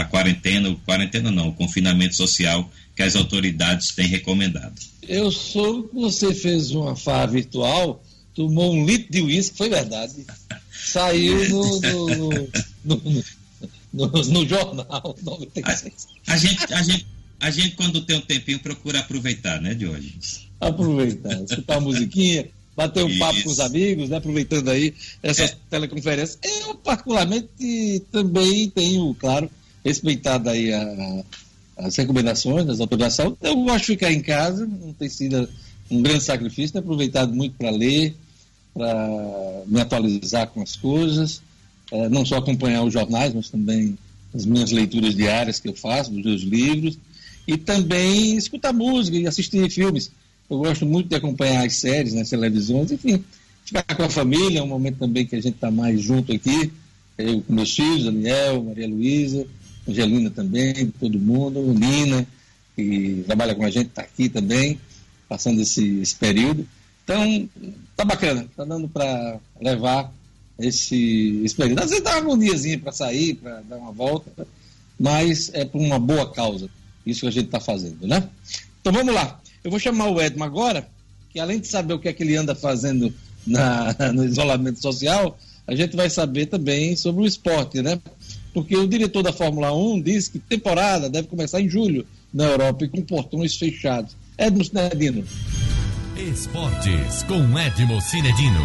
a 0.00 0.04
quarentena, 0.04 0.74
quarentena 0.86 1.30
não, 1.30 1.48
o 1.48 1.52
confinamento 1.52 2.16
social 2.16 2.70
que 2.96 3.02
as 3.02 3.14
autoridades 3.14 3.90
têm 3.90 4.06
recomendado. 4.06 4.91
Eu 5.08 5.30
soube 5.30 5.88
que 5.88 5.94
você 5.94 6.32
fez 6.34 6.70
uma 6.70 6.94
farra 6.94 7.26
virtual, 7.26 8.02
tomou 8.34 8.72
um 8.72 8.84
litro 8.84 9.10
de 9.10 9.20
uísque, 9.22 9.56
foi 9.56 9.68
verdade. 9.68 10.24
Saiu 10.70 11.48
no, 11.48 11.80
no, 11.80 12.28
no, 12.84 13.24
no, 13.92 14.08
no 14.08 14.48
jornal 14.48 15.16
96. 15.22 16.08
A, 16.26 16.32
a, 16.32 16.36
gente, 16.36 16.74
a, 16.74 16.82
gente, 16.82 17.06
a 17.40 17.50
gente, 17.50 17.76
quando 17.76 18.00
tem 18.02 18.16
um 18.16 18.20
tempinho, 18.20 18.58
procura 18.60 19.00
aproveitar, 19.00 19.60
né, 19.60 19.76
hoje? 19.80 20.18
Aproveitar, 20.60 21.42
escutar 21.42 21.78
uma 21.78 21.88
musiquinha, 21.88 22.48
bater 22.76 23.04
um 23.04 23.08
Isso. 23.08 23.18
papo 23.18 23.42
com 23.42 23.50
os 23.50 23.60
amigos, 23.60 24.08
né, 24.08 24.16
aproveitando 24.16 24.68
aí 24.68 24.94
essas 25.22 25.50
é. 25.50 25.56
teleconferências. 25.68 26.38
Eu, 26.42 26.74
particularmente, 26.76 28.02
também 28.10 28.70
tenho, 28.70 29.14
claro, 29.14 29.50
respeitado 29.84 30.48
aí 30.48 30.72
a, 30.72 31.24
as 31.76 31.96
recomendações 31.96 32.66
das 32.66 32.80
autoridades 32.80 33.16
de 33.16 33.22
saúde. 33.22 33.36
Eu 33.42 33.56
gosto 33.56 33.80
de 33.80 33.86
ficar 33.86 34.12
em 34.12 34.20
casa, 34.20 34.66
não 34.66 34.92
tem 34.92 35.08
sido 35.08 35.48
um 35.90 36.02
grande 36.02 36.24
sacrifício, 36.24 36.72
tenho 36.72 36.84
aproveitado 36.84 37.32
muito 37.34 37.54
para 37.56 37.70
ler, 37.70 38.14
para 38.74 39.62
me 39.66 39.80
atualizar 39.80 40.48
com 40.48 40.62
as 40.62 40.76
coisas, 40.76 41.42
é, 41.90 42.08
não 42.08 42.24
só 42.24 42.36
acompanhar 42.38 42.82
os 42.82 42.92
jornais, 42.92 43.34
mas 43.34 43.50
também 43.50 43.98
as 44.34 44.46
minhas 44.46 44.70
leituras 44.70 45.14
diárias 45.14 45.60
que 45.60 45.68
eu 45.68 45.74
faço, 45.74 46.10
dos 46.10 46.24
meus 46.24 46.42
livros, 46.42 46.98
e 47.46 47.56
também 47.56 48.36
escutar 48.36 48.72
música 48.72 49.16
e 49.16 49.26
assistir 49.26 49.68
filmes. 49.70 50.10
Eu 50.48 50.58
gosto 50.58 50.86
muito 50.86 51.08
de 51.08 51.16
acompanhar 51.16 51.66
as 51.66 51.74
séries 51.76 52.14
nas 52.14 52.30
televisões, 52.30 52.92
enfim, 52.92 53.22
ficar 53.64 53.82
com 53.94 54.02
a 54.02 54.08
família, 54.08 54.60
é 54.60 54.62
um 54.62 54.66
momento 54.66 54.98
também 54.98 55.26
que 55.26 55.36
a 55.36 55.40
gente 55.40 55.54
está 55.54 55.70
mais 55.70 56.00
junto 56.00 56.32
aqui, 56.32 56.72
eu 57.18 57.42
com 57.42 57.52
meus 57.52 57.74
filhos, 57.74 58.04
Daniel, 58.04 58.62
Maria 58.62 58.88
Luísa, 58.88 59.46
Angelina 59.88 60.30
também, 60.30 60.92
todo 60.98 61.18
mundo, 61.18 61.60
Nina, 61.74 62.26
que 62.76 63.22
trabalha 63.26 63.54
com 63.54 63.64
a 63.64 63.70
gente, 63.70 63.88
está 63.88 64.02
aqui 64.02 64.28
também, 64.28 64.78
passando 65.28 65.60
esse, 65.60 66.00
esse 66.00 66.14
período. 66.14 66.66
Então, 67.04 67.48
tá 67.96 68.04
bacana, 68.04 68.46
tá 68.56 68.64
dando 68.64 68.88
para 68.88 69.38
levar 69.60 70.12
esse, 70.58 71.42
esse 71.44 71.54
período. 71.54 71.80
Às 71.80 71.90
vezes 71.90 72.04
dá 72.04 72.12
uma 72.12 72.18
agoniazinha 72.20 72.78
para 72.78 72.92
sair, 72.92 73.34
para 73.34 73.60
dar 73.62 73.76
uma 73.76 73.92
volta, 73.92 74.46
mas 74.98 75.50
é 75.52 75.64
por 75.64 75.80
uma 75.80 75.98
boa 75.98 76.30
causa, 76.30 76.68
isso 77.04 77.22
que 77.22 77.26
a 77.26 77.32
gente 77.32 77.46
está 77.46 77.60
fazendo, 77.60 78.06
né? 78.06 78.28
Então 78.80 78.92
vamos 78.92 79.14
lá. 79.14 79.40
Eu 79.64 79.70
vou 79.70 79.80
chamar 79.80 80.08
o 80.08 80.20
Edmo 80.20 80.44
agora, 80.44 80.88
que 81.30 81.40
além 81.40 81.60
de 81.60 81.66
saber 81.66 81.94
o 81.94 81.98
que 81.98 82.08
é 82.08 82.12
que 82.12 82.22
ele 82.22 82.36
anda 82.36 82.54
fazendo 82.54 83.12
na, 83.46 83.94
no 84.14 84.24
isolamento 84.24 84.80
social, 84.80 85.36
a 85.66 85.74
gente 85.74 85.96
vai 85.96 86.10
saber 86.10 86.46
também 86.46 86.96
sobre 86.96 87.22
o 87.22 87.26
esporte, 87.26 87.82
né? 87.82 88.00
Porque 88.52 88.76
o 88.76 88.86
diretor 88.86 89.22
da 89.22 89.32
Fórmula 89.32 89.72
1 89.72 90.00
disse 90.02 90.30
que 90.30 90.38
temporada 90.38 91.08
deve 91.08 91.28
começar 91.28 91.60
em 91.60 91.68
julho 91.68 92.06
na 92.32 92.44
Europa 92.44 92.84
e 92.84 92.88
com 92.88 93.02
portões 93.02 93.56
fechados. 93.56 94.16
Edmo 94.36 94.64
Cinedino. 94.64 95.24
Esportes 96.16 97.22
com 97.24 97.58
Edmo 97.58 98.00
Cinedino. 98.00 98.60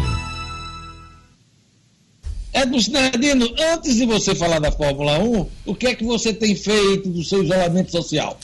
Edmo 2.52 2.80
Cinedino, 2.80 3.46
antes 3.72 3.96
de 3.96 4.06
você 4.06 4.34
falar 4.34 4.58
da 4.58 4.72
Fórmula 4.72 5.18
1, 5.18 5.46
o 5.66 5.74
que 5.74 5.86
é 5.86 5.94
que 5.94 6.04
você 6.04 6.32
tem 6.32 6.54
feito 6.54 7.08
do 7.08 7.22
seu 7.22 7.42
isolamento 7.42 7.90
social? 7.90 8.38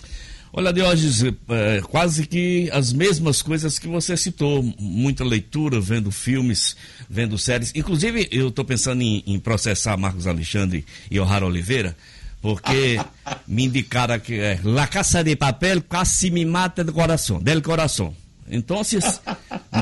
Olha, 0.57 0.73
Diógenes, 0.73 1.21
é, 1.49 1.81
quase 1.83 2.29
que 2.29 2.71
as 2.73 2.93
mesmas 2.93 3.43
coisas 3.43 3.77
que 3.77 3.89
você 3.89 4.17
citou. 4.17 4.63
Muita 4.79 5.25
leitura, 5.25 5.81
vendo 5.81 6.13
filmes, 6.13 6.77
vendo 7.11 7.37
séries. 7.37 7.73
Inclusive, 7.75 8.29
eu 8.31 8.51
estou 8.51 8.65
pensando 8.65 9.03
em, 9.03 9.25
em, 9.27 9.37
processar 9.41 9.97
Marcos 9.97 10.29
Alexandre 10.29 10.85
e 11.11 11.19
O'Hara 11.19 11.45
Oliveira, 11.45 11.97
porque 12.41 13.01
me 13.49 13.65
indicaram 13.65 14.21
que 14.21 14.39
é 14.39 14.61
La 14.63 14.87
Casa 14.87 15.25
de 15.25 15.35
Papel 15.35 15.83
quase 15.83 16.31
me 16.31 16.45
mata 16.45 16.85
do 16.85 16.93
coração, 16.93 17.43
del 17.43 17.61
coração. 17.61 18.15
Então, 18.51 18.83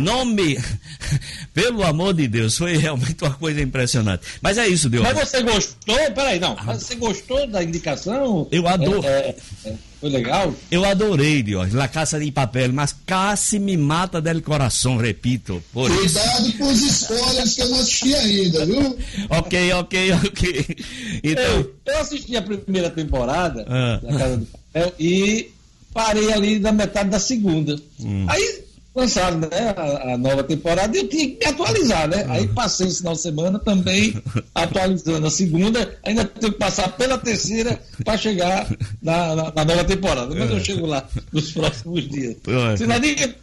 nome, 0.01 0.59
pelo 1.53 1.83
amor 1.85 2.15
de 2.15 2.29
Deus, 2.29 2.57
foi 2.57 2.77
realmente 2.77 3.23
uma 3.23 3.35
coisa 3.35 3.61
impressionante. 3.61 4.23
Mas 4.41 4.57
é 4.57 4.69
isso, 4.69 4.89
Deus. 4.89 5.03
Mas 5.03 5.19
você 5.19 5.43
gostou? 5.43 5.97
Peraí, 6.15 6.39
não. 6.39 6.57
Mas 6.65 6.83
você 6.83 6.95
gostou 6.95 7.47
da 7.49 7.63
indicação? 7.63 8.47
Eu 8.51 8.67
adoro. 8.69 9.05
É, 9.05 9.35
é, 9.65 9.69
é, 9.69 9.75
foi 10.01 10.11
legal? 10.11 10.55
Eu 10.71 10.85
adorei, 10.85 11.43
Deus. 11.43 11.73
La 11.73 11.89
Casa 11.89 12.21
de 12.21 12.31
Papel, 12.31 12.73
mas 12.73 12.95
quase 13.07 13.59
me 13.59 13.77
mata 13.77 14.21
del 14.21 14.43
coração, 14.43 14.97
repito. 14.97 15.63
Por 15.73 15.91
Cuidado 15.91 16.49
isso. 16.49 16.59
com 16.59 16.65
os 16.67 16.83
spoilers 16.83 17.55
que 17.55 17.63
eu 17.63 17.69
não 17.69 17.81
assisti 17.81 18.15
ainda, 18.15 18.67
viu? 18.67 18.99
ok, 19.29 19.73
ok, 19.73 20.13
ok. 20.13 20.77
Então... 21.23 21.45
Eu, 21.45 21.75
eu 21.87 21.99
assisti 21.99 22.37
a 22.37 22.43
primeira 22.43 22.91
temporada 22.91 23.65
ah. 23.69 24.01
da 24.03 24.19
Casa 24.19 24.37
de 24.39 24.47
Papel 24.47 24.95
e 24.99 25.51
parei 25.93 26.33
ali 26.33 26.59
na 26.59 26.73
metade 26.73 27.11
da 27.11 27.19
segunda. 27.19 27.77
Hum. 28.01 28.27
Aí 28.29 28.63
lançaram 28.95 29.39
né, 29.39 29.49
a, 29.77 30.13
a, 30.13 30.19
nova 30.19 30.45
temporada 30.45 30.95
e 30.95 31.01
eu 31.01 31.09
tinha 31.09 31.31
que 31.31 31.39
me 31.39 31.47
atualizar, 31.47 32.09
né? 32.09 32.27
Aí 32.29 32.45
hum. 32.45 32.55
passei 32.55 32.87
esse 32.87 32.99
final 32.99 33.15
de 33.15 33.21
semana 33.21 33.59
também 33.59 34.15
atualizando 34.55 35.27
a 35.27 35.31
segunda, 35.31 35.99
ainda 36.03 36.25
tenho 36.25 36.53
que 36.53 36.59
passar 36.59 36.89
pela 36.97 37.17
terceira 37.17 37.81
para 38.05 38.19
chegar 38.19 38.69
na, 39.01 39.35
na, 39.35 39.53
na, 39.53 39.65
nova 39.65 39.85
temporada. 39.85 40.35
Mas 40.35 40.51
eu 40.51 40.57
é. 40.57 40.65
chego 40.65 40.87
lá 40.87 41.09
nos 41.33 41.53
próximos 41.53 42.09
dias. 42.09 42.37
Sinadinha, 42.77 43.35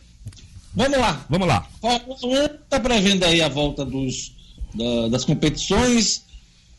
vamos 0.76 0.98
lá. 0.98 1.26
Vamos 1.30 1.48
lá. 1.48 1.68
Está 2.64 2.80
prevendo 2.80 3.26
aí 3.26 3.42
a 3.42 3.50
volta 3.50 3.84
dos, 3.84 4.34
da, 4.76 5.08
das 5.10 5.26
competições 5.26 6.29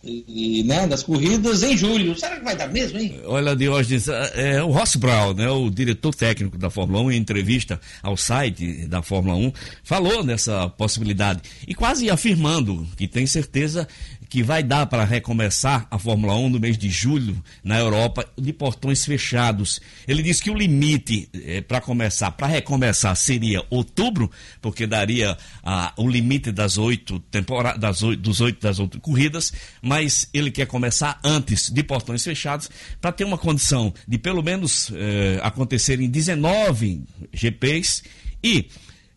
e, 0.03 0.63
né, 0.65 0.87
das 0.87 1.03
corridas 1.03 1.63
em 1.63 1.77
julho. 1.77 2.19
Será 2.19 2.37
que 2.37 2.45
vai 2.45 2.57
dar 2.57 2.69
mesmo, 2.69 2.99
hein? 2.99 3.21
Olha, 3.25 3.55
Diógenes, 3.55 4.09
é, 4.09 4.57
é, 4.57 4.63
o 4.63 4.71
Ross 4.71 4.97
Brown, 4.97 5.35
né, 5.35 5.51
o 5.51 5.69
diretor 5.69 6.15
técnico 6.15 6.57
da 6.57 6.71
Fórmula 6.71 7.03
1, 7.05 7.13
em 7.13 7.17
entrevista 7.17 7.81
ao 8.03 8.17
site 8.17 8.87
da 8.87 9.03
Fórmula 9.03 9.37
1, 9.37 9.53
falou 9.85 10.25
nessa 10.25 10.69
possibilidade 10.71 11.43
e 11.67 11.75
quase 11.75 12.09
afirmando 12.09 12.87
que 12.97 13.07
tem 13.07 13.27
certeza 13.27 13.87
que 14.31 14.45
vai 14.45 14.63
dar 14.63 14.87
para 14.87 15.05
recomeçar 15.05 15.89
a 15.91 15.99
Fórmula 15.99 16.37
1 16.37 16.51
no 16.51 16.61
mês 16.61 16.79
de 16.79 16.89
julho 16.89 17.43
na 17.65 17.77
Europa 17.77 18.25
de 18.39 18.53
portões 18.53 19.05
fechados. 19.05 19.81
Ele 20.07 20.23
disse 20.23 20.41
que 20.41 20.51
o 20.51 20.55
limite 20.55 21.29
é, 21.35 21.61
para 21.61 21.81
começar, 21.81 22.31
para 22.31 22.47
recomeçar, 22.47 23.17
seria 23.17 23.65
outubro, 23.69 24.31
porque 24.63 24.87
daria 24.87 25.37
ah, 25.65 25.93
o 25.97 26.09
limite 26.09 26.53
das 26.53 26.79
oito 26.79 27.19
temporadas, 27.19 28.01
dos 28.01 28.41
oito 28.41 28.63
das 28.63 28.79
oito 28.79 29.01
corridas, 29.01 29.53
mas 29.83 30.29
ele 30.33 30.53
quer 30.53 30.67
começar 30.67 31.19
antes 31.25 31.69
de 31.69 31.83
portões 31.83 32.23
fechados 32.23 32.71
para 33.01 33.11
ter 33.11 33.25
uma 33.25 33.37
condição 33.37 33.93
de 34.07 34.17
pelo 34.17 34.45
menos 34.45 34.93
eh, 34.95 35.41
acontecerem 35.43 36.09
19 36.09 37.03
GPs 37.33 38.05
e 38.45 38.69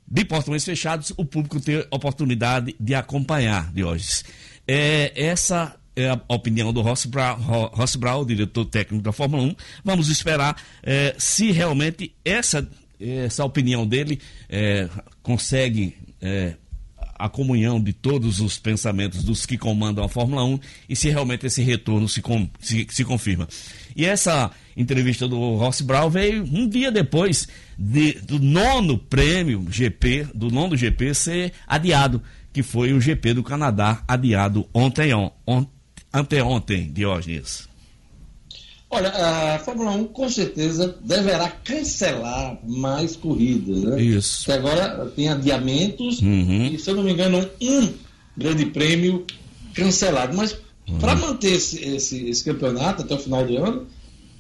de 0.07 0.26
portões 0.26 0.66
fechados, 0.66 1.14
o 1.18 1.26
público 1.26 1.59
ter 1.59 1.88
oportunidade 1.91 2.76
de 2.80 2.93
acompanhar, 2.93 3.72
Diógenes. 3.74 4.24
É, 4.68 5.11
essa 5.16 5.76
é 5.95 6.09
a 6.09 6.20
opinião 6.28 6.74
do 6.74 6.82
Ross 6.82 7.05
Brown, 7.05 7.36
Ross 7.74 7.95
Brown, 7.95 8.26
diretor 8.26 8.66
técnico 8.66 9.03
da 9.03 9.11
Fórmula 9.11 9.43
1. 9.43 9.55
Vamos 9.84 10.09
esperar 10.09 10.61
é, 10.82 11.16
se 11.18 11.51
realmente 11.51 12.14
essa, 12.26 12.68
essa 12.99 13.45
opinião 13.45 13.86
dele 13.86 14.20
é, 14.49 14.89
consegue 15.22 15.95
é, 16.22 16.55
a 17.16 17.30
comunhão 17.30 17.82
de 17.82 17.93
todos 17.93 18.39
os 18.39 18.57
pensamentos 18.57 19.24
dos 19.24 19.45
que 19.45 19.57
comandam 19.57 20.03
a 20.03 20.09
Fórmula 20.09 20.43
1 20.43 20.59
e 20.89 20.95
se 20.95 21.09
realmente 21.09 21.45
esse 21.45 21.61
retorno 21.61 22.09
se, 22.09 22.22
com, 22.22 22.49
se, 22.59 22.88
se 22.89 23.05
confirma. 23.05 23.47
E 23.95 24.05
essa 24.05 24.49
entrevista 24.76 25.28
do 25.28 25.55
Ross 25.55 25.82
Brown 25.82 26.09
veio 26.09 26.43
um 26.43 26.68
dia 26.68 26.91
depois 26.91 27.47
de, 27.78 28.14
do 28.14 28.39
nono 28.39 28.97
prêmio 28.97 29.66
GP, 29.70 30.28
do 30.34 30.49
nono 30.49 30.76
GP 30.76 31.14
ser 31.14 31.53
adiado 31.68 32.22
que 32.54 32.62
foi 32.62 32.93
o 32.93 33.01
GP 33.01 33.34
do 33.34 33.43
Canadá, 33.43 34.04
adiado 34.08 34.66
ontem, 34.74 35.14
on, 35.14 35.32
on, 35.45 35.66
anteontem, 36.14 36.93
Diógenes. 36.93 37.68
Olha, 38.91 39.10
a 39.10 39.60
Fórmula 39.60 39.89
1 39.89 40.06
com 40.10 40.30
certeza 40.30 40.95
deverá 41.04 41.49
cancelar 41.49 42.60
mais 42.64 43.16
corridas, 43.16 43.82
né? 43.82 43.99
Isso. 43.99 44.45
Porque 44.45 44.51
agora 44.51 45.12
tem 45.16 45.30
adiamentos 45.30 46.22
uhum. 46.22 46.68
e, 46.68 46.78
se 46.78 46.91
eu 46.91 46.95
não 46.95 47.04
me 47.04 47.12
engano, 47.12 47.49
um 47.60 47.89
grande 48.38 48.68
prêmio 48.68 49.26
cancelado. 49.74 50.38
Mas 50.38 50.56
uhum. 50.88 50.99
para 50.99 51.16
manter 51.16 51.54
esse, 51.54 51.84
esse, 51.84 52.30
esse 52.30 52.43
campeonato 52.43 53.01
até 53.01 53.16
o 53.16 53.20
final 53.20 53.43
do 53.43 53.58
ano, 53.58 53.88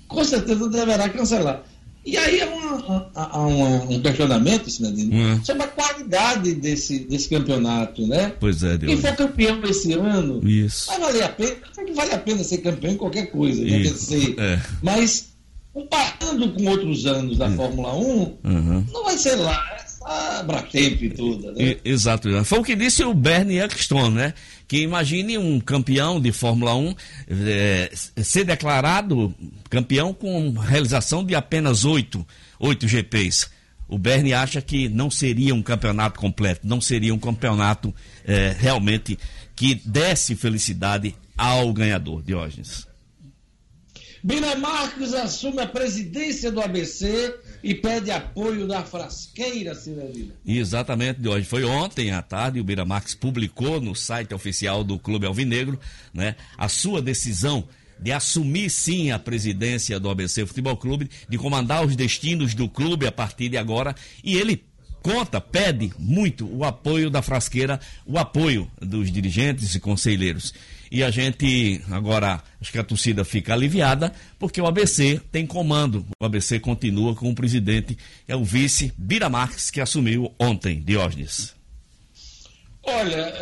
com 0.07 0.23
certeza 0.23 0.69
deverá 0.69 1.09
cancelar. 1.09 1.63
E 2.05 2.17
aí 2.17 2.41
é 2.41 2.45
uma, 2.45 3.09
uma, 3.33 3.83
um 3.85 4.01
questionamento, 4.01 4.69
Sinadino, 4.69 5.15
uhum. 5.15 5.45
sobre 5.45 5.63
a 5.63 5.67
qualidade 5.67 6.53
desse, 6.55 6.99
desse 6.99 7.29
campeonato, 7.29 8.05
né? 8.05 8.33
Pois 8.39 8.61
é, 8.61 8.77
Deus. 8.77 8.91
Quem 8.91 9.01
for 9.01 9.15
campeão 9.15 9.63
esse 9.63 9.93
ano, 9.93 10.45
Isso. 10.45 10.87
vai 10.87 10.99
valer 10.99 11.23
a 11.23 11.29
pena. 11.29 11.55
que 11.85 11.93
vale 11.93 12.13
a 12.13 12.17
pena 12.17 12.43
ser 12.43 12.57
campeão 12.57 12.91
em 12.91 12.97
qualquer 12.97 13.27
coisa, 13.27 13.63
né? 13.63 13.85
Ser, 13.85 14.35
é. 14.37 14.61
Mas, 14.81 15.29
comparando 15.71 16.51
com 16.51 16.65
outros 16.65 17.05
anos 17.05 17.37
da 17.37 17.49
Fórmula 17.51 17.95
1, 17.95 18.01
uhum. 18.43 18.85
não 18.91 19.05
vai 19.05 19.17
ser 19.17 19.35
lá 19.35 19.63
essa 19.81 20.43
Bratemp 20.43 21.15
toda, 21.15 21.53
né? 21.53 21.77
Exato. 21.85 22.43
Foi 22.43 22.59
o 22.59 22.63
que 22.63 22.75
disse 22.75 23.03
o 23.05 23.13
Bernie 23.13 23.59
Ecclestone, 23.59 24.13
né? 24.13 24.33
Que 24.73 24.81
imagine 24.81 25.37
um 25.37 25.59
campeão 25.59 26.19
de 26.19 26.31
Fórmula 26.31 26.73
1 26.73 26.95
é, 27.45 27.91
ser 27.93 28.43
declarado 28.43 29.31
campeão 29.69 30.11
com 30.11 30.49
realização 30.53 31.23
de 31.23 31.35
apenas 31.35 31.85
oito, 31.85 32.25
oito 32.59 32.87
GPs. 32.87 33.51
O 33.87 33.99
Bernie 33.99 34.33
acha 34.33 34.63
que 34.63 34.89
não 34.89 35.11
seria 35.11 35.53
um 35.53 35.61
campeonato 35.61 36.19
completo, 36.19 36.61
não 36.65 36.81
seria 36.81 37.13
um 37.13 37.19
campeonato 37.19 37.93
é, 38.25 38.51
realmente 38.57 39.19
que 39.55 39.75
desse 39.75 40.35
felicidade 40.35 41.15
ao 41.37 41.71
ganhador, 41.71 42.23
Diógenes. 42.23 42.87
Bina 44.23 44.55
Marques 44.55 45.13
assume 45.13 45.61
a 45.61 45.67
presidência 45.67 46.51
do 46.51 46.59
ABC 46.59 47.31
e 47.63 47.73
pede 47.73 48.11
apoio 48.11 48.67
da 48.67 48.83
frasqueira, 48.83 49.73
Cirelina. 49.73 50.33
Exatamente, 50.45 51.21
de 51.21 51.29
hoje. 51.29 51.47
Foi 51.47 51.63
ontem 51.63 52.11
à 52.11 52.21
tarde, 52.21 52.59
o 52.59 52.63
Bira 52.63 52.83
Marques 52.83 53.15
publicou 53.15 53.79
no 53.79 53.95
site 53.95 54.33
oficial 54.33 54.83
do 54.83 54.99
Clube 54.99 55.25
Alvinegro 55.25 55.79
né, 56.13 56.35
a 56.57 56.67
sua 56.67 57.01
decisão 57.01 57.63
de 57.99 58.11
assumir 58.11 58.69
sim 58.69 59.11
a 59.11 59.17
presidência 59.17 59.97
do 59.97 60.09
ABC 60.09 60.45
Futebol 60.45 60.75
Clube, 60.75 61.09
de 61.29 61.37
comandar 61.37 61.85
os 61.85 61.95
destinos 61.95 62.53
do 62.53 62.67
clube 62.67 63.07
a 63.07 63.11
partir 63.11 63.47
de 63.47 63.57
agora, 63.57 63.95
e 64.21 64.35
ele 64.35 64.61
conta, 65.01 65.39
pede 65.39 65.93
muito 65.97 66.45
o 66.53 66.65
apoio 66.65 67.09
da 67.09 67.21
frasqueira, 67.21 67.79
o 68.05 68.17
apoio 68.17 68.69
dos 68.81 69.09
dirigentes 69.09 69.73
e 69.75 69.79
conselheiros. 69.79 70.53
E 70.93 71.03
a 71.03 71.09
gente, 71.09 71.81
agora, 71.89 72.43
acho 72.61 72.71
que 72.71 72.77
a 72.77 72.83
torcida 72.83 73.25
fica 73.25 73.51
aliviada, 73.51 74.13
porque 74.37 74.61
o 74.61 74.67
ABC 74.67 75.19
tem 75.31 75.43
comando. 75.43 76.05
O 76.21 76.25
ABC 76.25 76.59
continua 76.59 77.15
com 77.15 77.31
o 77.31 77.33
presidente, 77.33 77.97
é 78.27 78.35
o 78.35 78.43
vice 78.43 78.93
Bira 78.95 79.27
Marques, 79.27 79.71
que 79.71 79.81
assumiu 79.81 80.31
ontem, 80.37 80.79
Diógenes. 80.79 81.55
Olha, 82.85 83.33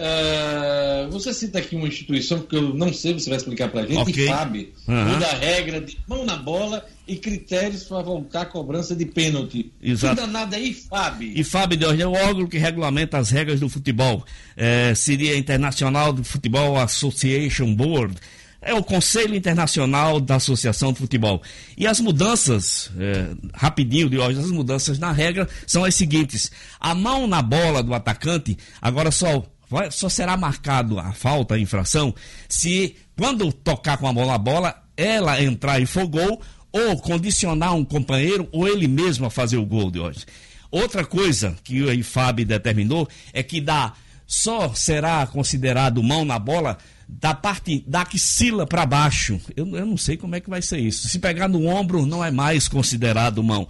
uh, 1.07 1.11
você 1.11 1.33
cita 1.33 1.57
aqui 1.57 1.75
uma 1.75 1.87
instituição 1.87 2.39
que 2.41 2.55
eu 2.55 2.75
não 2.75 2.93
sei, 2.93 3.13
você 3.13 3.27
vai 3.27 3.37
explicar 3.37 3.69
pra 3.69 3.87
gente, 3.87 4.11
okay. 4.11 4.27
FAB, 4.27 4.55
uhum. 4.87 5.05
muda 5.05 5.25
a 5.25 5.33
regra 5.33 5.81
de 5.81 5.97
mão 6.07 6.23
na 6.23 6.35
bola 6.35 6.85
e 7.07 7.15
critérios 7.15 7.85
para 7.85 8.03
voltar 8.03 8.41
a 8.41 8.45
cobrança 8.45 8.95
de 8.95 9.03
pênalti. 9.03 9.71
Exato. 9.81 10.15
Que 10.15 10.21
danada 10.21 10.57
é 10.57 10.61
IFAB? 10.61 11.39
IFAB, 11.39 11.75
Deus, 11.75 11.99
é 11.99 12.05
o 12.05 12.11
órgão 12.11 12.45
que 12.45 12.59
regulamenta 12.59 13.17
as 13.17 13.31
regras 13.31 13.59
do 13.59 13.67
futebol. 13.67 14.23
É, 14.55 14.93
seria 14.93 15.35
Internacional 15.35 16.13
do 16.13 16.23
Futebol 16.23 16.77
Association 16.77 17.73
Board 17.73 18.15
é 18.61 18.73
o 18.73 18.83
Conselho 18.83 19.35
Internacional 19.35 20.19
da 20.19 20.35
Associação 20.35 20.93
de 20.93 20.99
Futebol. 20.99 21.41
E 21.75 21.87
as 21.87 21.99
mudanças, 21.99 22.91
é, 22.97 23.29
rapidinho 23.53 24.09
de 24.09 24.19
hoje, 24.19 24.39
as 24.39 24.51
mudanças 24.51 24.99
na 24.99 25.11
regra 25.11 25.49
são 25.65 25.83
as 25.83 25.95
seguintes: 25.95 26.51
a 26.79 26.93
mão 26.93 27.25
na 27.25 27.41
bola 27.41 27.81
do 27.81 27.93
atacante 27.93 28.57
agora 28.79 29.09
só 29.09 29.43
vai, 29.69 29.89
só 29.89 30.07
será 30.09 30.37
marcado 30.37 30.99
a 30.99 31.11
falta, 31.11 31.55
a 31.55 31.59
infração, 31.59 32.13
se 32.47 32.95
quando 33.17 33.51
tocar 33.51 33.97
com 33.97 34.07
a 34.07 34.13
mão 34.13 34.27
na 34.27 34.37
bola, 34.37 34.75
ela 34.95 35.41
entrar 35.41 35.79
e 35.79 35.85
for 35.85 36.05
gol, 36.05 36.41
ou 36.71 36.97
condicionar 36.97 37.73
um 37.73 37.83
companheiro, 37.83 38.47
ou 38.51 38.67
ele 38.67 38.87
mesmo 38.87 39.25
a 39.25 39.31
fazer 39.31 39.57
o 39.57 39.65
gol 39.65 39.89
de 39.89 39.99
hoje. 39.99 40.25
Outra 40.69 41.05
coisa 41.05 41.55
que 41.63 41.81
o 41.81 41.91
IFAB 41.91 42.45
determinou 42.45 43.07
é 43.33 43.43
que 43.43 43.59
dá, 43.59 43.93
só 44.25 44.73
será 44.73 45.27
considerado 45.27 46.01
mão 46.01 46.23
na 46.23 46.39
bola 46.39 46.77
da 47.11 47.33
parte 47.33 47.83
da 47.85 48.01
axila 48.01 48.65
para 48.65 48.85
baixo. 48.85 49.39
Eu, 49.55 49.67
eu 49.75 49.85
não 49.85 49.97
sei 49.97 50.15
como 50.15 50.33
é 50.33 50.39
que 50.39 50.49
vai 50.49 50.61
ser 50.61 50.79
isso. 50.79 51.09
Se 51.09 51.19
pegar 51.19 51.49
no 51.49 51.67
ombro, 51.67 52.05
não 52.05 52.23
é 52.23 52.31
mais 52.31 52.69
considerado 52.69 53.43
mão. 53.43 53.67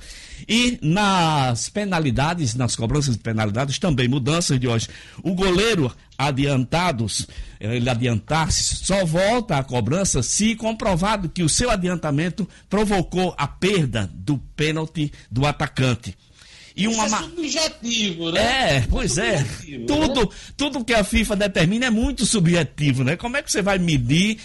E 0.48 0.78
nas 0.82 1.68
penalidades, 1.68 2.54
nas 2.54 2.76
cobranças 2.76 3.16
de 3.16 3.24
penalidades, 3.24 3.80
também 3.80 4.08
mudanças 4.08 4.60
de 4.60 4.68
hoje. 4.68 4.88
O 5.24 5.34
goleiro 5.34 5.92
adiantados, 6.16 7.28
ele 7.60 7.90
adiantar-se, 7.90 8.86
só 8.86 9.04
volta 9.04 9.58
à 9.58 9.64
cobrança 9.64 10.22
se 10.22 10.56
comprovado 10.56 11.28
que 11.28 11.42
o 11.42 11.50
seu 11.50 11.72
adiantamento 11.72 12.48
provocou 12.70 13.34
a 13.38 13.48
perda 13.48 14.08
do 14.14 14.38
pênalti 14.38 15.12
do 15.32 15.48
atacante. 15.48 16.16
E 16.76 16.88
uma 16.88 17.06
Isso 17.06 17.16
é 17.16 17.20
subjetivo, 17.20 18.32
né? 18.32 18.78
É, 18.78 18.88
pois 18.90 19.18
é. 19.18 19.40
Né? 19.40 19.86
Tudo, 19.86 20.30
tudo 20.56 20.86
que 20.86 20.94
a 20.94 21.04
FIFA 21.04 21.36
determina 21.36 21.88
é 21.88 21.90
muito 21.90 22.26
subjetivo, 22.26 23.04
né? 23.04 23.16
Como 23.16 23.38
é 23.38 23.42
que 23.42 23.52
você 23.52 23.62
vai 23.62 23.78
medir 23.78 24.38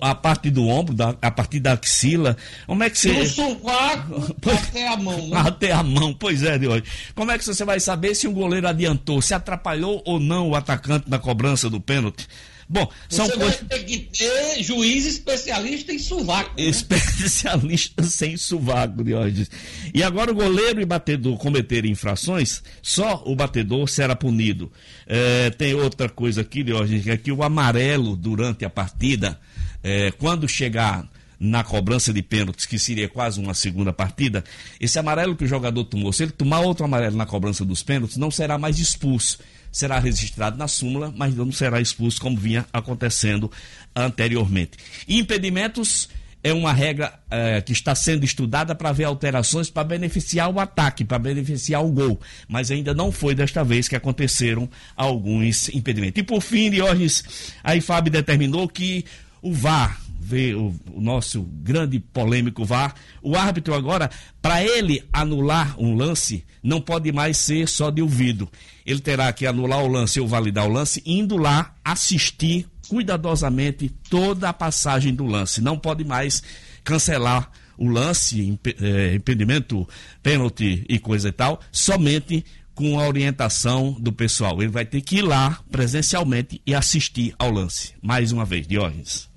a 0.00 0.14
parte 0.14 0.50
do 0.50 0.66
ombro, 0.66 0.94
da, 0.94 1.14
a 1.22 1.30
partir 1.30 1.60
da 1.60 1.72
axila? 1.72 2.36
Como 2.66 2.82
é 2.82 2.90
que 2.90 2.98
você. 2.98 3.12
Do 3.12 3.28
sovaco 3.28 4.36
até 4.50 4.88
a 4.88 4.96
mão, 4.96 5.28
né? 5.28 5.36
Até 5.36 5.72
a 5.72 5.82
mão, 5.82 6.12
pois 6.12 6.42
é, 6.42 6.58
de 6.58 6.66
hoje. 6.66 6.84
Como 7.14 7.30
é 7.30 7.38
que 7.38 7.44
você 7.44 7.64
vai 7.64 7.78
saber 7.80 8.14
se 8.14 8.26
o 8.26 8.32
goleiro 8.32 8.66
adiantou, 8.66 9.22
se 9.22 9.34
atrapalhou 9.34 10.02
ou 10.04 10.18
não 10.18 10.48
o 10.48 10.56
atacante 10.56 11.08
na 11.08 11.18
cobrança 11.18 11.70
do 11.70 11.80
pênalti? 11.80 12.26
Bom, 12.68 12.86
são 13.08 13.26
Você 13.26 13.36
coisas. 13.36 13.60
Tem 13.66 13.84
que 13.84 13.98
ter 13.98 14.62
juiz 14.62 15.06
especialista 15.06 15.92
em 15.92 15.98
sovaco. 15.98 16.50
Né? 16.50 16.66
Especialista 16.66 18.02
sem 18.04 18.36
sovaco, 18.36 19.02
Diógenes. 19.02 19.50
E 19.94 20.02
agora 20.02 20.30
o 20.30 20.34
goleiro 20.34 20.80
e 20.80 20.84
batedor 20.84 21.38
cometerem 21.38 21.92
infrações, 21.92 22.62
só 22.82 23.22
o 23.24 23.34
batedor 23.34 23.88
será 23.88 24.14
punido. 24.14 24.70
É, 25.06 25.48
tem 25.50 25.72
outra 25.74 26.10
coisa 26.10 26.42
aqui, 26.42 26.62
Diógenes, 26.62 27.04
que 27.04 27.10
é 27.10 27.16
que 27.16 27.32
o 27.32 27.42
amarelo 27.42 28.14
durante 28.14 28.66
a 28.66 28.70
partida, 28.70 29.40
é, 29.82 30.10
quando 30.10 30.46
chegar 30.46 31.08
na 31.40 31.62
cobrança 31.62 32.12
de 32.12 32.20
pênaltis, 32.20 32.66
que 32.66 32.78
seria 32.78 33.08
quase 33.08 33.40
uma 33.40 33.54
segunda 33.54 33.92
partida, 33.92 34.44
esse 34.80 34.98
amarelo 34.98 35.36
que 35.36 35.44
o 35.44 35.48
jogador 35.48 35.84
tomou, 35.84 36.12
se 36.12 36.24
ele 36.24 36.32
tomar 36.32 36.60
outro 36.60 36.84
amarelo 36.84 37.16
na 37.16 37.24
cobrança 37.24 37.64
dos 37.64 37.82
pênaltis, 37.82 38.16
não 38.16 38.30
será 38.30 38.58
mais 38.58 38.78
expulso 38.78 39.38
será 39.70 39.98
registrado 39.98 40.56
na 40.56 40.68
súmula, 40.68 41.12
mas 41.16 41.34
não 41.34 41.50
será 41.52 41.80
expulso 41.80 42.20
como 42.20 42.36
vinha 42.36 42.66
acontecendo 42.72 43.50
anteriormente. 43.94 44.78
Impedimentos 45.08 46.08
é 46.42 46.52
uma 46.52 46.72
regra 46.72 47.18
é, 47.30 47.60
que 47.60 47.72
está 47.72 47.94
sendo 47.94 48.24
estudada 48.24 48.74
para 48.74 48.92
ver 48.92 49.04
alterações 49.04 49.68
para 49.70 49.84
beneficiar 49.84 50.50
o 50.50 50.60
ataque, 50.60 51.04
para 51.04 51.18
beneficiar 51.18 51.84
o 51.84 51.90
gol. 51.90 52.20
Mas 52.48 52.70
ainda 52.70 52.94
não 52.94 53.10
foi 53.10 53.34
desta 53.34 53.64
vez 53.64 53.88
que 53.88 53.96
aconteceram 53.96 54.68
alguns 54.96 55.68
impedimentos. 55.70 56.20
E 56.20 56.22
por 56.22 56.40
fim, 56.40 56.70
Diógenes, 56.70 57.52
a 57.62 57.74
IFAB 57.76 58.10
determinou 58.10 58.68
que 58.68 59.04
o 59.42 59.52
VAR, 59.52 60.00
ver 60.28 60.54
o, 60.54 60.74
o, 60.92 61.00
nosso 61.00 61.42
grande 61.42 61.98
polêmico 61.98 62.64
VAR, 62.64 62.94
o 63.22 63.34
árbitro 63.34 63.72
agora, 63.72 64.10
para 64.42 64.62
ele 64.62 65.02
anular 65.10 65.74
um 65.80 65.96
lance, 65.96 66.44
não 66.62 66.82
pode 66.82 67.10
mais 67.10 67.38
ser 67.38 67.66
só 67.66 67.90
de 67.90 68.02
ouvido. 68.02 68.46
Ele 68.84 69.00
terá 69.00 69.32
que 69.32 69.46
anular 69.46 69.82
o 69.82 69.88
lance 69.88 70.20
ou 70.20 70.28
validar 70.28 70.66
o 70.66 70.72
lance, 70.72 71.02
indo 71.06 71.38
lá 71.38 71.74
assistir 71.82 72.66
cuidadosamente 72.88 73.88
toda 74.10 74.50
a 74.50 74.52
passagem 74.52 75.14
do 75.14 75.24
lance. 75.24 75.62
Não 75.62 75.78
pode 75.78 76.04
mais 76.04 76.42
cancelar 76.84 77.50
o 77.78 77.88
lance, 77.88 78.58
é, 78.82 79.14
impedimento, 79.14 79.88
pênalti 80.22 80.84
e 80.88 80.98
coisa 80.98 81.28
e 81.28 81.32
tal, 81.32 81.60
somente 81.72 82.44
com 82.74 82.98
a 82.98 83.08
orientação 83.08 83.96
do 83.98 84.12
pessoal. 84.12 84.60
Ele 84.60 84.70
vai 84.70 84.84
ter 84.84 85.00
que 85.00 85.16
ir 85.16 85.22
lá 85.22 85.58
presencialmente 85.70 86.60
e 86.66 86.74
assistir 86.74 87.34
ao 87.38 87.50
lance. 87.50 87.94
Mais 88.02 88.30
uma 88.30 88.44
vez, 88.44 88.66
Diógenes. 88.66 89.27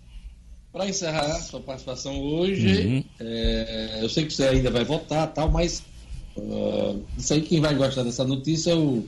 Para 0.72 0.88
encerrar 0.88 1.34
sua 1.42 1.60
participação 1.60 2.18
hoje, 2.18 2.88
uhum. 2.88 3.04
é, 3.20 4.00
eu 4.02 4.10
sei 4.10 4.26
que 4.26 4.34
você 4.34 4.48
ainda 4.48 4.72
vai 4.72 4.86
votar, 4.86 5.28
tal, 5.34 5.52
mas 5.52 5.84
uh, 6.38 7.04
isso 7.18 7.34
aí 7.34 7.42
quem 7.42 7.60
vai 7.60 7.76
gostar 7.76 8.04
dessa 8.04 8.24
notícia 8.24 8.72
é 8.72 8.76
o 8.76 9.06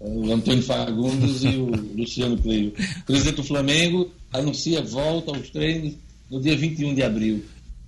o 0.00 0.32
Antônio 0.32 0.62
Fagundes 0.62 1.42
e 1.42 1.56
o 1.56 1.66
Luciano 1.96 2.36
Cleio. 2.38 2.72
O 3.00 3.04
presidente 3.04 3.36
do 3.36 3.44
Flamengo 3.44 4.10
anuncia 4.32 4.82
volta 4.82 5.34
aos 5.34 5.50
treinos 5.50 5.94
no 6.30 6.40
dia 6.40 6.56
21 6.56 6.94
de 6.94 7.02
abril. 7.02 7.44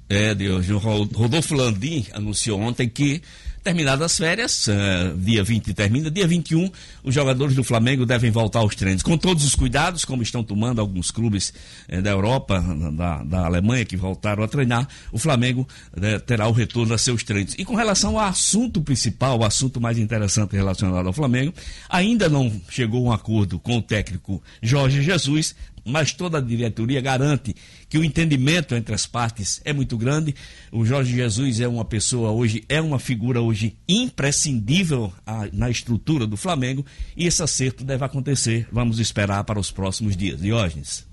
É, 0.08 0.34
Deus. 0.34 0.68
O 0.68 0.78
Rodolfo 0.78 1.54
Landim 1.54 2.04
anunciou 2.12 2.58
ontem 2.60 2.88
que 2.88 3.22
Terminadas 3.62 4.12
as 4.12 4.16
férias, 4.16 4.66
uh, 4.68 5.14
dia 5.18 5.44
20 5.44 5.74
termina, 5.74 6.10
dia 6.10 6.26
21, 6.26 6.70
os 7.04 7.14
jogadores 7.14 7.54
do 7.54 7.62
Flamengo 7.62 8.06
devem 8.06 8.30
voltar 8.30 8.60
aos 8.60 8.74
treinos, 8.74 9.02
com 9.02 9.18
todos 9.18 9.44
os 9.44 9.54
cuidados, 9.54 10.02
como 10.02 10.22
estão 10.22 10.42
tomando 10.42 10.80
alguns 10.80 11.10
clubes 11.10 11.52
uh, 11.92 12.00
da 12.00 12.10
Europa, 12.10 12.58
da, 12.96 13.22
da, 13.22 13.44
Alemanha, 13.44 13.84
que 13.84 13.98
voltaram 13.98 14.42
a 14.42 14.48
treinar, 14.48 14.88
o 15.12 15.18
Flamengo 15.18 15.68
uh, 15.92 16.20
terá 16.20 16.48
o 16.48 16.52
retorno 16.52 16.94
a 16.94 16.98
seus 16.98 17.22
treinos. 17.22 17.54
E 17.58 17.64
com 17.66 17.74
relação 17.74 18.18
ao 18.18 18.24
assunto 18.24 18.80
principal, 18.80 19.40
o 19.40 19.44
assunto 19.44 19.78
mais 19.78 19.98
interessante 19.98 20.56
relacionado 20.56 21.06
ao 21.06 21.12
Flamengo, 21.12 21.52
ainda 21.86 22.30
não 22.30 22.50
chegou 22.70 23.04
um 23.04 23.12
acordo 23.12 23.58
com 23.58 23.76
o 23.76 23.82
técnico 23.82 24.42
Jorge 24.62 25.02
Jesus 25.02 25.54
mas 25.84 26.12
toda 26.12 26.38
a 26.38 26.40
diretoria 26.40 27.00
garante 27.00 27.54
que 27.88 27.98
o 27.98 28.04
entendimento 28.04 28.74
entre 28.74 28.94
as 28.94 29.06
partes 29.06 29.60
é 29.64 29.72
muito 29.72 29.96
grande. 29.96 30.34
O 30.72 30.84
Jorge 30.84 31.14
Jesus 31.14 31.60
é 31.60 31.68
uma 31.68 31.84
pessoa 31.84 32.30
hoje, 32.30 32.64
é 32.68 32.80
uma 32.80 32.98
figura 32.98 33.40
hoje 33.40 33.76
imprescindível 33.88 35.12
a, 35.26 35.48
na 35.52 35.70
estrutura 35.70 36.26
do 36.26 36.36
Flamengo 36.36 36.84
e 37.16 37.26
esse 37.26 37.42
acerto 37.42 37.84
deve 37.84 38.04
acontecer. 38.04 38.68
Vamos 38.70 38.98
esperar 38.98 39.44
para 39.44 39.58
os 39.58 39.70
próximos 39.70 40.16
dias. 40.16 40.40
Diógenes. 40.40 41.10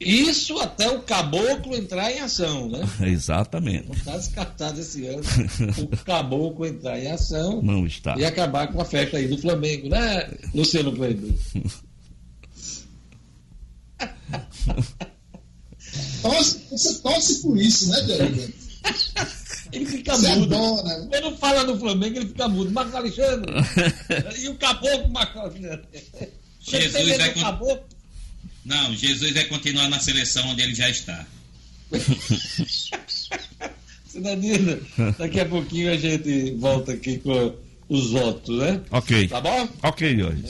Isso 0.00 0.58
até 0.58 0.88
o 0.88 1.02
caboclo 1.02 1.76
entrar 1.76 2.10
em 2.10 2.20
ação, 2.20 2.70
né? 2.70 2.80
Exatamente. 3.06 3.86
Não 3.86 3.94
está 3.94 4.16
descartado 4.16 4.80
esse 4.80 5.06
ano 5.06 5.22
o 5.78 5.96
caboclo 6.04 6.64
entrar 6.64 6.98
em 6.98 7.10
ação. 7.10 7.60
Não 7.60 7.86
está. 7.86 8.16
E 8.16 8.24
acabar 8.24 8.68
com 8.72 8.80
a 8.80 8.84
festa 8.84 9.18
aí 9.18 9.28
do 9.28 9.36
Flamengo, 9.36 9.90
né, 9.90 10.30
Luciano 10.54 10.92
Cleiton? 10.92 11.34
torce, 16.22 16.60
você 16.70 16.94
torce 17.00 17.42
por 17.42 17.58
isso, 17.58 17.88
né, 17.88 18.00
Diego? 18.02 18.52
Ele 19.72 19.86
fica 19.86 20.16
você 20.16 20.34
mudo. 20.34 20.54
Adora. 20.54 21.08
Ele 21.12 21.20
não 21.20 21.36
fala 21.36 21.64
do 21.64 21.78
Flamengo, 21.78 22.16
ele 22.16 22.28
fica 22.28 22.48
mudo. 22.48 22.70
Marcos 22.70 22.94
Alexandre. 22.94 23.52
e 24.40 24.48
o 24.48 24.54
caboclo, 24.56 25.10
Marcos 25.10 25.36
Alexandre. 25.36 25.84
Jesus 26.60 27.16
vai 27.16 27.34
con... 27.34 27.80
Não, 28.64 28.94
Jesus 28.94 29.32
vai 29.32 29.44
continuar 29.44 29.88
na 29.88 30.00
seleção 30.00 30.48
onde 30.48 30.62
ele 30.62 30.74
já 30.74 30.90
está. 30.90 31.24
Cidadina, 34.06 34.78
daqui 35.18 35.40
a 35.40 35.46
pouquinho 35.46 35.92
a 35.92 35.96
gente 35.96 36.52
volta 36.56 36.92
aqui 36.92 37.18
com 37.18 37.54
os 37.88 38.10
votos, 38.10 38.58
né? 38.58 38.80
Ok. 38.90 39.28
Tá 39.28 39.40
bom? 39.40 39.68
Ok, 39.82 40.22
hoje. 40.22 40.44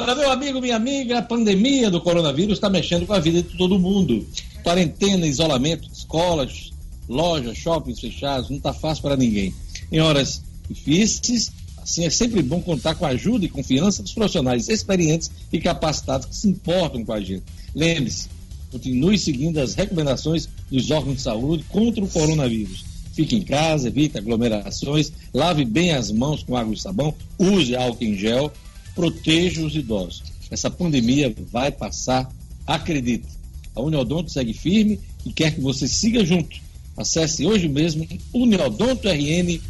Olha, 0.00 0.14
meu 0.14 0.30
amigo, 0.30 0.60
minha 0.60 0.76
amiga, 0.76 1.18
a 1.18 1.22
pandemia 1.22 1.90
do 1.90 2.00
coronavírus 2.00 2.54
está 2.54 2.70
mexendo 2.70 3.04
com 3.04 3.14
a 3.14 3.18
vida 3.18 3.42
de 3.42 3.56
todo 3.58 3.80
mundo. 3.80 4.24
Quarentena, 4.62 5.26
isolamento, 5.26 5.88
escolas, 5.92 6.70
lojas, 7.08 7.58
shoppings 7.58 7.98
fechados, 7.98 8.48
não 8.48 8.58
está 8.58 8.72
fácil 8.72 9.02
para 9.02 9.16
ninguém. 9.16 9.52
Em 9.90 9.98
horas 9.98 10.40
difíceis, 10.70 11.50
assim, 11.82 12.04
é 12.04 12.10
sempre 12.10 12.40
bom 12.42 12.60
contar 12.62 12.94
com 12.94 13.04
a 13.04 13.08
ajuda 13.08 13.44
e 13.44 13.48
confiança 13.48 14.00
dos 14.00 14.12
profissionais 14.12 14.68
experientes 14.68 15.32
e 15.52 15.58
capacitados 15.58 16.26
que 16.26 16.36
se 16.36 16.48
importam 16.48 17.04
com 17.04 17.12
a 17.12 17.20
gente. 17.20 17.42
Lembre-se, 17.74 18.28
continue 18.70 19.18
seguindo 19.18 19.58
as 19.58 19.74
recomendações 19.74 20.48
dos 20.70 20.92
órgãos 20.92 21.16
de 21.16 21.22
saúde 21.22 21.64
contra 21.68 22.04
o 22.04 22.08
coronavírus. 22.08 22.84
Fique 23.14 23.34
em 23.34 23.42
casa, 23.42 23.88
evite 23.88 24.16
aglomerações, 24.16 25.10
lave 25.34 25.64
bem 25.64 25.90
as 25.90 26.12
mãos 26.12 26.44
com 26.44 26.56
água 26.56 26.72
e 26.72 26.78
sabão, 26.78 27.12
use 27.36 27.74
álcool 27.74 28.04
em 28.04 28.16
gel 28.16 28.52
proteja 28.98 29.64
os 29.64 29.76
idosos. 29.76 30.24
Essa 30.50 30.68
pandemia 30.68 31.32
vai 31.52 31.70
passar, 31.70 32.28
acredite. 32.66 33.28
A 33.72 33.80
Uniodonto 33.80 34.28
segue 34.28 34.52
firme 34.52 34.98
e 35.24 35.32
quer 35.32 35.54
que 35.54 35.60
você 35.60 35.86
siga 35.86 36.24
junto. 36.24 36.56
Acesse 36.96 37.46
hoje 37.46 37.68
mesmo 37.68 38.04
uniodontorn.com.br 38.34 39.62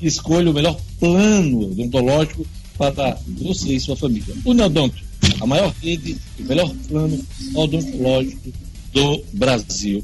escolha 0.00 0.50
o 0.50 0.54
melhor 0.54 0.80
plano 0.98 1.70
odontológico 1.70 2.46
para 2.78 3.18
você 3.28 3.74
e 3.74 3.80
sua 3.80 3.94
família. 3.94 4.34
Uniodonto, 4.46 4.96
a 5.38 5.46
maior 5.46 5.70
rede 5.82 6.16
e 6.38 6.42
o 6.42 6.46
melhor 6.46 6.74
plano 6.88 7.22
odontológico 7.54 8.50
do 8.90 9.22
Brasil. 9.34 10.02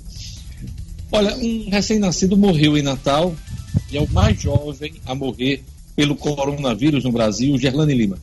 Olha, 1.11 1.35
um 1.39 1.71
recém-nascido 1.71 2.37
morreu 2.37 2.77
em 2.77 2.83
Natal 2.83 3.35
e 3.91 3.97
é 3.97 4.01
o 4.01 4.13
mais 4.13 4.39
jovem 4.39 4.93
a 5.07 5.15
morrer 5.15 5.65
pelo 5.99 6.15
coronavírus 6.15 7.03
no 7.03 7.11
Brasil, 7.11 7.59
Gerlane 7.59 7.93
Lima. 7.93 8.19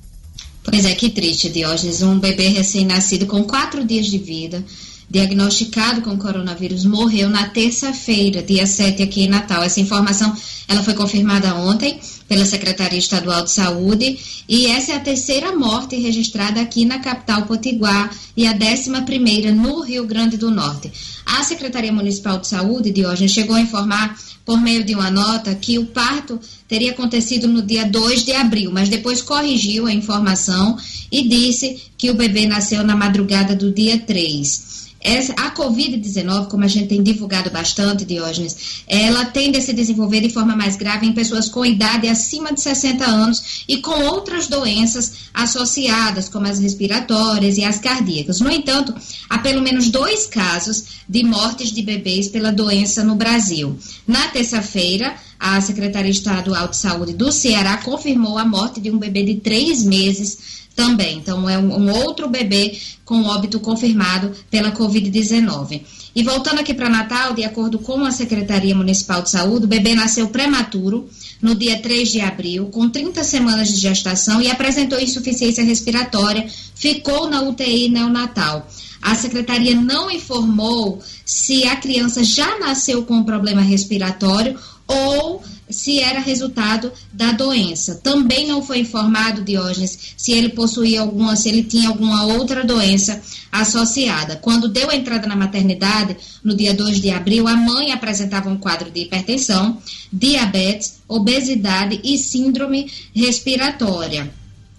Pois 0.63 0.86
é, 0.86 0.95
que 0.95 1.09
triste, 1.09 1.49
Diógenes. 1.49 2.01
Um 2.01 2.17
bebê 2.17 2.47
recém-nascido 2.47 3.26
com 3.26 3.43
quatro 3.43 3.84
dias 3.84 4.05
de 4.05 4.17
vida, 4.17 4.63
diagnosticado 5.09 6.01
com 6.01 6.17
coronavírus, 6.17 6.86
morreu 6.86 7.30
na 7.30 7.49
terça-feira, 7.49 8.41
dia 8.41 8.65
7, 8.65 9.03
aqui 9.03 9.23
em 9.23 9.28
Natal. 9.28 9.61
Essa 9.61 9.82
informação 9.82 10.34
ela 10.69 10.82
foi 10.84 10.93
confirmada 10.93 11.53
ontem 11.53 11.99
pela 12.28 12.45
Secretaria 12.45 12.99
Estadual 12.99 13.43
de 13.43 13.51
Saúde 13.51 14.17
e 14.47 14.67
essa 14.67 14.93
é 14.93 14.95
a 14.95 14.99
terceira 14.99 15.55
morte 15.55 15.95
registrada 15.95 16.61
aqui 16.61 16.86
na 16.86 16.99
capital 16.99 17.43
Potiguar 17.43 18.11
e 18.36 18.47
a 18.47 18.53
décima 18.53 19.03
primeira 19.03 19.51
no 19.51 19.82
Rio 19.82 20.05
Grande 20.05 20.38
do 20.38 20.49
Norte. 20.51 20.91
A 21.26 21.43
Secretaria 21.43 21.91
Municipal 21.91 22.39
de 22.39 22.47
Saúde, 22.47 22.91
Diógenes, 22.91 23.32
chegou 23.32 23.55
a 23.55 23.61
informar 23.61 24.17
por 24.45 24.61
meio 24.61 24.84
de 24.84 24.93
uma 24.93 25.09
nota 25.09 25.55
que 25.55 25.80
o 25.80 25.88
parto 25.88 26.39
teria 26.67 26.91
acontecido 26.91 27.47
no 27.47 27.63
dia 27.63 27.86
2 27.86 28.23
de 28.23 28.34
abril, 28.34 28.71
mas 28.71 28.89
depois 28.89 29.21
corrigiu 29.21 29.88
a 29.88 29.93
informação 29.93 30.78
e 31.11 31.28
disse 31.28 31.82
que 31.97 32.11
o 32.11 32.13
bebê 32.13 32.45
nasceu 32.45 32.84
na 32.84 32.95
madrugada 32.95 33.55
do 33.55 33.71
dia 33.71 33.97
3. 33.97 34.74
Essa, 35.06 35.34
a 35.34 35.53
Covid-19, 35.53 36.47
como 36.47 36.64
a 36.64 36.68
gente 36.68 36.88
tem 36.88 37.03
divulgado 37.03 37.51
bastante, 37.51 38.03
Diógenes, 38.03 38.82
ela 38.88 39.24
tende 39.26 39.60
a 39.60 39.62
se 39.62 39.72
desenvolver 39.72 40.20
de 40.20 40.32
forma 40.32 40.56
mais 40.56 40.76
grave 40.76 41.06
em 41.06 41.14
pessoas 41.14 41.47
com 41.47 41.64
idade 41.64 42.08
acima 42.08 42.51
de 42.51 42.60
60 42.60 43.06
anos 43.06 43.64
e 43.68 43.78
com 43.78 44.03
outras 44.06 44.47
doenças 44.47 45.30
associadas, 45.32 46.28
como 46.28 46.47
as 46.47 46.58
respiratórias 46.58 47.56
e 47.58 47.64
as 47.64 47.78
cardíacas. 47.78 48.39
No 48.39 48.49
entanto, 48.49 48.95
há 49.30 49.38
pelo 49.38 49.62
menos 49.62 49.91
dois 49.91 50.26
casos 50.26 50.86
de 51.08 51.24
mortes 51.24 51.72
de 51.72 51.84
bebês 51.84 52.28
pela 52.28 52.51
doença 52.51 53.03
no 53.03 53.14
Brasil. 53.14 53.78
Na 54.08 54.30
terça-feira, 54.30 55.16
a 55.39 55.62
Secretaria 55.62 56.10
Estadual 56.10 56.68
de 56.68 56.78
Saúde 56.78 57.14
do 57.14 57.32
Ceará 57.32 57.78
confirmou 57.78 58.39
a 58.39 58.45
morte 58.45 58.82
de 58.82 58.89
um 58.89 58.97
bebê 58.97 59.22
de 59.22 59.36
três 59.36 59.84
meses 59.84 60.64
também. 60.76 61.17
Então, 61.17 61.49
é 61.49 61.57
um, 61.57 61.73
um 61.80 61.91
outro 61.91 62.28
bebê 62.28 62.78
com 63.05 63.23
óbito 63.23 63.59
confirmado 63.59 64.32
pela 64.49 64.71
Covid-19. 64.71 65.82
E 66.15 66.23
voltando 66.23 66.59
aqui 66.59 66.73
para 66.73 66.89
Natal, 66.89 67.34
de 67.34 67.43
acordo 67.43 67.80
com 67.80 68.03
a 68.03 68.11
Secretaria 68.11 68.76
Municipal 68.76 69.21
de 69.21 69.30
Saúde, 69.30 69.65
o 69.65 69.69
bebê 69.69 69.95
nasceu 69.95 70.28
prematuro 70.28 71.09
no 71.41 71.55
dia 71.55 71.80
3 71.80 72.11
de 72.11 72.21
abril, 72.21 72.67
com 72.67 72.89
30 72.89 73.23
semanas 73.23 73.67
de 73.69 73.80
gestação 73.80 74.41
e 74.41 74.49
apresentou 74.49 74.99
insuficiência 74.99 75.63
respiratória, 75.63 76.47
ficou 76.73 77.30
na 77.30 77.41
UTI 77.41 77.89
neonatal. 77.89 78.67
A 79.01 79.13
secretaria 79.13 79.76
não 79.76 80.09
informou 80.09 81.01
se 81.26 81.65
a 81.65 81.76
criança 81.76 82.23
já 82.23 82.57
nasceu 82.59 83.03
com 83.03 83.23
problema 83.23 83.61
respiratório 83.61 84.57
ou 84.88 85.43
se 85.70 85.99
era 85.99 86.20
resultado 86.20 86.91
da 87.11 87.32
doença. 87.32 87.95
Também 88.03 88.47
não 88.47 88.61
foi 88.61 88.80
informado, 88.80 89.43
Diógenes, 89.43 90.16
se 90.16 90.32
ele 90.32 90.49
possuía 90.49 91.01
alguma, 91.01 91.36
se 91.36 91.49
ele 91.49 91.63
tinha 91.63 91.89
alguma 91.89 92.26
outra 92.26 92.63
doença 92.63 93.22
associada. 93.51 94.36
Quando 94.36 94.70
deu 94.70 94.91
entrada 94.91 95.28
na 95.28 95.36
maternidade, 95.36 96.18
no 96.43 96.55
dia 96.55 96.74
2 96.74 97.01
de 97.01 97.09
abril, 97.09 97.47
a 97.47 97.55
mãe 97.55 97.91
apresentava 97.91 98.49
um 98.49 98.57
quadro 98.57 98.91
de 98.91 99.01
hipertensão, 99.01 99.82
diabetes, 100.11 100.99
obesidade 101.07 101.99
e 102.03 102.18
síndrome 102.18 102.91
respiratória. 103.13 104.32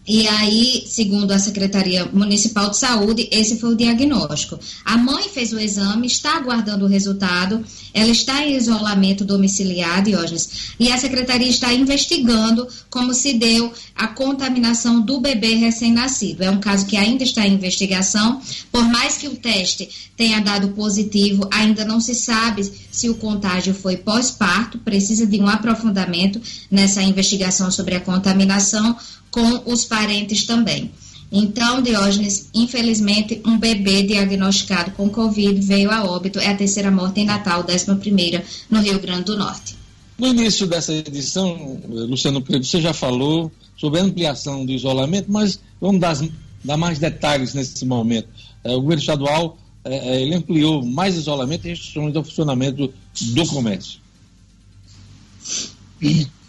E 0.09 0.28
aí, 0.28 0.84
segundo 0.86 1.32
a 1.32 1.38
Secretaria 1.38 2.04
Municipal 2.12 2.70
de 2.70 2.78
Saúde, 2.78 3.28
esse 3.32 3.59
foi 3.59 3.72
o 3.72 3.76
diagnóstico. 3.76 4.57
A 4.84 4.96
mãe 4.96 5.28
fez 5.28 5.52
o 5.52 5.59
exame, 5.59 6.07
está 6.07 6.36
aguardando 6.36 6.84
o 6.84 6.88
resultado, 6.88 7.64
ela 7.92 8.11
está 8.11 8.46
em 8.46 8.54
isolamento 8.54 9.24
domiciliar, 9.24 10.04
Diógenes, 10.04 10.74
e 10.78 10.92
a 10.92 10.98
Secretaria 10.98 11.48
está 11.48 11.72
investigando 11.72 12.68
como 12.88 13.12
se 13.12 13.32
deu 13.32 13.72
a 13.96 14.07
contaminação 14.07 15.00
do 15.00 15.18
bebê 15.18 15.54
recém-nascido. 15.54 16.44
É 16.44 16.50
um 16.50 16.61
caso 16.61 16.86
que 16.86 16.96
ainda 16.96 17.24
está 17.24 17.44
em 17.44 17.54
investigação, 17.54 18.40
por 18.70 18.84
mais 18.84 19.16
que 19.16 19.26
o 19.26 19.34
teste 19.34 19.88
tenha 20.16 20.40
dado 20.40 20.68
positivo, 20.68 21.48
ainda 21.50 21.84
não 21.84 22.00
se 22.00 22.14
sabe 22.14 22.70
se 22.97 23.11
o 23.11 23.14
contágio 23.14 23.74
foi 23.74 23.99
pós-parto, 23.99 24.78
precisa 24.78 25.26
de 25.26 25.38
um 25.38 25.47
aprofundamento 25.47 26.40
nessa 26.70 27.03
investigação 27.03 27.70
sobre 27.70 27.94
a 27.94 28.01
contaminação 28.01 28.97
com 29.30 29.70
os 29.70 29.84
parentes 29.84 30.47
também. 30.47 30.90
Então, 31.30 31.82
Diógenes, 31.82 32.49
infelizmente, 32.55 33.42
um 33.44 33.59
bebê 33.59 34.03
diagnosticado 34.03 34.92
com 34.92 35.11
Covid 35.11 35.61
veio 35.61 35.90
a 35.90 36.05
óbito. 36.05 36.38
É 36.38 36.49
a 36.49 36.57
terceira 36.57 36.90
morte 36.90 37.20
em 37.20 37.26
Natal, 37.26 37.62
décima 37.62 37.97
primeira, 37.97 38.42
no 38.70 38.80
Rio 38.80 38.99
Grande 38.99 39.24
do 39.24 39.36
Norte. 39.36 39.76
No 40.18 40.28
início 40.28 40.66
dessa 40.66 40.94
edição, 40.94 41.78
Luciano 41.86 42.40
Pedro, 42.40 42.64
você 42.64 42.80
já 42.80 42.94
falou 42.94 43.53
sobre 43.76 44.01
a 44.01 44.05
ampliação 44.05 44.64
do 44.64 44.72
isolamento, 44.72 45.30
mas 45.30 45.61
vamos 45.78 46.01
dar, 46.01 46.16
dar 46.64 46.78
mais 46.78 46.99
detalhes 46.99 47.53
nesse 47.53 47.84
momento. 47.84 48.28
É, 48.64 48.72
o 48.72 48.80
governo 48.80 49.01
estadual 49.01 49.59
é, 49.87 50.16
é 50.16 50.22
ele 50.22 50.34
ampliou 50.34 50.84
mais 50.84 51.16
isolamento 51.16 51.66
e 51.66 51.70
restrições 51.70 52.14
ao 52.14 52.24
funcionamento 52.24 52.93
do 53.20 53.47
comércio. 53.47 54.01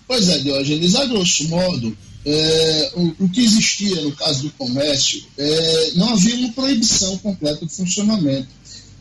Pois 0.08 0.30
é, 0.30 0.40
Diógenes, 0.40 0.96
a 0.96 1.06
grosso 1.06 1.48
modo, 1.50 1.98
é, 2.26 2.92
o, 2.96 3.26
o, 3.26 3.30
que 3.30 3.42
existia 3.42 4.02
no 4.02 4.12
caso 4.14 4.44
do 4.44 4.52
comércio, 4.52 5.24
é, 5.38 5.92
não 5.96 6.10
havia 6.10 6.36
uma 6.36 6.52
proibição 6.54 7.18
completa 7.20 7.66
de 7.66 7.74
funcionamento, 7.74 8.48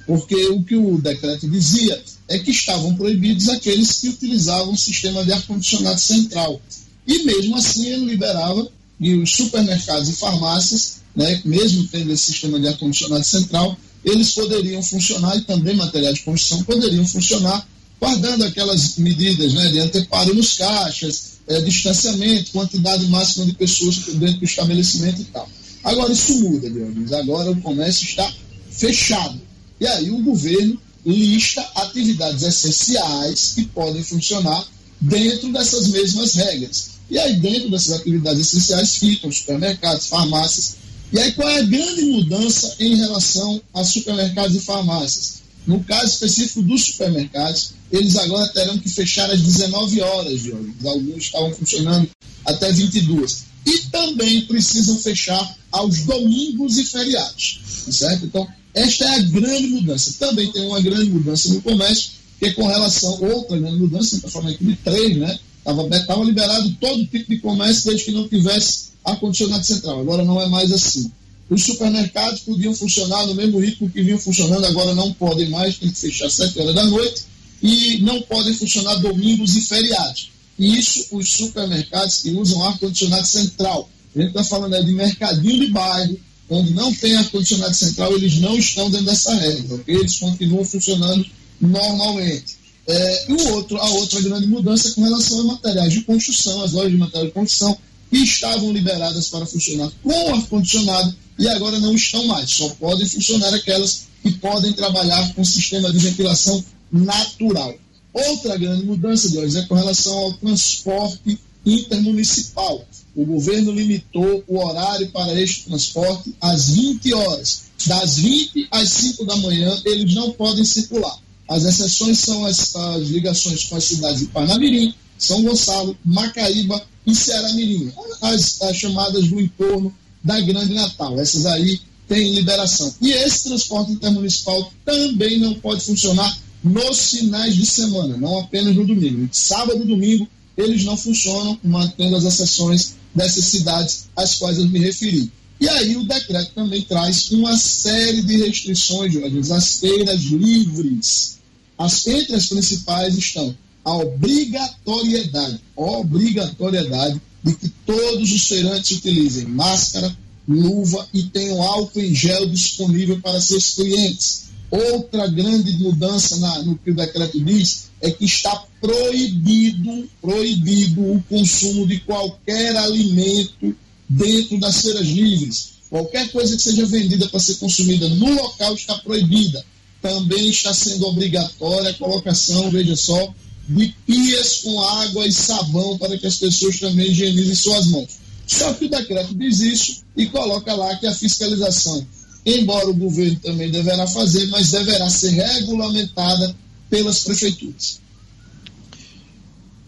porque 0.07 0.35
o 0.49 0.63
que 0.63 0.77
o 0.77 0.99
decreto 1.01 1.49
dizia 1.49 2.03
é 2.29 2.39
que 2.39 2.51
estavam 2.51 2.95
proibidos 2.95 3.49
aqueles 3.49 4.01
que 4.01 4.09
utilizavam 4.09 4.73
o 4.73 4.79
sistema 4.79 5.25
de 5.25 5.33
ar-condicionado 5.33 6.01
central. 6.01 6.61
E 7.07 7.25
mesmo 7.25 7.57
assim 7.57 7.89
ele 7.89 8.05
liberava 8.05 8.69
e 8.99 9.15
os 9.15 9.31
supermercados 9.31 10.09
e 10.09 10.13
farmácias, 10.13 11.01
né, 11.15 11.41
mesmo 11.45 11.87
tendo 11.89 12.13
esse 12.13 12.33
sistema 12.33 12.59
de 12.59 12.69
ar-condicionado 12.69 13.25
central, 13.25 13.77
eles 14.07 14.31
poderiam 14.31 14.81
funcionar 14.83 15.37
e 15.37 15.41
também 15.43 15.75
materiais 15.75 16.15
de 16.15 16.23
construção 16.23 16.63
poderiam 16.63 17.07
funcionar, 17.07 17.67
guardando 18.01 18.45
aquelas 18.45 18.97
medidas 18.99 19.53
né, 19.53 19.69
de 19.73 19.81
anteparo 19.81 20.33
nos 20.33 20.55
caixas, 20.55 21.33
é, 21.49 21.61
distanciamento, 21.61 22.53
quantidade 22.53 23.05
máxima 23.09 23.45
de 23.45 23.55
pessoas 23.55 23.97
dentro 24.15 24.39
do 24.39 24.45
estabelecimento 24.45 25.21
e 25.21 25.25
tal. 25.25 25.49
Agora 25.83 26.13
isso 26.13 26.39
muda, 26.41 26.71
Dionísio. 26.71 27.17
Agora 27.17 27.51
o 27.51 27.61
comércio 27.61 28.05
está 28.05 28.33
fechado. 28.71 29.41
E 29.81 29.87
aí 29.87 30.11
o 30.11 30.23
governo 30.23 30.81
lista 31.05 31.61
atividades 31.75 32.43
essenciais 32.43 33.53
que 33.55 33.67
podem 33.67 34.03
funcionar 34.03 34.67
dentro 35.01 35.53
dessas 35.53 35.89
mesmas 35.89 36.35
regras. 36.35 36.97
E 37.09 37.19
aí, 37.19 37.37
dentro 37.37 37.71
dessas 37.71 38.01
atividades 38.01 38.41
essenciais, 38.41 38.97
ficam 38.97 39.31
supermercados, 39.31 40.07
farmácias. 40.07 40.77
E 41.13 41.19
aí, 41.19 41.33
qual 41.33 41.49
é 41.49 41.61
a 41.61 41.63
grande 41.63 42.03
mudança 42.03 42.77
em 42.81 42.97
relação 42.97 43.61
a 43.73 43.85
supermercados 43.85 44.57
e 44.57 44.61
farmácias? 44.61 45.37
No 45.67 45.83
caso 45.83 46.13
específico 46.13 46.63
dos 46.63 46.85
supermercados, 46.85 47.73
eles 47.91 48.17
agora 48.17 48.49
terão 48.49 48.79
que 48.79 48.89
fechar 48.89 49.31
às 49.31 49.41
19 49.41 50.01
horas 50.01 50.43
de 50.43 50.53
hoje. 50.53 50.75
Alguns 50.85 51.25
estavam 51.25 51.53
funcionando 51.53 52.09
até 52.45 52.73
22. 52.73 53.45
E 53.67 53.79
também 53.91 54.43
precisam 54.43 54.97
fechar 54.99 55.57
aos 55.73 56.01
domingos 56.01 56.79
e 56.79 56.85
feriados. 56.85 57.61
Certo? 57.91 58.27
Então, 58.27 58.47
esta 58.75 59.05
é 59.05 59.17
a 59.17 59.23
grande 59.23 59.67
mudança. 59.69 60.15
Também 60.19 60.53
tem 60.53 60.67
uma 60.67 60.81
grande 60.81 61.11
mudança 61.11 61.53
no 61.53 61.61
comércio, 61.63 62.11
que 62.39 62.47
é 62.47 62.53
com 62.53 62.67
relação 62.67 63.15
a 63.15 63.35
outra 63.35 63.59
grande 63.59 63.79
mudança, 63.79 64.17
está 64.17 64.29
falando 64.29 64.55
aqui 64.55 64.65
de 64.65 64.77
três, 64.77 65.17
né? 65.17 65.39
Estava 65.67 66.25
liberado 66.25 66.77
todo 66.81 67.07
tipo 67.07 67.29
de 67.29 67.39
comércio 67.39 67.87
desde 67.87 68.05
que 68.05 68.13
não 68.13 68.29
tivesse 68.29 68.87
ar-condicionado 69.07 69.65
central. 69.65 70.01
Agora 70.01 70.25
não 70.25 70.41
é 70.41 70.49
mais 70.49 70.73
assim. 70.73 71.11
Os 71.49 71.63
supermercados 71.63 72.41
podiam 72.41 72.75
funcionar 72.75 73.25
no 73.27 73.35
mesmo 73.35 73.61
ritmo 73.61 73.89
que 73.89 74.03
vinham 74.03 74.19
funcionando, 74.19 74.65
agora 74.67 74.95
não 74.95 75.13
podem 75.13 75.49
mais, 75.49 75.79
tem 75.79 75.91
que 75.91 75.99
fechar 75.99 76.27
às 76.27 76.35
7 76.35 76.59
horas 76.59 76.75
da 76.75 76.85
noite 76.85 77.23
e 77.63 77.99
não 78.03 78.21
podem 78.23 78.53
funcionar 78.53 78.97
domingos 78.97 79.55
e 79.57 79.61
feriados. 79.61 80.31
E 80.59 80.79
isso 80.79 81.07
os 81.13 81.31
supermercados 81.31 82.23
que 82.23 82.31
usam 82.31 82.63
ar-condicionado 82.65 83.27
central. 83.27 83.89
A 84.15 84.19
gente 84.19 84.29
está 84.29 84.43
falando 84.43 84.75
aí 84.75 84.85
de 84.85 84.93
mercadinho 84.93 85.61
de 85.61 85.71
bairro, 85.71 86.19
onde 86.49 86.73
não 86.73 86.93
tem 86.95 87.17
ar-condicionado 87.17 87.75
central, 87.75 88.13
eles 88.15 88.39
não 88.41 88.59
estão 88.59 88.91
dentro 88.91 89.07
dessa 89.07 89.35
regra, 89.35 89.77
ok? 89.77 89.95
Eles 89.95 90.19
continuam 90.19 90.65
funcionando 90.65 91.25
normalmente. 91.61 92.57
É, 92.89 93.31
e 93.31 93.33
o 93.33 93.53
outro, 93.55 93.77
a 93.79 93.89
outra 93.91 94.21
grande 94.21 94.47
mudança 94.47 94.89
é 94.89 94.93
com 94.93 95.03
relação 95.03 95.41
a 95.41 95.45
materiais 95.45 95.93
de 95.93 96.03
construção, 96.03 96.63
as 96.63 96.73
lojas 96.73 96.93
de 96.93 96.99
materiais 96.99 97.29
de 97.29 97.35
construção, 97.35 97.77
que 98.11 98.19
estavam 98.19 98.73
liberadas 98.73 99.29
para 99.29 99.47
funcionar 99.47 99.91
com 100.03 100.35
ar-condicionado 100.35 101.15
e 101.39 101.49
agora 101.49 101.79
não 101.79 101.95
estão 101.95 102.27
mais. 102.27 102.51
Só 102.51 102.69
podem 102.71 103.07
funcionar 103.07 103.53
aquelas 103.55 104.07
que 104.23 104.31
podem 104.33 104.73
trabalhar 104.73 105.35
com 105.35 105.45
sistema 105.45 105.93
de 105.93 105.99
ventilação 105.99 106.65
natural. 106.91 107.75
Outra 108.13 108.57
grande 108.57 108.85
mudança, 108.85 109.29
Deus, 109.29 109.55
é 109.55 109.63
com 109.63 109.75
relação 109.75 110.17
ao 110.17 110.33
transporte 110.35 111.39
intermunicipal. 111.65 112.87
O 113.15 113.25
governo 113.25 113.73
limitou 113.73 114.43
o 114.47 114.59
horário 114.59 115.09
para 115.11 115.39
este 115.41 115.65
transporte 115.65 116.35
às 116.41 116.71
20 116.71 117.13
horas. 117.15 117.63
Das 117.87 118.17
20 118.17 118.69
às 118.71 118.89
5 118.89 119.25
da 119.25 119.37
manhã, 119.37 119.81
eles 119.85 120.15
não 120.15 120.33
podem 120.33 120.65
circular. 120.65 121.19
As 121.49 121.65
exceções 121.65 122.19
são 122.19 122.45
as, 122.45 122.75
as 122.75 123.09
ligações 123.09 123.65
com 123.65 123.77
as 123.77 123.85
cidades 123.85 124.21
de 124.21 124.27
Panamirim, 124.27 124.95
São 125.19 125.43
Gonçalo, 125.43 125.97
Macaíba 126.05 126.83
e 127.07 127.15
Ceará 127.15 127.53
Mirim, 127.53 127.93
as, 128.21 128.61
as 128.63 128.77
chamadas 128.77 129.29
do 129.29 129.41
entorno 129.41 129.95
da 130.23 130.41
Grande 130.41 130.75
Natal. 130.75 131.19
Essas 131.21 131.47
aí 131.47 131.81
têm 132.09 132.35
liberação. 132.35 132.93
E 133.01 133.13
esse 133.13 133.45
transporte 133.45 133.93
intermunicipal 133.93 134.73
também 134.85 135.39
não 135.39 135.55
pode 135.55 135.83
funcionar 135.83 136.37
nos 136.63 137.11
finais 137.11 137.55
de 137.55 137.65
semana, 137.65 138.17
não 138.17 138.41
apenas 138.41 138.75
no 138.75 138.85
domingo. 138.85 139.29
Sábado 139.31 139.83
e 139.83 139.87
domingo 139.87 140.29
eles 140.57 140.85
não 140.85 140.97
funcionam, 140.97 141.59
mantendo 141.63 142.17
as 142.17 142.25
exceções 142.25 142.95
dessas 143.15 143.45
cidades 143.45 144.07
às 144.17 144.37
quais 144.37 144.59
eu 144.59 144.67
me 144.69 144.79
referi. 144.79 145.31
E 145.61 145.69
aí 145.69 145.97
o 145.97 146.05
decreto 146.05 146.53
também 146.55 146.83
traz 146.83 147.31
uma 147.31 147.57
série 147.57 148.23
de 148.23 148.37
restrições, 148.39 149.13
Jorge, 149.13 149.53
as 149.53 149.79
feiras 149.79 150.21
livres. 150.23 151.39
As, 151.79 152.07
entre 152.07 152.35
as 152.37 152.47
principais 152.47 153.17
estão 153.17 153.57
a 153.87 153.95
obrigatoriedade, 153.99 155.61
obrigatoriedade 155.77 157.23
de 157.45 157.55
que 157.55 157.69
todos 157.87 158.33
os 158.33 158.43
feirantes 158.43 158.99
utilizem 158.99 159.47
máscara, 159.47 160.13
luva 160.49 161.09
e 161.15 161.23
tenham 161.23 161.63
álcool 161.63 162.01
em 162.01 162.13
gel 162.13 162.49
disponível 162.49 163.21
para 163.21 163.41
seus 163.41 163.77
clientes. 163.77 164.47
Outra 164.69 165.29
grande 165.29 165.71
mudança 165.79 166.37
na, 166.39 166.63
no 166.65 166.77
que 166.77 166.91
o 166.91 166.97
decreto 166.97 167.41
diz 167.45 167.87
é 168.01 168.11
que 168.11 168.25
está 168.25 168.65
proibido, 168.81 170.09
proibido 170.21 171.13
o 171.13 171.23
consumo 171.29 171.87
de 171.87 172.01
qualquer 172.01 172.77
alimento 172.77 173.73
dentro 174.09 174.59
das 174.59 174.83
feiras 174.83 175.07
livres. 175.07 175.77
Qualquer 175.89 176.33
coisa 176.33 176.57
que 176.57 176.63
seja 176.63 176.85
vendida 176.87 177.29
para 177.29 177.39
ser 177.39 177.55
consumida 177.55 178.09
no 178.09 178.35
local 178.35 178.75
está 178.75 178.99
proibida. 178.99 179.65
Também 180.03 180.51
está 180.51 180.75
sendo 180.75 181.07
obrigatória 181.07 181.91
a 181.91 181.95
colocação, 181.95 182.69
veja 182.69 182.97
só, 182.97 183.33
de 183.69 183.95
pias 184.07 184.61
com 184.63 184.81
água 184.81 185.27
e 185.27 185.33
sabão 185.33 185.99
para 185.99 186.17
que 186.17 186.27
as 186.27 186.37
pessoas 186.37 186.79
também 186.79 187.11
higienizem 187.11 187.55
suas 187.55 187.87
mãos. 187.87 188.19
Só 188.47 188.73
que 188.75 188.85
o 188.85 188.89
decreto 188.89 189.35
diz 189.35 189.61
isso 189.61 190.05
e 190.17 190.27
coloca 190.27 190.75
lá 190.75 190.95
que 190.97 191.07
a 191.07 191.15
fiscalização 191.15 192.07
embora 192.47 192.89
o 192.89 192.95
governo 192.95 193.37
também 193.41 193.71
deverá 193.71 194.07
fazer, 194.07 194.47
mas 194.47 194.71
deverá 194.71 195.11
ser 195.11 195.31
regulamentada 195.31 196.55
pelas 196.89 197.25
prefeituras. 197.25 198.01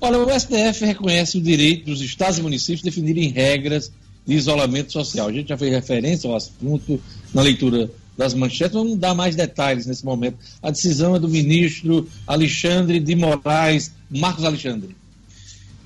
Olha, 0.00 0.18
o 0.18 0.38
STF 0.38 0.84
reconhece 0.84 1.38
o 1.38 1.40
direito 1.40 1.86
dos 1.86 2.00
estados 2.00 2.38
e 2.38 2.42
municípios 2.42 2.82
definirem 2.82 3.30
regras 3.30 3.92
de 4.26 4.34
isolamento 4.34 4.92
social. 4.92 5.28
A 5.28 5.32
gente 5.32 5.48
já 5.48 5.56
fez 5.56 5.72
referência 5.72 6.28
ao 6.28 6.36
assunto 6.36 7.00
na 7.32 7.42
leitura 7.42 7.88
das 8.18 8.34
manchetes, 8.34 8.74
vamos 8.74 8.98
dar 8.98 9.14
mais 9.14 9.36
detalhes 9.36 9.86
nesse 9.86 10.04
momento. 10.04 10.36
A 10.60 10.72
decisão 10.72 11.14
é 11.14 11.20
do 11.20 11.28
ministro 11.28 12.10
Alexandre 12.26 12.98
de 12.98 13.14
Moraes, 13.14 13.92
Marcos 14.10 14.44
Alexandre. 14.44 14.96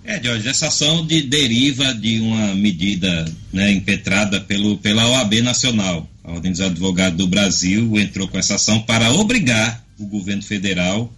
É, 0.02 0.20
Jorge, 0.20 0.48
essa 0.48 0.68
ação 0.68 1.06
de 1.06 1.22
deriva 1.22 1.94
de 1.94 2.20
uma 2.20 2.54
medida 2.54 3.30
né, 3.52 3.70
impetrada 3.70 4.40
pelo, 4.40 4.78
pela 4.78 5.06
OAB 5.06 5.42
Nacional. 5.42 6.08
A 6.24 6.32
Ordem 6.32 6.50
dos 6.50 6.60
Advogados 6.62 7.18
do 7.18 7.26
Brasil 7.26 7.98
entrou 7.98 8.26
com 8.26 8.38
essa 8.38 8.54
ação 8.54 8.80
para 8.80 9.12
obrigar 9.12 9.84
o 9.98 10.06
governo 10.06 10.42
federal, 10.42 11.12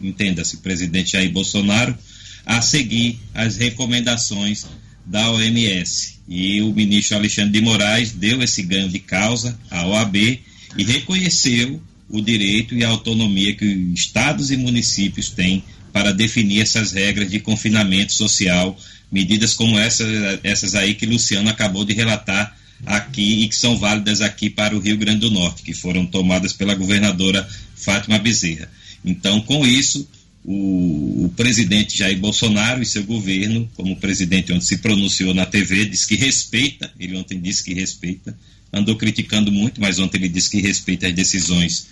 entenda-se, 0.00 0.58
presidente 0.58 1.12
Jair 1.12 1.32
Bolsonaro, 1.32 1.96
a 2.44 2.60
seguir 2.60 3.18
as 3.34 3.56
recomendações 3.56 4.66
da 5.08 5.30
OMS. 5.30 6.18
E 6.28 6.60
o 6.60 6.72
ministro 6.72 7.16
Alexandre 7.16 7.52
de 7.52 7.60
Moraes 7.62 8.12
deu 8.12 8.42
esse 8.42 8.62
ganho 8.62 8.88
de 8.88 8.98
causa 8.98 9.58
à 9.70 9.86
OAB 9.86 10.16
e 10.16 10.84
reconheceu 10.84 11.80
o 12.08 12.20
direito 12.20 12.74
e 12.74 12.84
a 12.84 12.88
autonomia 12.88 13.54
que 13.54 13.64
estados 13.94 14.50
e 14.50 14.56
municípios 14.56 15.30
têm 15.30 15.64
para 15.92 16.12
definir 16.12 16.60
essas 16.60 16.92
regras 16.92 17.30
de 17.30 17.40
confinamento 17.40 18.12
social, 18.12 18.78
medidas 19.10 19.54
como 19.54 19.78
essas, 19.78 20.38
essas 20.42 20.74
aí 20.74 20.94
que 20.94 21.06
Luciano 21.06 21.48
acabou 21.48 21.84
de 21.84 21.94
relatar 21.94 22.54
aqui 22.84 23.42
e 23.42 23.48
que 23.48 23.56
são 23.56 23.76
válidas 23.76 24.20
aqui 24.20 24.50
para 24.50 24.76
o 24.76 24.80
Rio 24.80 24.98
Grande 24.98 25.20
do 25.20 25.30
Norte, 25.30 25.62
que 25.62 25.72
foram 25.72 26.04
tomadas 26.06 26.52
pela 26.52 26.74
governadora 26.74 27.48
Fátima 27.74 28.18
Bezerra. 28.18 28.70
Então, 29.04 29.40
com 29.40 29.66
isso, 29.66 30.06
o, 30.50 31.26
o, 31.26 31.28
presidente 31.36 31.94
Jair 31.94 32.18
Bolsonaro 32.18 32.80
e 32.80 32.86
seu 32.86 33.04
governo, 33.04 33.70
como 33.76 33.94
presidente 33.96 34.50
ontem 34.50 34.64
se 34.64 34.78
pronunciou 34.78 35.34
na 35.34 35.44
TV, 35.44 35.84
diz 35.84 36.06
que 36.06 36.16
respeita, 36.16 36.90
ele 36.98 37.18
ontem 37.18 37.38
disse 37.38 37.62
que 37.62 37.74
respeita, 37.74 38.34
andou 38.72 38.96
criticando 38.96 39.52
muito, 39.52 39.78
mas 39.78 39.98
ontem 39.98 40.16
ele 40.16 40.28
disse 40.30 40.48
que 40.48 40.62
respeita 40.62 41.06
as 41.06 41.12
decisões 41.12 41.86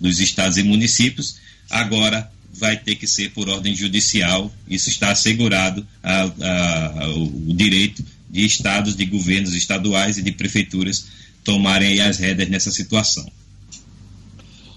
dos 0.00 0.18
estados 0.18 0.58
e 0.58 0.64
municípios, 0.64 1.36
agora 1.70 2.28
vai 2.52 2.76
ter 2.76 2.96
que 2.96 3.06
ser 3.06 3.30
por 3.30 3.48
ordem 3.48 3.76
judicial, 3.76 4.52
isso 4.68 4.88
está 4.88 5.12
assegurado 5.12 5.86
a, 6.02 6.22
a, 6.22 7.04
a, 7.04 7.08
o 7.14 7.54
direito 7.54 8.04
de 8.28 8.44
estados, 8.44 8.96
de 8.96 9.04
governos 9.04 9.54
estaduais 9.54 10.18
e 10.18 10.22
de 10.22 10.32
prefeituras 10.32 11.06
tomarem 11.44 12.00
as 12.00 12.18
rédeas 12.18 12.48
nessa 12.48 12.72
situação. 12.72 13.30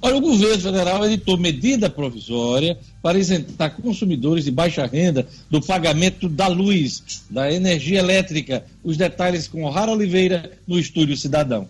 Olha, 0.06 0.18
o 0.18 0.22
governo 0.22 0.62
federal 0.62 1.06
editou 1.06 1.38
medida 1.38 1.90
provisória 1.90 2.78
para 3.02 3.18
isentar 3.18 3.74
consumidores 3.78 4.44
de 4.44 4.52
baixa 4.52 4.86
renda 4.86 5.26
do 5.50 5.62
pagamento 5.62 6.28
da 6.28 6.46
luz, 6.48 7.24
da 7.30 7.50
energia 7.50 8.00
elétrica. 8.00 8.66
Os 8.84 8.98
detalhes 8.98 9.48
com 9.48 9.64
O'Hara 9.64 9.94
Oliveira 9.94 10.52
no 10.68 10.78
Estúdio 10.78 11.16
Cidadão. 11.16 11.70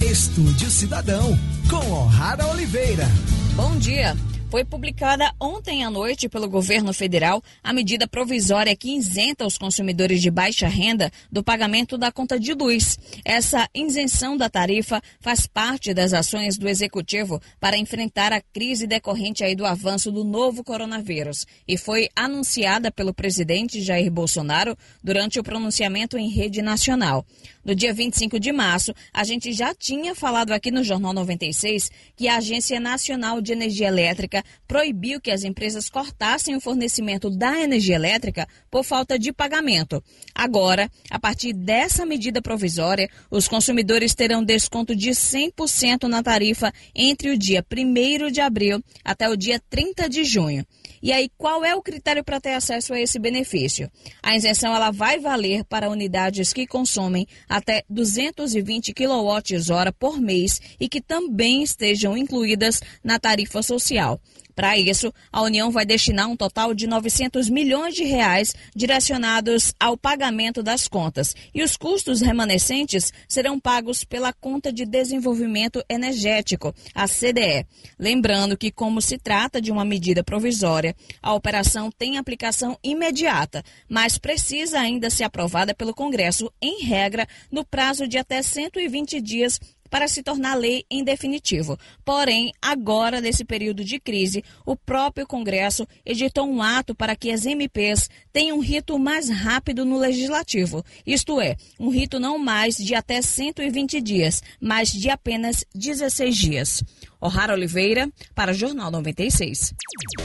Estúdio 0.00 0.70
Cidadão, 0.70 1.36
com 1.68 1.84
O'Hara 1.94 2.46
Oliveira. 2.46 3.08
Bom 3.56 3.76
dia. 3.76 4.16
Foi 4.50 4.64
publicada 4.64 5.30
ontem 5.38 5.84
à 5.84 5.90
noite 5.90 6.26
pelo 6.26 6.48
governo 6.48 6.94
federal 6.94 7.42
a 7.62 7.70
medida 7.70 8.08
provisória 8.08 8.74
que 8.74 8.96
isenta 8.96 9.46
os 9.46 9.58
consumidores 9.58 10.22
de 10.22 10.30
baixa 10.30 10.66
renda 10.66 11.12
do 11.30 11.44
pagamento 11.44 11.98
da 11.98 12.10
conta 12.10 12.40
de 12.40 12.54
luz. 12.54 12.98
Essa 13.26 13.68
isenção 13.74 14.38
da 14.38 14.48
tarifa 14.48 15.02
faz 15.20 15.46
parte 15.46 15.92
das 15.92 16.14
ações 16.14 16.56
do 16.56 16.66
executivo 16.66 17.38
para 17.60 17.76
enfrentar 17.76 18.32
a 18.32 18.40
crise 18.40 18.86
decorrente 18.86 19.44
aí 19.44 19.54
do 19.54 19.66
avanço 19.66 20.10
do 20.10 20.24
novo 20.24 20.64
coronavírus 20.64 21.46
e 21.66 21.76
foi 21.76 22.08
anunciada 22.16 22.90
pelo 22.90 23.12
presidente 23.12 23.82
Jair 23.82 24.10
Bolsonaro 24.10 24.74
durante 25.04 25.38
o 25.38 25.42
pronunciamento 25.42 26.16
em 26.16 26.30
rede 26.30 26.62
nacional. 26.62 27.22
No 27.62 27.74
dia 27.74 27.92
25 27.92 28.40
de 28.40 28.50
março, 28.50 28.94
a 29.12 29.24
gente 29.24 29.52
já 29.52 29.74
tinha 29.74 30.14
falado 30.14 30.52
aqui 30.52 30.70
no 30.70 30.82
Jornal 30.82 31.12
96 31.12 31.90
que 32.16 32.26
a 32.26 32.36
Agência 32.36 32.80
Nacional 32.80 33.42
de 33.42 33.52
Energia 33.52 33.88
Elétrica 33.88 34.37
proibiu 34.66 35.20
que 35.20 35.30
as 35.30 35.44
empresas 35.44 35.88
cortassem 35.88 36.56
o 36.56 36.60
fornecimento 36.60 37.30
da 37.30 37.60
energia 37.60 37.94
elétrica 37.94 38.46
por 38.70 38.84
falta 38.84 39.18
de 39.18 39.32
pagamento. 39.32 40.02
Agora, 40.34 40.90
a 41.10 41.18
partir 41.18 41.52
dessa 41.52 42.04
medida 42.04 42.42
provisória, 42.42 43.08
os 43.30 43.48
consumidores 43.48 44.14
terão 44.14 44.44
desconto 44.44 44.94
de 44.94 45.10
100% 45.10 46.04
na 46.04 46.22
tarifa 46.22 46.72
entre 46.94 47.30
o 47.30 47.38
dia 47.38 47.64
1 47.70 48.30
de 48.30 48.40
abril 48.40 48.82
até 49.04 49.28
o 49.28 49.36
dia 49.36 49.60
30 49.70 50.08
de 50.08 50.24
junho. 50.24 50.66
E 51.02 51.12
aí, 51.12 51.30
qual 51.36 51.64
é 51.64 51.74
o 51.74 51.82
critério 51.82 52.24
para 52.24 52.40
ter 52.40 52.54
acesso 52.54 52.92
a 52.92 53.00
esse 53.00 53.18
benefício? 53.18 53.90
A 54.22 54.36
isenção 54.36 54.74
ela 54.74 54.90
vai 54.90 55.18
valer 55.18 55.64
para 55.64 55.90
unidades 55.90 56.52
que 56.52 56.66
consomem 56.66 57.26
até 57.48 57.84
220 57.88 58.92
kWh 58.92 59.92
por 59.98 60.20
mês 60.20 60.60
e 60.78 60.88
que 60.88 61.00
também 61.00 61.62
estejam 61.62 62.16
incluídas 62.16 62.80
na 63.02 63.18
tarifa 63.18 63.62
social. 63.62 64.20
Para 64.58 64.76
isso, 64.76 65.14
a 65.30 65.40
União 65.40 65.70
vai 65.70 65.86
destinar 65.86 66.28
um 66.28 66.36
total 66.36 66.74
de 66.74 66.88
900 66.88 67.48
milhões 67.48 67.94
de 67.94 68.02
reais 68.02 68.56
direcionados 68.74 69.72
ao 69.78 69.96
pagamento 69.96 70.64
das 70.64 70.88
contas. 70.88 71.32
E 71.54 71.62
os 71.62 71.76
custos 71.76 72.20
remanescentes 72.20 73.12
serão 73.28 73.60
pagos 73.60 74.02
pela 74.02 74.32
Conta 74.32 74.72
de 74.72 74.84
Desenvolvimento 74.84 75.80
Energético, 75.88 76.74
a 76.92 77.06
CDE. 77.06 77.68
Lembrando 77.96 78.58
que, 78.58 78.72
como 78.72 79.00
se 79.00 79.16
trata 79.16 79.60
de 79.60 79.70
uma 79.70 79.84
medida 79.84 80.24
provisória, 80.24 80.92
a 81.22 81.32
operação 81.34 81.88
tem 81.96 82.18
aplicação 82.18 82.76
imediata, 82.82 83.62
mas 83.88 84.18
precisa 84.18 84.80
ainda 84.80 85.08
ser 85.08 85.22
aprovada 85.22 85.72
pelo 85.72 85.94
Congresso, 85.94 86.52
em 86.60 86.82
regra, 86.82 87.28
no 87.48 87.64
prazo 87.64 88.08
de 88.08 88.18
até 88.18 88.42
120 88.42 89.20
dias 89.20 89.60
para 89.90 90.08
se 90.08 90.22
tornar 90.22 90.54
lei 90.54 90.84
em 90.90 91.02
definitivo. 91.02 91.78
Porém, 92.04 92.52
agora, 92.60 93.20
nesse 93.20 93.44
período 93.44 93.84
de 93.84 93.98
crise, 93.98 94.44
o 94.64 94.76
próprio 94.76 95.26
Congresso 95.26 95.86
editou 96.04 96.48
um 96.48 96.62
ato 96.62 96.94
para 96.94 97.16
que 97.16 97.30
as 97.30 97.46
MPs 97.46 98.08
tenham 98.32 98.58
um 98.58 98.60
rito 98.60 98.98
mais 98.98 99.28
rápido 99.28 99.84
no 99.84 99.98
legislativo, 99.98 100.84
isto 101.06 101.40
é, 101.40 101.56
um 101.78 101.88
rito 101.88 102.20
não 102.20 102.38
mais 102.38 102.76
de 102.76 102.94
até 102.94 103.20
120 103.22 104.00
dias, 104.00 104.42
mas 104.60 104.90
de 104.90 105.10
apenas 105.10 105.64
16 105.74 106.36
dias. 106.36 106.84
O'Hara 107.20 107.52
Oliveira, 107.52 108.08
para 108.34 108.52
o 108.52 108.54
Jornal 108.54 108.90
96. 108.90 109.74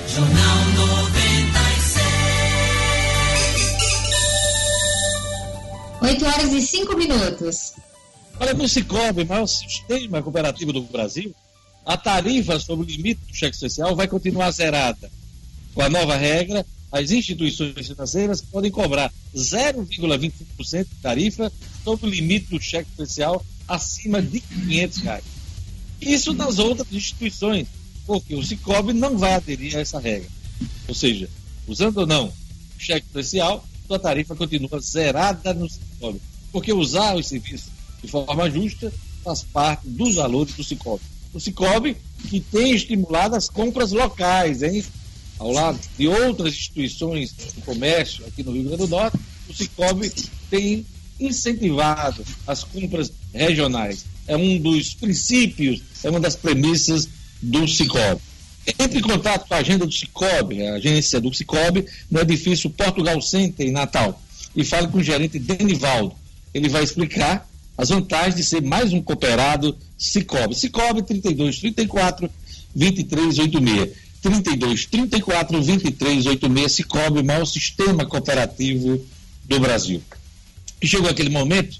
Jornal 0.07 0.66
96. 0.76 2.03
8 6.03 6.26
horas 6.26 6.51
e 6.51 6.61
5 6.61 6.97
minutos. 6.97 7.74
Olha, 8.43 8.53
no 8.53 8.67
Cicobi, 8.67 9.23
maior 9.23 9.47
sistema 9.47 10.21
cooperativo 10.21 10.73
do 10.73 10.81
Brasil, 10.81 11.33
a 11.85 11.95
tarifa 11.95 12.59
sobre 12.59 12.85
o 12.85 12.89
limite 12.89 13.21
do 13.25 13.33
cheque 13.33 13.55
especial 13.55 13.95
vai 13.95 14.05
continuar 14.05 14.51
zerada. 14.51 15.09
Com 15.73 15.81
a 15.81 15.89
nova 15.89 16.17
regra, 16.17 16.65
as 16.91 17.09
instituições 17.09 17.87
financeiras 17.87 18.41
podem 18.41 18.69
cobrar 18.69 19.13
0,25% 19.33 20.83
de 20.83 20.95
tarifa 21.01 21.49
sobre 21.85 22.07
o 22.07 22.09
limite 22.09 22.47
do 22.47 22.61
cheque 22.61 22.89
especial 22.89 23.41
acima 23.65 24.21
de 24.21 24.41
500 24.41 24.97
reais. 24.97 25.23
Isso 26.01 26.33
nas 26.33 26.59
outras 26.59 26.91
instituições, 26.91 27.69
porque 28.05 28.35
o 28.35 28.43
Cicobi 28.43 28.91
não 28.91 29.17
vai 29.17 29.35
aderir 29.35 29.77
a 29.77 29.79
essa 29.79 30.01
regra. 30.01 30.27
Ou 30.85 30.93
seja, 30.93 31.29
usando 31.65 31.99
ou 31.99 32.05
não 32.05 32.25
o 32.25 32.33
cheque 32.77 33.07
especial, 33.07 33.65
sua 33.87 33.99
tarifa 33.99 34.35
continua 34.35 34.81
zerada 34.81 35.53
no 35.53 35.69
Cicobi. 35.69 36.19
Porque 36.51 36.73
usar 36.73 37.15
os 37.15 37.27
serviços 37.27 37.71
de 38.03 38.11
forma 38.11 38.49
justa, 38.49 38.91
faz 39.23 39.43
parte 39.43 39.87
dos 39.87 40.15
valores 40.15 40.53
do 40.53 40.63
Cicobi. 40.63 41.01
O 41.33 41.39
Cicobi 41.39 41.95
que 42.29 42.39
tem 42.39 42.75
estimulado 42.75 43.35
as 43.35 43.49
compras 43.49 43.91
locais, 43.91 44.61
hein? 44.61 44.83
Ao 45.39 45.51
lado 45.51 45.79
de 45.97 46.07
outras 46.07 46.53
instituições 46.53 47.33
do 47.33 47.61
comércio 47.61 48.25
aqui 48.27 48.43
no 48.43 48.51
Rio 48.51 48.63
Grande 48.63 48.77
do 48.77 48.87
Norte, 48.87 49.17
o 49.49 49.53
Cicobi 49.53 50.11
tem 50.49 50.85
incentivado 51.19 52.23
as 52.45 52.63
compras 52.63 53.11
regionais. 53.33 54.05
É 54.27 54.37
um 54.37 54.57
dos 54.59 54.93
princípios, 54.93 55.81
é 56.03 56.09
uma 56.09 56.19
das 56.19 56.35
premissas 56.35 57.07
do 57.41 57.67
Cicobi. 57.67 58.21
Entre 58.79 58.99
em 58.99 59.01
contato 59.01 59.47
com 59.47 59.53
a 59.53 59.57
agenda 59.57 59.85
do 59.85 59.91
Cicobi, 59.91 60.65
a 60.65 60.75
agência 60.75 61.19
do 61.19 61.33
Cicobi, 61.33 61.85
no 62.09 62.21
edifício 62.21 62.69
Portugal 62.69 63.21
Center, 63.21 63.67
em 63.67 63.71
Natal, 63.71 64.21
e 64.55 64.63
fale 64.63 64.87
com 64.87 64.99
o 64.99 65.03
gerente 65.03 65.39
Denivaldo. 65.39 66.15
Ele 66.53 66.69
vai 66.69 66.83
explicar 66.83 67.49
as 67.78 67.89
vantagens 67.89 68.36
de 68.36 68.43
ser 68.43 68.61
mais 68.61 68.93
um 68.93 69.01
cooperado 69.01 69.78
Cicobi. 69.97 70.55
Cicobi 70.55 71.01
32 71.03 71.59
34 71.59 72.30
23 72.76 73.39
86. 73.39 74.03
32 74.21 74.86
34 74.86 75.61
23 75.61 76.26
86. 76.26 76.71
Cicobi, 76.71 77.24
maior 77.24 77.45
sistema 77.45 78.05
cooperativo 78.05 79.03
do 79.45 79.59
Brasil. 79.59 80.01
E 80.82 80.88
chegou 80.88 81.09
aquele 81.09 81.30
momento, 81.30 81.78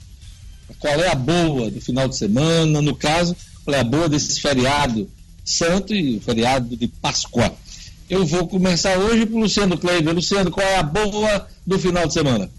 qual 0.80 0.94
é 1.00 1.10
a 1.10 1.16
boa 1.16 1.70
do 1.70 1.80
final 1.80 2.08
de 2.08 2.16
semana, 2.16 2.82
no 2.82 2.96
caso, 2.96 3.36
qual 3.64 3.76
é 3.76 3.80
a 3.80 3.84
boa 3.84 4.10
desse 4.10 4.40
feriado 4.42 5.10
santo 5.44 5.94
e 5.94 6.20
feriado 6.20 6.76
de 6.76 6.88
Páscoa. 6.88 7.54
Eu 8.10 8.26
vou 8.26 8.48
começar 8.48 8.98
hoje 8.98 9.26
com 9.26 9.38
o 9.38 9.42
Luciano 9.42 9.78
Kleiber. 9.78 10.14
Luciano, 10.14 10.52
qual 10.52 10.66
é 10.66 10.78
a 10.78 10.84
boa 10.84 11.48
do 11.66 11.80
final 11.80 12.08
de 12.08 12.14
semana? 12.14 12.50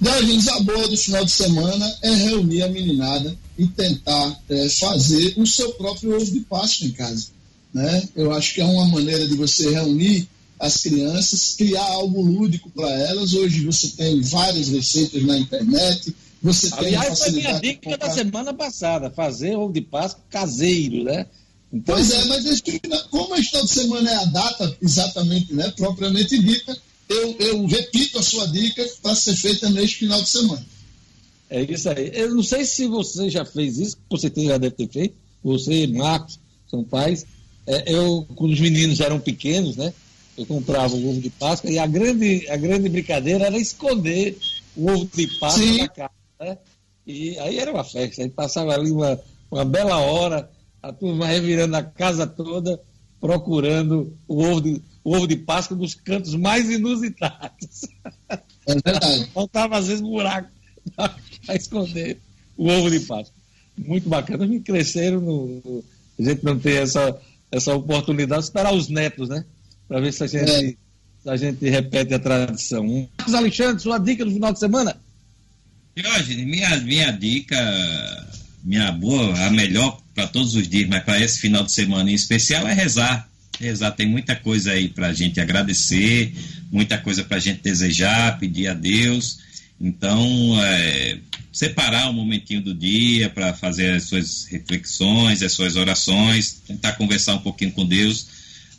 Diogenes, 0.00 0.48
a 0.48 0.60
boa 0.60 0.88
do 0.88 0.96
final 0.96 1.24
de 1.24 1.30
semana 1.30 1.96
é 2.02 2.10
reunir 2.10 2.62
a 2.62 2.68
meninada 2.68 3.36
e 3.58 3.66
tentar 3.66 4.40
é, 4.48 4.68
fazer 4.68 5.34
o 5.38 5.46
seu 5.46 5.72
próprio 5.72 6.16
ovo 6.16 6.30
de 6.30 6.40
Páscoa 6.40 6.86
em 6.86 6.92
casa. 6.92 7.28
Né? 7.72 8.08
Eu 8.14 8.32
acho 8.32 8.54
que 8.54 8.60
é 8.60 8.64
uma 8.64 8.86
maneira 8.86 9.26
de 9.26 9.34
você 9.34 9.70
reunir 9.70 10.28
as 10.58 10.78
crianças, 10.78 11.54
criar 11.56 11.84
algo 11.84 12.22
lúdico 12.22 12.70
para 12.70 12.90
elas. 12.90 13.34
Hoje 13.34 13.64
você 13.64 13.88
tem 13.88 14.20
várias 14.22 14.68
receitas 14.68 15.22
na 15.24 15.38
internet, 15.38 16.14
você 16.42 16.70
tem 16.70 16.78
Aliás, 16.78 17.18
foi 17.18 17.32
minha 17.32 17.58
dica 17.58 17.96
da 17.96 18.10
semana 18.10 18.52
passada, 18.52 19.10
fazer 19.10 19.56
ovo 19.56 19.72
de 19.72 19.80
Páscoa 19.80 20.22
caseiro, 20.30 21.04
né? 21.04 21.26
Então, 21.72 21.94
pois 21.94 22.10
é, 22.10 22.24
mas 22.26 22.46
esse, 22.46 22.62
como 23.10 23.34
este 23.34 23.50
final 23.50 23.64
de 23.64 23.70
semana 23.70 24.10
é 24.10 24.16
a 24.16 24.24
data 24.24 24.76
exatamente, 24.80 25.52
né, 25.52 25.72
propriamente 25.76 26.38
dita, 26.38 26.76
eu, 27.08 27.36
eu 27.38 27.66
repito 27.66 28.18
a 28.18 28.22
sua 28.22 28.46
dica 28.46 28.84
para 29.02 29.14
ser 29.14 29.36
feita 29.36 29.70
neste 29.70 29.98
final 29.98 30.20
de 30.20 30.28
semana. 30.28 30.66
É 31.48 31.62
isso 31.62 31.88
aí. 31.88 32.10
Eu 32.12 32.34
não 32.34 32.42
sei 32.42 32.64
se 32.64 32.86
você 32.88 33.30
já 33.30 33.44
fez 33.44 33.78
isso, 33.78 33.96
você 34.10 34.32
já 34.34 34.58
deve 34.58 34.74
ter 34.74 34.88
feito, 34.88 35.14
você, 35.42 35.86
Marcos, 35.86 36.38
são 36.68 36.82
pais. 36.82 37.24
É, 37.66 37.92
eu, 37.92 38.26
quando 38.34 38.52
os 38.52 38.60
meninos 38.60 39.00
eram 39.00 39.20
pequenos, 39.20 39.76
né? 39.76 39.92
Eu 40.36 40.44
comprava 40.44 40.94
o 40.94 41.08
ovo 41.08 41.20
de 41.20 41.30
Páscoa 41.30 41.70
e 41.70 41.78
a 41.78 41.86
grande, 41.86 42.46
a 42.48 42.56
grande 42.56 42.88
brincadeira 42.88 43.46
era 43.46 43.58
esconder 43.58 44.36
o 44.76 44.90
ovo 44.90 45.08
de 45.14 45.26
Páscoa 45.38 45.62
Sim. 45.62 45.78
na 45.78 45.88
casa. 45.88 46.10
Né? 46.40 46.58
E 47.06 47.38
aí 47.38 47.58
era 47.58 47.72
uma 47.72 47.84
festa. 47.84 48.20
A 48.20 48.24
gente 48.24 48.34
passava 48.34 48.74
ali 48.74 48.90
uma, 48.90 49.18
uma 49.50 49.64
bela 49.64 49.98
hora, 49.98 50.50
a 50.82 50.92
turma 50.92 51.26
revirando 51.26 51.76
a 51.76 51.82
casa 51.82 52.26
toda, 52.26 52.80
procurando 53.20 54.12
o 54.28 54.42
ovo 54.42 54.60
de, 54.60 54.82
o 55.06 55.14
ovo 55.14 55.28
de 55.28 55.36
Páscoa 55.36 55.76
nos 55.76 55.94
cantos 55.94 56.34
mais 56.34 56.68
inusitados. 56.68 57.84
É 58.28 58.74
verdade. 58.74 59.30
Faltava 59.32 59.78
às 59.78 59.86
vezes 59.86 60.00
buraco 60.00 60.48
para 60.96 61.54
esconder 61.54 62.18
o 62.56 62.68
ovo 62.68 62.90
de 62.90 62.98
Páscoa. 62.98 63.32
Muito 63.78 64.08
bacana. 64.08 64.44
Me 64.48 64.58
cresceram, 64.58 65.20
no, 65.20 65.84
a 66.18 66.22
gente 66.24 66.44
não 66.44 66.58
tem 66.58 66.78
essa, 66.78 67.16
essa 67.52 67.72
oportunidade 67.72 68.40
de 68.40 68.46
esperar 68.46 68.74
os 68.74 68.88
netos, 68.88 69.28
né? 69.28 69.44
Para 69.86 70.00
ver 70.00 70.12
se 70.12 70.24
a 70.24 70.26
gente, 70.26 70.50
é. 70.50 70.74
se 71.22 71.30
a 71.30 71.36
gente 71.36 71.70
repete 71.70 72.12
a 72.12 72.18
tradição. 72.18 73.08
Marcos 73.16 73.34
Alexandre, 73.34 73.80
sua 73.80 73.98
dica 73.98 74.24
do 74.24 74.32
final 74.32 74.52
de 74.52 74.58
semana? 74.58 74.96
Diógenes, 75.94 76.44
minha, 76.44 76.76
minha 76.78 77.12
dica, 77.12 77.56
minha 78.64 78.90
boa, 78.90 79.38
a 79.38 79.50
melhor 79.50 80.00
para 80.16 80.26
todos 80.26 80.56
os 80.56 80.66
dias, 80.66 80.88
mas 80.88 81.04
para 81.04 81.20
esse 81.20 81.38
final 81.38 81.62
de 81.62 81.70
semana 81.70 82.10
em 82.10 82.14
especial 82.14 82.66
é 82.66 82.72
rezar. 82.72 83.30
Rezar 83.60 83.92
tem 83.92 84.06
muita 84.06 84.36
coisa 84.36 84.72
aí 84.72 84.88
para 84.88 85.08
a 85.08 85.12
gente 85.12 85.40
agradecer, 85.40 86.32
muita 86.70 86.98
coisa 86.98 87.24
para 87.24 87.36
a 87.36 87.40
gente 87.40 87.62
desejar, 87.62 88.38
pedir 88.38 88.68
a 88.68 88.74
Deus. 88.74 89.38
Então, 89.80 90.62
é, 90.62 91.18
separar 91.52 92.10
um 92.10 92.12
momentinho 92.12 92.60
do 92.60 92.74
dia 92.74 93.30
para 93.30 93.54
fazer 93.54 93.92
as 93.92 94.04
suas 94.04 94.44
reflexões, 94.46 95.42
as 95.42 95.52
suas 95.52 95.76
orações, 95.76 96.60
tentar 96.66 96.92
conversar 96.92 97.34
um 97.34 97.40
pouquinho 97.40 97.72
com 97.72 97.86
Deus, 97.86 98.26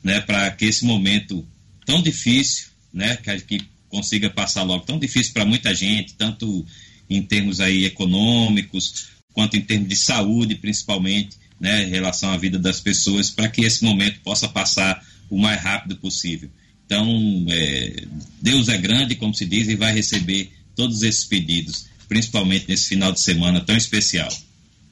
né, 0.03 0.21
para 0.21 0.51
que 0.51 0.65
esse 0.65 0.85
momento 0.85 1.43
tão 1.85 2.01
difícil, 2.01 2.67
né, 2.93 3.17
que, 3.17 3.39
que 3.41 3.65
consiga 3.89 4.29
passar 4.29 4.63
logo, 4.63 4.85
tão 4.85 4.99
difícil 4.99 5.33
para 5.33 5.45
muita 5.45 5.73
gente, 5.73 6.13
tanto 6.13 6.65
em 7.09 7.21
termos 7.23 7.59
aí 7.59 7.85
econômicos, 7.85 9.07
quanto 9.33 9.55
em 9.55 9.61
termos 9.61 9.87
de 9.87 9.95
saúde, 9.95 10.55
principalmente, 10.55 11.37
né, 11.59 11.83
em 11.83 11.89
relação 11.89 12.31
à 12.31 12.37
vida 12.37 12.59
das 12.59 12.79
pessoas, 12.79 13.29
para 13.29 13.49
que 13.49 13.61
esse 13.61 13.83
momento 13.83 14.19
possa 14.21 14.47
passar 14.47 15.03
o 15.29 15.37
mais 15.37 15.61
rápido 15.61 15.97
possível. 15.97 16.49
Então, 16.85 17.45
é, 17.49 18.03
Deus 18.41 18.69
é 18.69 18.77
grande, 18.77 19.15
como 19.15 19.33
se 19.33 19.45
diz, 19.45 19.67
e 19.67 19.75
vai 19.75 19.93
receber 19.93 20.51
todos 20.75 21.03
esses 21.03 21.25
pedidos, 21.25 21.87
principalmente 22.07 22.65
nesse 22.69 22.87
final 22.87 23.11
de 23.11 23.19
semana 23.19 23.59
tão 23.61 23.75
especial. 23.75 24.29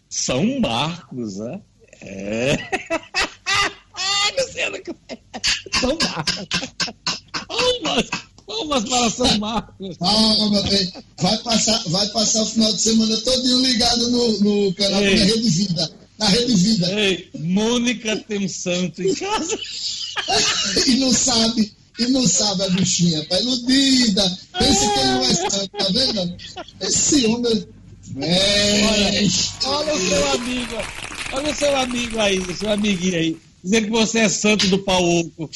São 0.09 0.59
Marcos, 0.59 1.37
né? 1.37 1.61
É. 2.01 2.57
Luciano, 4.37 4.77
São 5.79 5.97
Marcos. 6.01 6.47
Palmas, 7.47 8.09
palmas 8.45 8.89
para 8.89 9.09
São 9.09 9.37
Marcos. 9.39 9.97
Palma, 9.97 10.63
vai 11.21 11.37
passar, 11.39 11.83
vai 11.87 12.07
passar 12.09 12.41
o 12.41 12.45
final 12.45 12.73
de 12.73 12.81
semana 12.81 13.17
todo 13.17 13.61
ligado 13.61 14.09
no, 14.09 14.39
no 14.39 14.73
canal 14.73 15.01
Ei. 15.01 15.17
da 15.17 15.25
Rede 15.25 15.49
Vida. 15.49 16.04
Na 16.17 16.27
Rede 16.27 16.55
Vida. 16.55 16.99
Ei, 16.99 17.29
Mônica 17.37 18.17
tem 18.27 18.45
um 18.45 18.49
santo 18.49 19.01
em 19.03 19.13
casa. 19.13 19.59
e 20.87 20.95
não 20.95 21.13
sabe 21.13 21.71
e 21.97 22.07
não 22.07 22.27
sabe 22.27 22.63
a 22.63 22.69
bichinha, 22.69 23.25
tá 23.25 23.39
iludida. 23.39 24.37
Pensa 24.59 24.93
que 24.93 24.99
ele 24.99 25.11
não 25.11 25.21
é 25.21 25.33
santo, 25.33 25.69
tá 25.69 25.85
vendo? 25.91 26.37
Esse 26.81 27.25
homem. 27.25 27.67
Olha, 28.17 29.11
olha 29.65 29.93
o 29.93 30.07
seu 30.07 30.31
amigo, 30.31 30.75
olha 31.33 31.51
o 31.51 31.55
seu 31.55 31.75
amigo 31.75 32.19
aí, 32.19 32.39
o 32.39 32.55
seu 32.55 32.71
amiguinho 32.71 33.15
aí 33.15 33.44
dizendo 33.65 33.85
que 33.85 33.91
você 33.91 34.19
é 34.19 34.29
santo 34.29 34.67
do 34.67 34.77
pau 34.77 35.03
oco. 35.03 35.49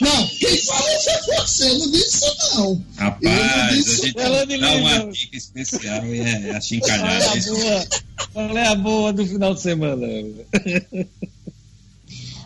Não, 0.00 0.28
quem 0.28 0.58
fala 0.58 0.96
isso 0.96 1.10
é 1.10 1.22
você, 1.22 1.70
eu 1.70 1.78
não 1.78 1.90
disse 1.90 2.26
isso 2.26 2.56
não. 2.56 2.84
Rapaz, 2.96 3.74
disse... 3.74 4.02
a 4.02 4.06
gente 4.06 4.20
Ela 4.20 4.46
dá 4.46 4.72
uma 4.74 5.12
dica 5.12 5.36
especial 5.36 6.06
e 6.06 6.20
é, 6.20 6.48
é 6.48 6.56
achincalhada. 6.56 7.24
É 7.24 7.38
a 7.38 7.42
boa, 7.42 7.86
qual 8.32 8.58
é 8.58 8.66
a 8.68 8.74
boa 8.74 9.12
do 9.14 9.26
final 9.26 9.54
de 9.54 9.62
semana? 9.62 10.06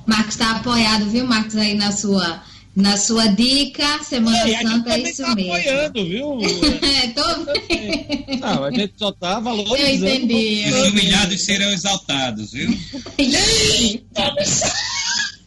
Marcos 0.06 0.34
está 0.34 0.52
apoiado, 0.52 1.10
viu, 1.10 1.26
Marcos, 1.26 1.56
aí 1.56 1.74
na 1.74 1.90
sua 1.90 2.42
na 2.76 2.96
sua 2.96 3.26
dica, 3.26 4.04
Semana 4.04 4.48
é, 4.48 4.62
Santa 4.62 4.90
é 4.90 5.00
isso 5.00 5.22
tá 5.22 5.34
mesmo. 5.34 5.52
apoiando, 5.52 6.04
viu? 6.04 6.38
é, 6.80 7.08
tô... 7.08 8.36
Não, 8.36 8.64
a 8.64 8.70
gente 8.70 8.92
só 8.96 9.10
tá 9.10 9.40
valorizando. 9.40 10.06
Eu 10.06 10.14
entendi. 10.14 10.70
Os 10.70 10.88
humilhados 10.90 11.40
serão 11.40 11.72
exaltados, 11.72 12.52
viu? 12.52 12.70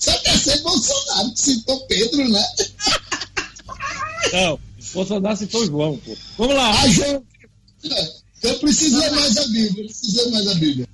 Só 0.01 0.17
quer 0.17 0.37
ser 0.39 0.59
Bolsonaro, 0.61 1.31
que 1.31 1.39
citou 1.39 1.79
Pedro, 1.81 2.27
né? 2.27 2.43
Não, 4.33 4.59
Bolsonaro 4.93 5.37
citou 5.37 5.65
João, 5.67 5.97
pô. 6.03 6.17
Vamos 6.39 6.55
lá. 6.55 6.71
Ah, 6.71 6.87
João. 6.89 7.23
Eu 8.41 8.59
preciso 8.59 8.97
ler 8.97 9.11
mais 9.11 9.37
a 9.37 9.47
Bíblia, 9.47 9.83
eu 9.83 9.85
preciso 9.85 10.17
ler 10.17 10.31
mais 10.31 10.47
a 10.47 10.53
Bíblia. 10.55 10.89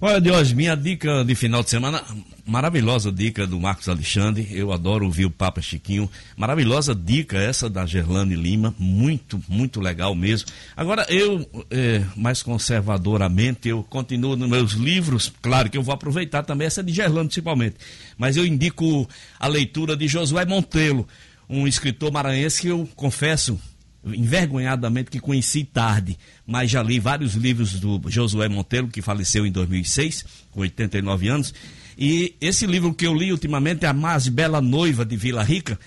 Olha, 0.00 0.18
Diógenes, 0.18 0.54
minha 0.54 0.74
dica 0.74 1.22
de 1.26 1.34
final 1.34 1.62
de 1.62 1.68
semana 1.68 2.02
Maravilhosa 2.46 3.10
dica 3.10 3.46
do 3.46 3.58
Marcos 3.58 3.88
Alexandre. 3.88 4.46
Eu 4.50 4.70
adoro 4.70 5.06
ouvir 5.06 5.24
o 5.24 5.30
Papa 5.30 5.62
Chiquinho. 5.62 6.10
Maravilhosa 6.36 6.94
dica 6.94 7.38
essa 7.38 7.70
da 7.70 7.86
Gerlane 7.86 8.36
Lima. 8.36 8.74
Muito, 8.78 9.42
muito 9.48 9.80
legal 9.80 10.14
mesmo. 10.14 10.48
Agora, 10.76 11.06
eu, 11.08 11.48
é, 11.70 12.04
mais 12.14 12.42
conservadoramente, 12.42 13.68
eu 13.68 13.82
continuo 13.82 14.36
nos 14.36 14.48
meus 14.48 14.72
livros. 14.72 15.32
Claro 15.40 15.70
que 15.70 15.78
eu 15.78 15.82
vou 15.82 15.94
aproveitar 15.94 16.42
também 16.42 16.66
essa 16.66 16.82
de 16.82 16.92
Gerlane, 16.92 17.28
principalmente. 17.28 17.76
Mas 18.18 18.36
eu 18.36 18.44
indico 18.44 19.08
a 19.40 19.48
leitura 19.48 19.96
de 19.96 20.06
Josué 20.06 20.44
Montelo, 20.44 21.08
um 21.48 21.66
escritor 21.66 22.12
maranhense 22.12 22.60
que 22.60 22.68
eu 22.68 22.86
confesso 22.94 23.58
envergonhadamente 24.06 25.10
que 25.10 25.18
conheci 25.18 25.64
tarde, 25.64 26.18
mas 26.46 26.70
já 26.70 26.82
li 26.82 26.98
vários 26.98 27.34
livros 27.34 27.80
do 27.80 28.02
Josué 28.06 28.48
Monteiro, 28.48 28.88
que 28.88 29.00
faleceu 29.00 29.46
em 29.46 29.52
2006, 29.52 30.26
com 30.50 30.60
89 30.60 31.28
anos. 31.28 31.54
E 31.98 32.34
esse 32.40 32.66
livro 32.66 32.94
que 32.94 33.06
eu 33.06 33.14
li 33.14 33.32
ultimamente 33.32 33.84
é 33.84 33.88
A 33.88 33.92
Mais 33.92 34.28
Bela 34.28 34.60
Noiva 34.60 35.04
de 35.04 35.16
Vila 35.16 35.42
Rica, 35.42 35.78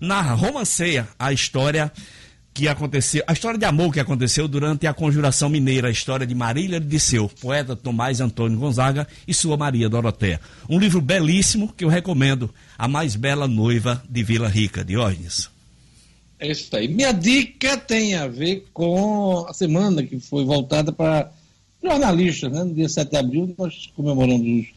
narra, 0.00 0.34
romanceia 0.34 1.08
a 1.18 1.32
história 1.32 1.92
que 2.56 2.68
aconteceu, 2.68 3.22
a 3.26 3.34
história 3.34 3.58
de 3.58 3.66
amor 3.66 3.92
que 3.92 4.00
aconteceu 4.00 4.48
durante 4.48 4.86
a 4.86 4.94
Conjuração 4.94 5.50
Mineira, 5.50 5.88
a 5.88 5.90
história 5.90 6.26
de 6.26 6.34
Marília 6.34 6.80
de 6.80 6.86
Disseu, 6.86 7.30
poeta 7.40 7.76
Tomás 7.76 8.18
Antônio 8.18 8.58
Gonzaga 8.58 9.06
e 9.28 9.34
sua 9.34 9.58
Maria 9.58 9.90
Doroteia. 9.90 10.40
Um 10.66 10.78
livro 10.78 11.02
belíssimo 11.02 11.70
que 11.70 11.84
eu 11.84 11.88
recomendo, 11.88 12.48
A 12.78 12.88
Mais 12.88 13.14
Bela 13.14 13.46
Noiva 13.46 14.02
de 14.08 14.22
Vila 14.22 14.48
Rica, 14.48 14.82
Diógenes. 14.82 15.50
É 16.38 16.50
isso 16.50 16.74
aí. 16.74 16.88
Minha 16.88 17.12
dica 17.12 17.76
tem 17.76 18.14
a 18.14 18.26
ver 18.26 18.66
com 18.72 19.46
a 19.46 19.52
semana 19.52 20.02
que 20.02 20.18
foi 20.18 20.44
voltada 20.44 20.90
para 20.92 21.30
jornalistas, 21.82 22.50
né? 22.50 22.64
No 22.64 22.74
dia 22.74 22.88
7 22.88 23.10
de 23.10 23.16
abril 23.18 23.54
nós 23.58 23.90
comemoramos 23.94 24.68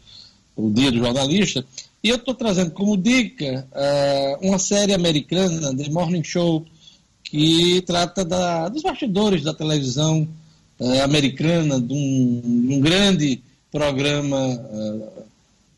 o 0.60 0.70
Dia 0.72 0.92
do 0.92 0.98
Jornalista, 0.98 1.66
e 2.04 2.10
eu 2.10 2.16
estou 2.16 2.34
trazendo 2.34 2.72
como 2.72 2.98
dica 2.98 3.68
uh, 3.72 4.48
uma 4.48 4.60
série 4.60 4.94
americana, 4.94 5.76
The 5.76 5.90
Morning 5.90 6.24
Show, 6.24 6.66
que 7.24 7.82
trata 7.86 8.26
da, 8.26 8.70
dos 8.70 8.82
bastidores 8.82 9.44
da 9.44 9.54
televisão 9.54 10.28
uh, 10.80 11.02
americana, 11.04 11.80
de 11.80 11.94
um, 11.94 12.42
um, 12.72 12.80
grande 12.80 13.42
programa, 13.72 14.48
uh, 14.48 15.24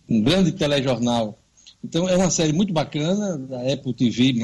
um 0.09 0.21
grande 0.21 0.51
telejornal. 0.51 1.37
Então 1.83 2.07
é 2.07 2.15
uma 2.15 2.29
série 2.29 2.53
muito 2.53 2.73
bacana, 2.73 3.37
da 3.37 3.73
Apple 3.73 3.93
TV+. 3.93 4.35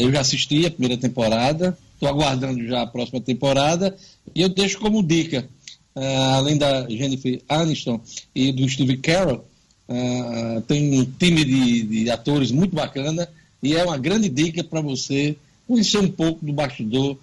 eu 0.00 0.12
já 0.12 0.20
assisti 0.20 0.66
a 0.66 0.70
primeira 0.70 1.00
temporada, 1.00 1.76
estou 1.94 2.08
aguardando 2.08 2.66
já 2.66 2.82
a 2.82 2.86
próxima 2.86 3.20
temporada, 3.20 3.96
e 4.34 4.42
eu 4.42 4.50
deixo 4.50 4.78
como 4.78 5.02
dica, 5.02 5.48
além 5.94 6.56
da 6.56 6.88
Jennifer 6.88 7.40
Aniston 7.48 8.00
e 8.34 8.52
do 8.52 8.68
Steve 8.68 8.96
Carell, 8.98 9.44
tem 10.66 11.00
um 11.00 11.04
time 11.04 11.44
de, 11.44 11.82
de 11.82 12.10
atores 12.10 12.50
muito 12.50 12.74
bacana, 12.74 13.28
e 13.62 13.74
é 13.74 13.84
uma 13.84 13.96
grande 13.96 14.28
dica 14.28 14.64
para 14.64 14.80
você 14.80 15.36
conhecer 15.66 15.98
um 15.98 16.10
pouco 16.10 16.44
do 16.44 16.52
bastidor 16.52 17.16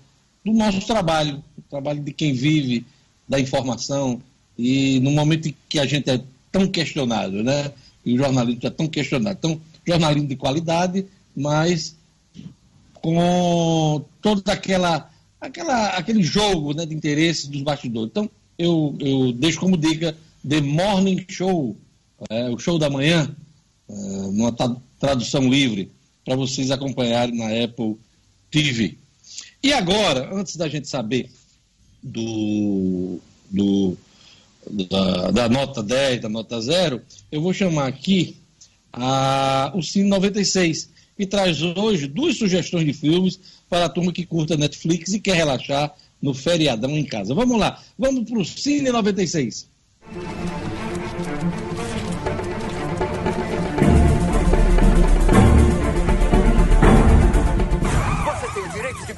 do 0.44 0.54
nosso 0.54 0.86
trabalho, 0.86 1.44
o 1.58 1.62
trabalho 1.70 2.02
de 2.02 2.12
quem 2.12 2.34
vive 2.34 2.86
da 3.28 3.40
informação 3.40 4.22
e 4.58 5.00
no 5.00 5.12
momento 5.12 5.54
que 5.70 5.80
a 5.80 5.86
gente 5.86 6.10
é 6.10 6.22
tão 6.52 6.68
questionado, 6.68 7.44
né? 7.44 7.72
E 8.06 8.14
o 8.14 8.18
jornalismo 8.18 8.62
é 8.64 8.70
tão 8.70 8.88
questionado. 8.88 9.38
Então, 9.38 9.62
jornalismo 9.88 10.28
de 10.28 10.36
qualidade, 10.36 11.06
mas 11.36 11.96
com 12.96 14.04
toda 14.22 14.52
aquela, 14.52 15.10
aquela 15.40 15.90
aquele 15.90 16.22
jogo 16.22 16.74
né, 16.74 16.86
de 16.86 16.94
interesses 16.94 17.48
dos 17.48 17.62
bastidores. 17.62 18.10
Então, 18.12 18.30
eu, 18.64 18.96
eu 19.00 19.34
deixo 19.34 19.60
como 19.60 19.78
dica 19.78 20.16
The 20.48 20.62
Morning 20.62 21.26
Show, 21.28 21.76
é, 22.30 22.50
o 22.50 22.58
show 22.58 22.78
da 22.78 22.90
manhã, 22.90 23.36
é, 23.90 23.94
numa 23.94 24.56
tradução 25.00 25.50
livre 25.50 25.92
para 26.24 26.36
vocês 26.36 26.72
acompanharem 26.72 27.36
na 27.36 27.64
Apple 27.64 27.98
TV. 28.50 28.98
E 29.64 29.74
agora, 29.74 30.34
antes 30.34 30.56
da 30.56 30.68
gente 30.68 30.88
saber 30.88 31.30
do, 32.02 33.20
do 33.50 33.98
da, 34.90 35.32
da, 35.32 35.50
nota 35.50 35.82
10, 35.84 36.22
da 36.22 36.30
nota 36.30 36.62
0, 36.62 37.02
eu 37.32 37.42
vou 37.42 37.54
chamar 37.54 37.88
aqui 37.88 38.38
a, 38.94 39.72
o 39.76 39.82
Cine 39.82 40.10
96, 40.10 40.90
que 41.18 41.26
traz 41.26 41.62
hoje 41.62 42.08
duas 42.08 42.38
sugestões 42.38 42.86
de 42.86 42.94
filmes 42.94 43.40
para 43.70 43.86
a 43.86 43.90
turma 43.90 44.12
que 44.12 44.26
curta 44.26 44.58
Netflix 44.58 45.14
e 45.14 45.20
quer 45.20 45.36
relaxar 45.36 45.96
no 46.22 46.34
feriadão 46.34 46.92
em 46.92 47.04
casa. 47.04 47.34
Vamos 47.34 47.58
lá, 47.60 47.80
vamos 47.98 48.30
para 48.30 48.40
o 48.40 48.46
Cine 48.46 48.92
96. 48.92 49.70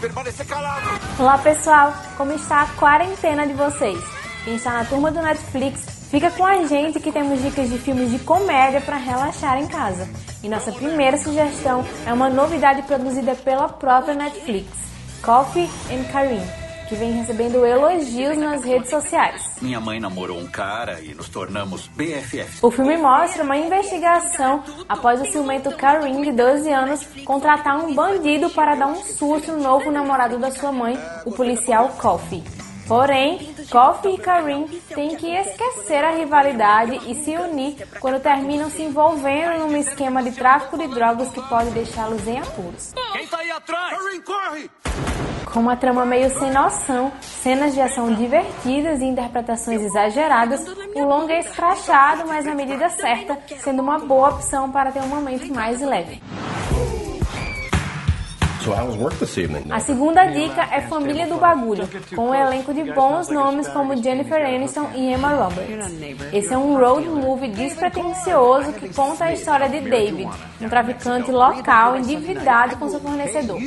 permanecer 0.03 0.45
calado. 0.45 0.99
Olá 1.17 1.37
pessoal, 1.37 1.93
como 2.17 2.33
está 2.33 2.63
a 2.63 2.67
quarentena 2.73 3.47
de 3.47 3.53
vocês? 3.53 3.97
Quem 4.43 4.55
está 4.55 4.73
na 4.73 4.83
turma 4.83 5.09
do 5.09 5.21
Netflix, 5.21 6.09
fica 6.11 6.29
com 6.29 6.45
a 6.45 6.65
gente 6.65 6.99
que 6.99 7.09
temos 7.09 7.41
dicas 7.41 7.69
de 7.69 7.77
filmes 7.77 8.11
de 8.11 8.19
comédia 8.19 8.81
para 8.81 8.97
relaxar 8.97 9.57
em 9.57 9.65
casa. 9.65 10.09
E 10.43 10.49
nossa 10.49 10.73
primeira 10.73 11.17
sugestão 11.17 11.85
é 12.05 12.11
uma 12.11 12.29
novidade 12.29 12.81
produzida 12.81 13.33
pela 13.33 13.69
própria 13.69 14.13
Netflix, 14.13 14.67
Coffee 15.21 15.69
and 15.89 16.03
Kareem 16.11 16.62
que 16.93 16.99
vem 16.99 17.11
recebendo 17.13 17.65
elogios 17.65 18.37
nas 18.37 18.63
redes 18.63 18.89
sociais. 18.89 19.49
Minha 19.59 19.79
mãe 19.79 19.99
namorou 19.99 20.37
um 20.37 20.45
cara 20.45 21.01
e 21.01 21.15
nos 21.15 21.27
tornamos 21.27 21.87
BFFs. 21.87 22.61
O 22.61 22.69
filme 22.69 22.95
mostra 22.97 23.43
uma 23.43 23.57
investigação 23.57 24.63
após 24.87 25.19
o 25.19 25.25
ciumento 25.25 25.75
Karim, 25.75 26.21
de 26.21 26.31
12 26.31 26.71
anos, 26.71 27.03
contratar 27.25 27.83
um 27.83 27.95
bandido 27.95 28.47
para 28.51 28.75
dar 28.75 28.87
um 28.87 29.03
susto 29.03 29.53
no 29.53 29.63
novo 29.63 29.89
namorado 29.89 30.37
da 30.37 30.51
sua 30.51 30.71
mãe, 30.71 30.95
o 31.25 31.31
policial 31.31 31.89
Coffee. 31.99 32.43
Porém, 32.87 33.55
Coffee 33.71 34.13
e 34.13 34.17
Karim 34.19 34.67
têm 34.93 35.15
que 35.15 35.33
esquecer 35.33 36.03
a 36.03 36.11
rivalidade 36.11 36.99
e 37.09 37.15
se 37.23 37.31
unir 37.35 37.87
quando 37.99 38.21
terminam 38.21 38.69
se 38.69 38.83
envolvendo 38.83 39.65
num 39.65 39.77
esquema 39.77 40.21
de 40.21 40.31
tráfico 40.31 40.77
de 40.77 40.87
drogas 40.89 41.29
que 41.29 41.41
pode 41.49 41.71
deixá-los 41.71 42.27
em 42.27 42.37
apuros. 42.37 42.93
Quem 43.13 43.25
tá 43.25 43.37
aí 43.39 43.49
atrás? 43.49 43.97
Karim, 43.97 44.21
corre! 44.21 45.32
Com 45.51 45.59
uma 45.59 45.75
trama 45.75 46.05
meio 46.05 46.29
sem 46.37 46.51
noção, 46.51 47.11
cenas 47.21 47.73
de 47.73 47.81
ação 47.81 48.13
divertidas 48.13 48.99
e 49.01 49.05
interpretações 49.05 49.81
exageradas, 49.81 50.65
o 50.95 51.03
longa 51.03 51.33
é 51.33 51.39
escrachado, 51.39 52.27
mas 52.27 52.45
na 52.45 52.55
medida 52.55 52.89
certa, 52.89 53.37
sendo 53.59 53.81
uma 53.81 53.99
boa 53.99 54.29
opção 54.29 54.71
para 54.71 54.91
ter 54.91 55.01
um 55.01 55.07
momento 55.07 55.53
mais 55.53 55.79
leve. 55.81 56.21
A 59.69 59.79
segunda 59.79 60.25
dica 60.25 60.63
é 60.71 60.81
Família 60.81 61.27
do 61.27 61.37
Bagulho, 61.37 61.87
com 62.15 62.29
um 62.29 62.35
elenco 62.35 62.73
de 62.73 62.83
bons 62.93 63.27
nomes 63.29 63.67
como 63.67 63.95
Jennifer 63.95 64.39
Aniston 64.45 64.89
e 64.95 65.13
Emma 65.13 65.29
Roberts. 65.29 65.91
Esse 66.31 66.53
é 66.53 66.57
um 66.57 66.77
road 66.77 67.07
movie 67.09 67.49
despretensioso 67.49 68.71
que 68.73 68.93
conta 68.93 69.25
a 69.25 69.33
história 69.33 69.67
de 69.67 69.81
David, 69.81 70.29
um 70.61 70.69
traficante 70.69 71.31
local 71.31 71.97
endividado 71.97 72.77
com 72.77 72.87
seu 72.87 72.99
fornecedor. 72.99 73.59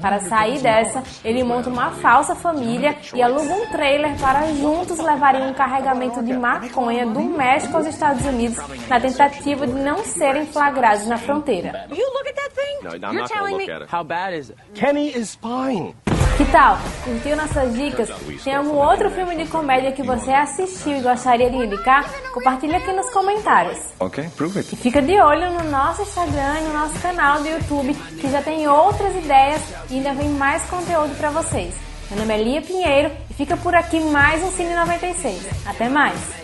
Para 0.00 0.20
sair 0.20 0.60
dessa, 0.60 1.02
ele 1.24 1.42
monta 1.42 1.68
uma 1.68 1.90
falsa 1.92 2.34
família 2.34 2.96
e 3.14 3.22
aluga 3.22 3.54
um 3.54 3.66
trailer 3.70 4.16
para 4.18 4.46
juntos 4.54 4.98
levarem 4.98 5.48
um 5.48 5.54
carregamento 5.54 6.22
de 6.22 6.32
maconha 6.32 7.06
do 7.06 7.20
México 7.20 7.76
aos 7.76 7.86
Estados 7.86 8.24
Unidos 8.24 8.58
na 8.88 9.00
tentativa 9.00 9.66
de 9.66 9.72
não 9.72 10.04
serem 10.04 10.46
flagrados 10.46 11.06
na 11.06 11.18
fronteira. 11.18 11.88
Kenny 14.74 15.16
is 15.16 15.36
fine. 15.36 15.94
Que 16.36 16.44
tal? 16.46 16.76
Curtiu 17.04 17.36
nossas 17.36 17.72
dicas? 17.74 18.10
Tem 18.42 18.56
algum 18.56 18.74
outro 18.74 19.08
filme 19.10 19.36
de 19.36 19.48
comédia 19.48 19.92
que 19.92 20.02
você 20.02 20.32
assistiu 20.32 20.96
e 20.96 21.00
gostaria 21.00 21.48
de 21.48 21.56
indicar? 21.56 22.10
Compartilhe 22.32 22.74
aqui 22.74 22.92
nos 22.92 23.08
comentários. 23.10 23.78
Ok, 24.00 24.28
prove 24.36 24.58
it. 24.58 24.74
E 24.74 24.76
fica 24.76 25.00
de 25.00 25.12
olho 25.20 25.52
no 25.52 25.70
nosso 25.70 26.02
Instagram 26.02 26.58
e 26.60 26.64
no 26.64 26.72
nosso 26.72 26.98
canal 27.00 27.40
do 27.40 27.48
YouTube, 27.48 27.94
que 28.20 28.28
já 28.28 28.42
tem 28.42 28.66
outras 28.66 29.14
ideias 29.14 29.62
e 29.88 29.94
ainda 29.94 30.12
vem 30.12 30.28
mais 30.30 30.64
conteúdo 30.64 31.16
para 31.16 31.30
vocês. 31.30 31.72
Meu 32.10 32.18
nome 32.18 32.34
é 32.34 32.42
Lia 32.42 32.62
Pinheiro 32.62 33.12
e 33.30 33.34
fica 33.34 33.56
por 33.56 33.74
aqui 33.74 34.00
mais 34.00 34.42
um 34.42 34.50
Cine 34.50 34.74
96. 34.74 35.66
Até 35.66 35.88
mais! 35.88 36.43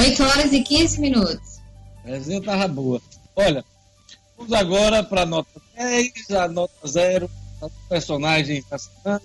8 0.00 0.22
horas 0.22 0.52
e 0.52 0.62
15 0.62 1.00
minutos. 1.00 1.60
A 2.04 2.08
resenha 2.08 2.42
tava 2.42 2.66
boa. 2.66 3.02
Olha, 3.36 3.62
vamos 4.36 4.52
agora 4.52 5.04
para 5.04 5.22
a 5.22 5.26
nota 5.26 5.60
10, 5.76 6.30
a 6.30 6.48
nota 6.48 6.88
0, 6.88 7.30
para 7.58 7.68
personagens 7.88 8.64
da 8.70 8.78
semana, 8.78 9.22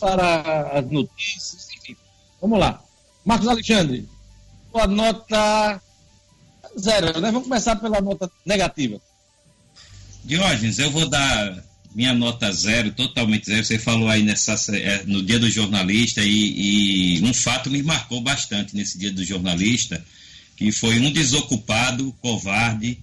para 0.00 0.78
as 0.78 0.90
notícias, 0.90 1.68
enfim. 1.76 1.94
Vamos 2.40 2.58
lá. 2.58 2.82
Marcos 3.22 3.48
Alexandre, 3.48 4.08
a 4.74 4.86
nota 4.86 5.80
zero, 6.78 7.20
né? 7.20 7.30
Vamos 7.30 7.44
começar 7.46 7.76
pela 7.76 8.00
nota 8.00 8.30
negativa. 8.46 8.98
Diógenes, 10.24 10.78
eu 10.78 10.90
vou 10.90 11.06
dar 11.06 11.62
minha 11.94 12.14
nota 12.14 12.50
zero, 12.52 12.90
totalmente 12.92 13.46
zero. 13.46 13.64
Você 13.64 13.78
falou 13.78 14.08
aí 14.08 14.22
nessa, 14.22 14.54
é, 14.76 15.02
no 15.06 15.22
dia 15.22 15.38
do 15.38 15.50
jornalista 15.50 16.22
e, 16.22 17.18
e, 17.18 17.22
um 17.22 17.34
fato 17.34 17.70
me 17.70 17.82
marcou 17.82 18.20
bastante 18.20 18.74
nesse 18.74 18.98
dia 18.98 19.12
do 19.12 19.24
jornalista, 19.24 20.02
que 20.56 20.72
foi 20.72 20.98
um 20.98 21.10
desocupado, 21.10 22.12
covarde, 22.20 22.98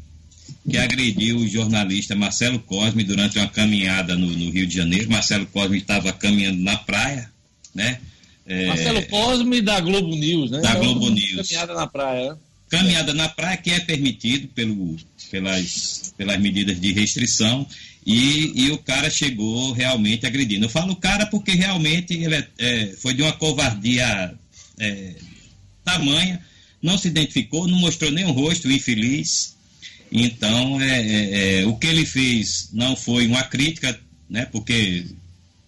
que 0.70 0.78
agrediu 0.78 1.38
o 1.38 1.48
jornalista 1.48 2.16
Marcelo 2.16 2.60
Cosme 2.60 3.04
durante 3.04 3.38
uma 3.38 3.48
caminhada 3.48 4.16
no, 4.16 4.28
no 4.28 4.52
Rio 4.52 4.66
de 4.66 4.76
Janeiro. 4.76 5.10
Marcelo 5.10 5.46
Cosme 5.48 5.78
estava 5.78 6.12
caminhando 6.12 6.62
na 6.62 6.78
praia, 6.78 7.30
né? 7.74 8.00
É, 8.46 8.66
Marcelo 8.66 9.06
Cosme 9.08 9.62
da 9.62 9.80
Globo 9.80 10.16
News, 10.16 10.52
né? 10.52 10.62
Da 10.62 10.72
então, 10.72 10.82
Globo 10.82 11.10
News. 11.12 11.48
Caminhada 11.48 11.74
na 11.74 11.88
praia. 11.88 12.38
Caminhada 12.70 13.14
na 13.14 13.30
praia 13.30 13.58
que 13.58 13.72
é 13.72 13.80
permitido 13.80 14.48
pelo, 14.50 14.96
pelas, 15.32 16.14
pelas 16.18 16.40
medidas 16.40 16.80
de 16.80 16.92
restrição 16.92 17.68
e, 18.06 18.66
e 18.66 18.72
o 18.72 18.78
cara 18.78 19.10
chegou 19.10 19.72
realmente 19.72 20.26
agredindo. 20.26 20.66
Eu 20.66 20.70
falo 20.70 20.96
cara 20.96 21.26
porque 21.26 21.52
realmente 21.52 22.14
ele 22.14 22.36
é, 22.36 22.48
é, 22.58 22.88
foi 22.98 23.14
de 23.14 23.22
uma 23.22 23.34
covardia 23.34 24.34
é, 24.80 25.16
tamanha, 25.84 26.44
não 26.82 26.98
se 26.98 27.08
identificou, 27.08 27.68
não 27.68 27.78
mostrou 27.78 28.12
nem 28.12 28.26
o 28.26 28.32
rosto, 28.32 28.72
infeliz. 28.72 29.56
Então, 30.12 30.82
é, 30.82 31.02
é, 31.02 31.62
é, 31.62 31.66
o 31.68 31.76
que 31.76 31.88
ele 31.88 32.06
fez 32.06 32.70
não 32.74 32.96
foi 32.96 33.28
uma 33.28 33.44
crítica, 33.44 34.00
né, 34.30 34.46
porque 34.46 35.06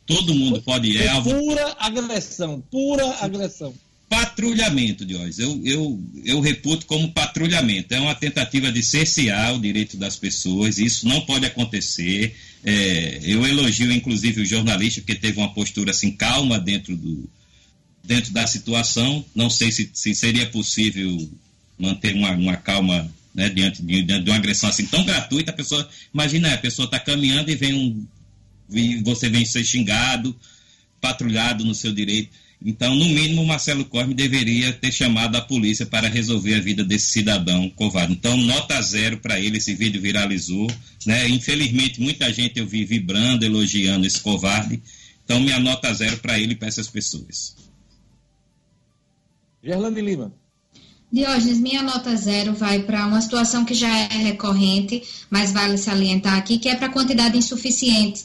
todo 0.06 0.34
mundo 0.34 0.62
pode... 0.62 0.98
É, 0.98 1.22
pura 1.22 1.76
agressão, 1.80 2.64
pura 2.72 3.08
agressão 3.20 3.74
patrulhamento, 4.12 5.06
Diógenes. 5.06 5.40
Eu, 5.40 5.62
eu, 5.64 6.04
eu 6.26 6.42
reputo 6.42 6.86
como 6.86 7.14
patrulhamento. 7.14 7.94
É 7.94 8.00
uma 8.02 8.14
tentativa 8.14 8.70
de 8.70 8.84
cercear 8.84 9.56
o 9.56 9.62
direito 9.62 9.96
das 9.96 10.18
pessoas. 10.18 10.78
Isso 10.78 11.08
não 11.08 11.22
pode 11.22 11.46
acontecer. 11.46 12.36
É, 12.62 13.22
eu 13.24 13.48
elogio, 13.48 13.90
inclusive, 13.90 14.42
o 14.42 14.46
jornalista, 14.46 15.00
que 15.00 15.16
teve 15.16 15.40
uma 15.40 15.54
postura 15.54 15.92
assim 15.92 16.12
calma 16.12 16.60
dentro, 16.60 16.94
do, 16.98 17.30
dentro 18.04 18.34
da 18.34 18.46
situação. 18.46 19.24
Não 19.34 19.50
sei 19.50 19.72
se, 19.72 19.90
se 19.94 20.14
seria 20.14 20.46
possível 20.48 21.32
manter 21.80 22.14
uma, 22.14 22.32
uma 22.32 22.58
calma 22.58 23.10
né, 23.34 23.48
diante 23.48 23.82
de, 23.82 24.04
de, 24.04 24.30
uma 24.30 24.36
agressão 24.36 24.70
assim 24.70 24.86
tão 24.88 25.06
gratuita, 25.06 25.52
a 25.52 25.56
pessoa, 25.56 25.88
imagina, 26.14 26.54
a 26.54 26.58
pessoa 26.58 26.86
está 26.86 27.00
caminhando 27.00 27.50
e 27.50 27.56
vem 27.56 27.74
um, 27.74 28.06
e 28.70 28.98
você 28.98 29.30
vem 29.30 29.46
ser 29.46 29.64
xingado, 29.64 30.36
patrulhado 31.00 31.64
no 31.64 31.74
seu 31.74 31.94
direito. 31.94 32.42
Então, 32.64 32.94
no 32.94 33.06
mínimo, 33.06 33.44
Marcelo 33.44 33.84
Corme 33.86 34.14
deveria 34.14 34.72
ter 34.72 34.92
chamado 34.92 35.36
a 35.36 35.42
polícia 35.42 35.84
para 35.84 36.08
resolver 36.08 36.54
a 36.54 36.60
vida 36.60 36.84
desse 36.84 37.08
cidadão 37.08 37.68
covarde. 37.72 38.14
Então, 38.14 38.38
nota 38.38 38.80
zero 38.84 39.18
para 39.18 39.40
ele, 39.40 39.58
esse 39.58 39.74
vídeo 39.74 40.00
viralizou. 40.00 40.70
Né? 41.06 41.28
Infelizmente, 41.30 42.00
muita 42.00 42.32
gente 42.32 42.60
eu 42.60 42.68
vi 42.68 42.86
vibrando, 42.86 43.44
elogiando 43.44 44.06
esse 44.06 44.20
covarde. 44.20 44.80
Então, 45.26 45.40
minha 45.40 45.60
nota 45.60 45.92
zero 45.92 46.18
para 46.18 46.40
ele 46.40 46.54
e 46.54 46.56
para 46.56 46.68
essas 46.68 46.88
pessoas. 46.88 47.56
Gerlane 49.64 50.02
Lima. 50.02 50.32
Diógenes, 51.12 51.60
minha 51.60 51.82
nota 51.82 52.16
zero 52.16 52.54
vai 52.54 52.84
para 52.84 53.08
uma 53.08 53.22
situação 53.22 53.66
que 53.66 53.74
já 53.74 53.90
é 53.90 54.18
recorrente, 54.18 55.02
mas 55.32 55.52
vale 55.52 55.78
salientar 55.78 56.36
aqui, 56.36 56.60
que 56.60 56.70
é 56.70 56.76
para 56.76 56.88
a 56.88 56.92
quantidade 56.92 57.38
insuficiente 57.38 58.24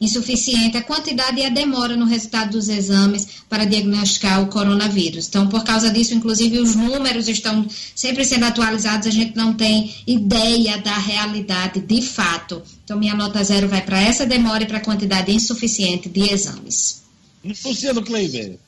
insuficiente 0.00 0.76
a 0.76 0.82
quantidade 0.82 1.40
e 1.40 1.44
a 1.44 1.48
demora 1.48 1.96
no 1.96 2.04
resultado 2.04 2.52
dos 2.52 2.68
exames 2.68 3.26
para 3.48 3.64
diagnosticar 3.64 4.42
o 4.42 4.46
coronavírus. 4.46 5.28
Então, 5.28 5.48
por 5.48 5.64
causa 5.64 5.90
disso, 5.90 6.14
inclusive, 6.14 6.58
os 6.58 6.74
números 6.74 7.28
estão 7.28 7.66
sempre 7.94 8.24
sendo 8.24 8.44
atualizados, 8.44 9.06
a 9.06 9.10
gente 9.10 9.36
não 9.36 9.54
tem 9.54 9.94
ideia 10.06 10.78
da 10.78 10.96
realidade 10.96 11.80
de 11.80 12.02
fato. 12.02 12.62
Então, 12.84 12.98
minha 12.98 13.14
nota 13.14 13.42
zero 13.42 13.68
vai 13.68 13.84
para 13.84 14.00
essa 14.00 14.24
demora 14.24 14.62
e 14.62 14.66
para 14.66 14.78
a 14.78 14.84
quantidade 14.84 15.32
insuficiente 15.32 16.08
de 16.08 16.32
exames. 16.32 17.02
Luciano 17.64 18.02
Kleiber. 18.02 18.58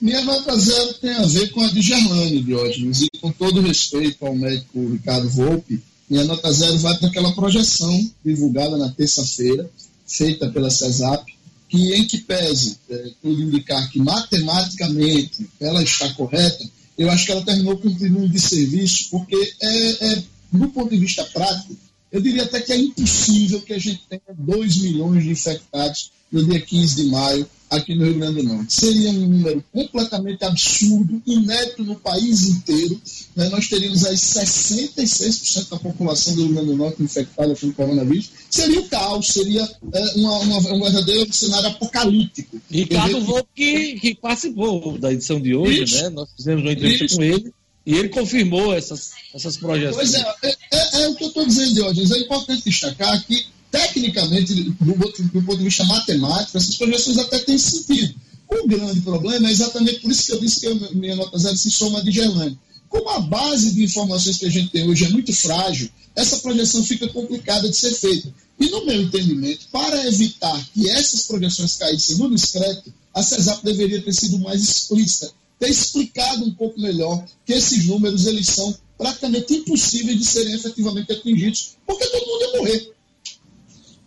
Minha 0.00 0.22
nota 0.22 0.56
zero 0.58 0.94
tem 0.94 1.12
a 1.12 1.26
ver 1.26 1.50
com 1.50 1.62
a 1.62 1.68
de 1.68 1.80
Gerlane, 1.80 2.42
Diógenes, 2.42 3.02
e 3.02 3.18
com 3.20 3.30
todo 3.30 3.60
respeito 3.60 4.26
ao 4.26 4.34
médico 4.34 4.90
Ricardo 4.92 5.28
Volpe, 5.30 5.80
minha 6.08 6.24
nota 6.24 6.52
zero 6.52 6.78
vai 6.78 6.96
para 6.98 7.08
aquela 7.08 7.32
projeção 7.32 8.10
divulgada 8.24 8.76
na 8.76 8.90
terça-feira, 8.90 9.68
feita 10.06 10.48
pela 10.48 10.70
CESAP, 10.70 11.34
que 11.68 11.94
em 11.94 12.06
que 12.06 12.18
pese 12.18 12.78
é, 12.90 13.10
indicar 13.24 13.90
que 13.90 13.98
matematicamente 13.98 15.48
ela 15.60 15.82
está 15.82 16.12
correta, 16.14 16.64
eu 16.96 17.10
acho 17.10 17.26
que 17.26 17.32
ela 17.32 17.44
terminou 17.44 17.76
cumprindo 17.78 18.18
um 18.18 18.28
desserviço, 18.28 19.08
porque 19.10 19.36
é, 19.60 20.06
é, 20.06 20.22
do 20.52 20.68
ponto 20.68 20.90
de 20.90 20.98
vista 20.98 21.24
prático, 21.24 21.76
eu 22.12 22.20
diria 22.20 22.44
até 22.44 22.60
que 22.60 22.72
é 22.72 22.76
impossível 22.76 23.60
que 23.62 23.72
a 23.72 23.78
gente 23.78 24.02
tenha 24.08 24.22
2 24.38 24.76
milhões 24.78 25.24
de 25.24 25.30
infectados 25.30 26.12
no 26.30 26.44
dia 26.44 26.60
15 26.60 26.96
de 26.96 27.04
maio 27.04 27.48
aqui 27.76 27.94
no 27.94 28.04
Rio 28.04 28.18
Grande 28.18 28.42
do 28.42 28.48
Norte. 28.48 28.72
Seria 28.72 29.10
um 29.10 29.26
número 29.28 29.64
completamente 29.72 30.44
absurdo, 30.44 31.22
inédito 31.26 31.84
no 31.84 31.96
país 31.96 32.48
inteiro. 32.48 33.00
Né? 33.36 33.48
Nós 33.48 33.68
teríamos 33.68 34.04
aí 34.04 34.14
66% 34.14 35.70
da 35.70 35.78
população 35.78 36.34
do 36.34 36.44
Rio 36.44 36.54
Grande 36.54 36.70
do 36.70 36.76
Norte 36.76 37.02
infectada 37.02 37.54
pelo 37.54 37.72
coronavírus. 37.72 38.30
Seria 38.50 38.80
o 38.80 38.88
caos, 38.88 39.28
seria 39.28 39.62
é, 39.92 40.04
uma, 40.16 40.38
uma, 40.38 40.58
um 40.74 40.80
verdadeiro 40.82 41.32
cenário 41.32 41.68
apocalíptico. 41.68 42.60
Ricardo 42.70 43.20
Volpe, 43.20 43.48
que, 43.54 44.00
que 44.00 44.14
participou 44.14 44.98
da 44.98 45.12
edição 45.12 45.40
de 45.40 45.54
hoje, 45.54 45.84
Isso. 45.84 46.02
né? 46.02 46.08
nós 46.10 46.28
fizemos 46.36 46.62
uma 46.62 46.72
entrevista 46.72 47.04
Isso. 47.04 47.16
com 47.16 47.22
ele. 47.22 47.52
E 47.86 47.94
ele 47.94 48.08
confirmou 48.08 48.72
essas, 48.72 49.10
essas 49.34 49.58
projeções. 49.58 50.10
Pois 50.10 50.14
é, 50.14 50.34
é, 50.42 50.56
é, 50.72 51.02
é 51.02 51.08
o 51.08 51.14
que 51.14 51.24
eu 51.24 51.28
estou 51.28 51.44
dizendo, 51.44 51.74
Diógenes. 51.74 52.10
É 52.12 52.18
importante 52.18 52.64
destacar 52.64 53.22
que 53.26 53.44
tecnicamente, 53.74 54.54
do, 54.54 54.70
do, 54.70 55.42
ponto 55.42 55.58
de 55.58 55.64
vista 55.64 55.84
matemático, 55.84 56.56
essas 56.56 56.76
projeções 56.76 57.18
até 57.18 57.40
têm 57.40 57.58
sentido. 57.58 58.14
O 58.48 58.68
grande 58.68 59.00
problema 59.00 59.48
é 59.48 59.50
exatamente 59.50 59.98
por 59.98 60.12
isso 60.12 60.26
que 60.26 60.32
eu 60.32 60.40
disse 60.40 60.60
que 60.60 60.66
a 60.68 60.74
minha 60.92 61.16
nota 61.16 61.36
zero 61.36 61.56
se 61.56 61.72
soma 61.72 62.00
de 62.04 62.12
Gerlane. 62.12 62.56
Como 62.88 63.08
a 63.08 63.18
base 63.18 63.74
de 63.74 63.82
informações 63.82 64.38
que 64.38 64.46
a 64.46 64.50
gente 64.50 64.70
tem 64.70 64.88
hoje 64.88 65.06
é 65.06 65.08
muito 65.08 65.32
frágil, 65.32 65.90
essa 66.14 66.38
projeção 66.38 66.84
fica 66.84 67.08
complicada 67.08 67.68
de 67.68 67.76
ser 67.76 67.92
feita. 67.94 68.32
E, 68.60 68.70
no 68.70 68.86
meu 68.86 69.02
entendimento, 69.02 69.66
para 69.72 70.06
evitar 70.06 70.64
que 70.72 70.88
essas 70.88 71.22
projeções 71.22 71.74
caíssem 71.74 72.18
no 72.18 72.30
discreto, 72.32 72.94
a 73.12 73.24
CESAP 73.24 73.64
deveria 73.64 74.00
ter 74.00 74.12
sido 74.12 74.38
mais 74.38 74.62
explícita, 74.62 75.32
ter 75.58 75.70
explicado 75.70 76.44
um 76.44 76.54
pouco 76.54 76.80
melhor 76.80 77.26
que 77.44 77.52
esses 77.52 77.86
números 77.86 78.26
eles 78.26 78.46
são 78.46 78.72
praticamente 78.96 79.52
impossíveis 79.52 80.16
de 80.16 80.24
serem 80.24 80.54
efetivamente 80.54 81.12
atingidos, 81.12 81.74
porque 81.84 82.06
todo 82.06 82.26
mundo 82.26 82.42
ia 82.42 82.58
morrer. 82.58 82.94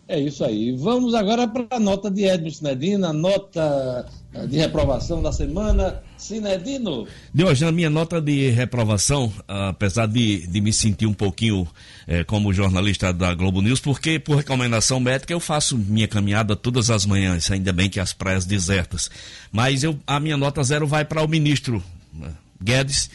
É 0.07 0.17
isso 0.17 0.45
aí. 0.45 0.71
Vamos 0.71 1.13
agora 1.13 1.45
para 1.47 1.65
a 1.69 1.79
nota 1.79 2.09
de 2.09 2.23
Edmo 2.23 2.49
Sinedino, 2.49 3.07
a 3.07 3.13
nota 3.13 4.05
eh, 4.34 4.47
de 4.47 4.57
reprovação 4.57 5.21
da 5.21 5.34
semana. 5.34 6.01
Sinedino. 6.17 7.05
De 7.34 7.43
hoje, 7.43 7.63
na 7.63 7.71
minha 7.71 7.89
nota 7.89 8.21
de 8.21 8.49
reprovação, 8.49 9.31
apesar 9.47 10.07
de, 10.07 10.47
de 10.47 10.61
me 10.61 10.71
sentir 10.73 11.05
um 11.05 11.13
pouquinho 11.13 11.67
é, 12.07 12.23
como 12.23 12.53
jornalista 12.53 13.13
da 13.13 13.34
Globo 13.35 13.61
News, 13.61 13.79
porque 13.79 14.17
por 14.17 14.38
recomendação 14.38 14.99
médica 14.99 15.34
eu 15.34 15.39
faço 15.39 15.77
minha 15.77 16.07
caminhada 16.07 16.55
todas 16.55 16.89
as 16.89 17.05
manhãs, 17.05 17.51
ainda 17.51 17.71
bem 17.71 17.89
que 17.89 17.99
as 17.99 18.13
praias 18.13 18.45
desertas. 18.45 19.11
Mas 19.51 19.84
eu, 19.84 19.99
a 20.07 20.19
minha 20.19 20.38
nota 20.38 20.63
zero 20.63 20.88
vai 20.88 21.05
para 21.05 21.21
o 21.21 21.27
ministro 21.27 21.84
né, 22.13 22.29
Guedes, 22.61 23.11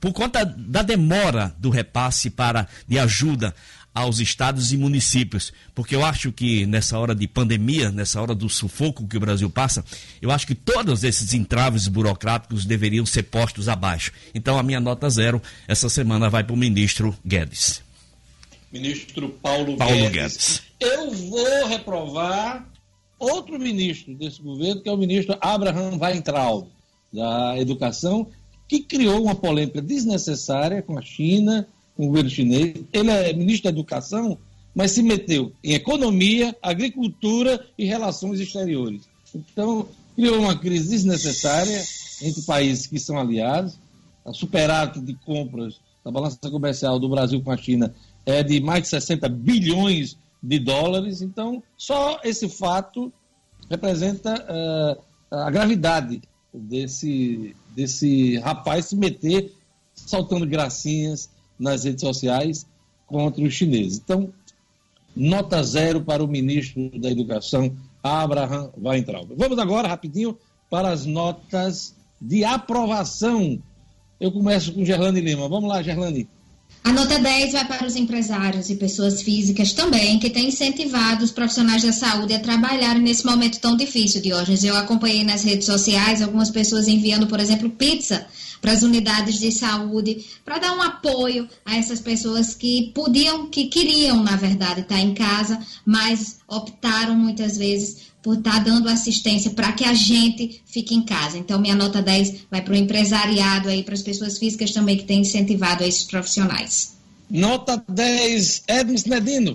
por 0.00 0.12
conta 0.12 0.44
da 0.44 0.82
demora 0.82 1.54
do 1.58 1.70
repasse 1.70 2.28
para 2.28 2.68
de 2.86 2.98
ajuda 2.98 3.54
aos 3.94 4.18
estados 4.18 4.72
e 4.72 4.76
municípios, 4.76 5.52
porque 5.72 5.94
eu 5.94 6.04
acho 6.04 6.32
que 6.32 6.66
nessa 6.66 6.98
hora 6.98 7.14
de 7.14 7.28
pandemia, 7.28 7.92
nessa 7.92 8.20
hora 8.20 8.34
do 8.34 8.48
sufoco 8.48 9.06
que 9.06 9.16
o 9.16 9.20
Brasil 9.20 9.48
passa, 9.48 9.84
eu 10.20 10.32
acho 10.32 10.46
que 10.46 10.54
todos 10.54 11.04
esses 11.04 11.32
entraves 11.32 11.86
burocráticos 11.86 12.64
deveriam 12.64 13.06
ser 13.06 13.22
postos 13.24 13.68
abaixo. 13.68 14.10
Então 14.34 14.58
a 14.58 14.62
minha 14.62 14.80
nota 14.80 15.08
zero 15.08 15.40
essa 15.68 15.88
semana 15.88 16.28
vai 16.28 16.42
para 16.42 16.52
o 16.52 16.56
ministro 16.56 17.16
Guedes. 17.24 17.82
Ministro 18.72 19.28
Paulo, 19.28 19.76
Paulo 19.76 19.94
Guedes. 20.10 20.10
Guedes. 20.12 20.62
Eu 20.80 21.12
vou 21.12 21.66
reprovar 21.68 22.68
outro 23.16 23.58
ministro 23.58 24.14
desse 24.16 24.42
governo, 24.42 24.82
que 24.82 24.88
é 24.88 24.92
o 24.92 24.96
ministro 24.96 25.38
Abraham 25.40 25.98
Weintraub, 26.00 26.66
da 27.12 27.56
Educação, 27.56 28.26
que 28.68 28.80
criou 28.80 29.22
uma 29.22 29.36
polêmica 29.36 29.80
desnecessária 29.80 30.82
com 30.82 30.98
a 30.98 31.02
China 31.02 31.68
com 31.96 32.04
o 32.04 32.08
governo 32.08 32.30
chinês. 32.30 32.74
Ele 32.92 33.10
é 33.10 33.32
ministro 33.32 33.64
da 33.64 33.70
Educação, 33.70 34.38
mas 34.74 34.92
se 34.92 35.02
meteu 35.02 35.52
em 35.62 35.74
economia, 35.74 36.56
agricultura 36.62 37.64
e 37.78 37.84
relações 37.84 38.40
exteriores. 38.40 39.02
Então, 39.34 39.88
criou 40.14 40.38
uma 40.38 40.56
crise 40.56 40.90
desnecessária 40.90 41.82
entre 42.22 42.42
países 42.42 42.86
que 42.86 42.98
são 42.98 43.18
aliados. 43.18 43.78
A 44.24 44.32
superávit 44.32 45.00
de 45.00 45.14
compras 45.14 45.80
da 46.04 46.10
balança 46.10 46.38
comercial 46.50 46.98
do 46.98 47.08
Brasil 47.08 47.42
com 47.42 47.50
a 47.50 47.56
China 47.56 47.94
é 48.24 48.42
de 48.42 48.60
mais 48.60 48.84
de 48.84 48.88
60 48.88 49.28
bilhões 49.28 50.16
de 50.42 50.58
dólares. 50.58 51.22
Então, 51.22 51.62
só 51.76 52.20
esse 52.24 52.48
fato 52.48 53.12
representa 53.70 54.34
uh, 54.34 55.36
a 55.36 55.50
gravidade 55.50 56.22
desse, 56.52 57.56
desse 57.74 58.38
rapaz 58.38 58.86
se 58.86 58.96
meter 58.96 59.52
saltando 59.94 60.46
gracinhas, 60.46 61.30
nas 61.58 61.84
redes 61.84 62.00
sociais 62.00 62.66
contra 63.06 63.42
os 63.42 63.54
chineses. 63.54 64.00
Então, 64.02 64.32
nota 65.14 65.62
zero 65.62 66.02
para 66.02 66.22
o 66.22 66.28
ministro 66.28 66.90
da 66.98 67.10
Educação, 67.10 67.74
Abraham 68.02 68.70
Weintraub. 68.76 69.30
Vamos 69.36 69.58
agora, 69.58 69.88
rapidinho, 69.88 70.36
para 70.70 70.90
as 70.90 71.06
notas 71.06 71.94
de 72.20 72.44
aprovação. 72.44 73.58
Eu 74.20 74.32
começo 74.32 74.72
com 74.72 74.84
Gerlane 74.84 75.20
Lima. 75.20 75.48
Vamos 75.48 75.68
lá, 75.68 75.82
Gerlane. 75.82 76.28
A 76.82 76.92
nota 76.92 77.18
10 77.18 77.52
vai 77.52 77.64
para 77.64 77.86
os 77.86 77.96
empresários 77.96 78.68
e 78.68 78.76
pessoas 78.76 79.22
físicas 79.22 79.72
também, 79.72 80.18
que 80.18 80.28
têm 80.28 80.48
incentivado 80.48 81.24
os 81.24 81.30
profissionais 81.30 81.82
da 81.82 81.92
saúde 81.92 82.34
a 82.34 82.40
trabalharem 82.40 83.00
nesse 83.00 83.24
momento 83.24 83.58
tão 83.58 83.74
difícil, 83.74 84.20
Diógenes. 84.20 84.64
Eu 84.64 84.76
acompanhei 84.76 85.24
nas 85.24 85.44
redes 85.44 85.64
sociais 85.64 86.20
algumas 86.20 86.50
pessoas 86.50 86.86
enviando, 86.86 87.26
por 87.26 87.40
exemplo, 87.40 87.70
pizza 87.70 88.26
para 88.64 88.72
as 88.72 88.82
unidades 88.82 89.38
de 89.38 89.52
saúde, 89.52 90.24
para 90.42 90.58
dar 90.58 90.72
um 90.74 90.80
apoio 90.80 91.46
a 91.66 91.76
essas 91.76 92.00
pessoas 92.00 92.54
que 92.54 92.92
podiam, 92.94 93.50
que 93.50 93.66
queriam, 93.66 94.22
na 94.22 94.36
verdade, 94.36 94.80
estar 94.80 94.98
em 94.98 95.12
casa, 95.12 95.60
mas 95.84 96.38
optaram 96.48 97.14
muitas 97.14 97.58
vezes 97.58 98.04
por 98.22 98.38
estar 98.38 98.64
dando 98.64 98.88
assistência 98.88 99.50
para 99.50 99.70
que 99.72 99.84
a 99.84 99.92
gente 99.92 100.62
fique 100.64 100.94
em 100.94 101.02
casa. 101.02 101.36
Então, 101.36 101.60
minha 101.60 101.74
nota 101.74 102.00
10 102.00 102.46
vai 102.50 102.62
para 102.62 102.72
o 102.72 102.76
empresariado 102.76 103.68
aí, 103.68 103.82
para 103.82 103.92
as 103.92 104.00
pessoas 104.00 104.38
físicas 104.38 104.72
também 104.72 104.96
que 104.96 105.04
têm 105.04 105.20
incentivado 105.20 105.84
esses 105.84 106.04
profissionais. 106.04 106.96
Nota 107.28 107.84
10, 107.86 108.62
Edmis 108.66 109.04
Medino. 109.04 109.52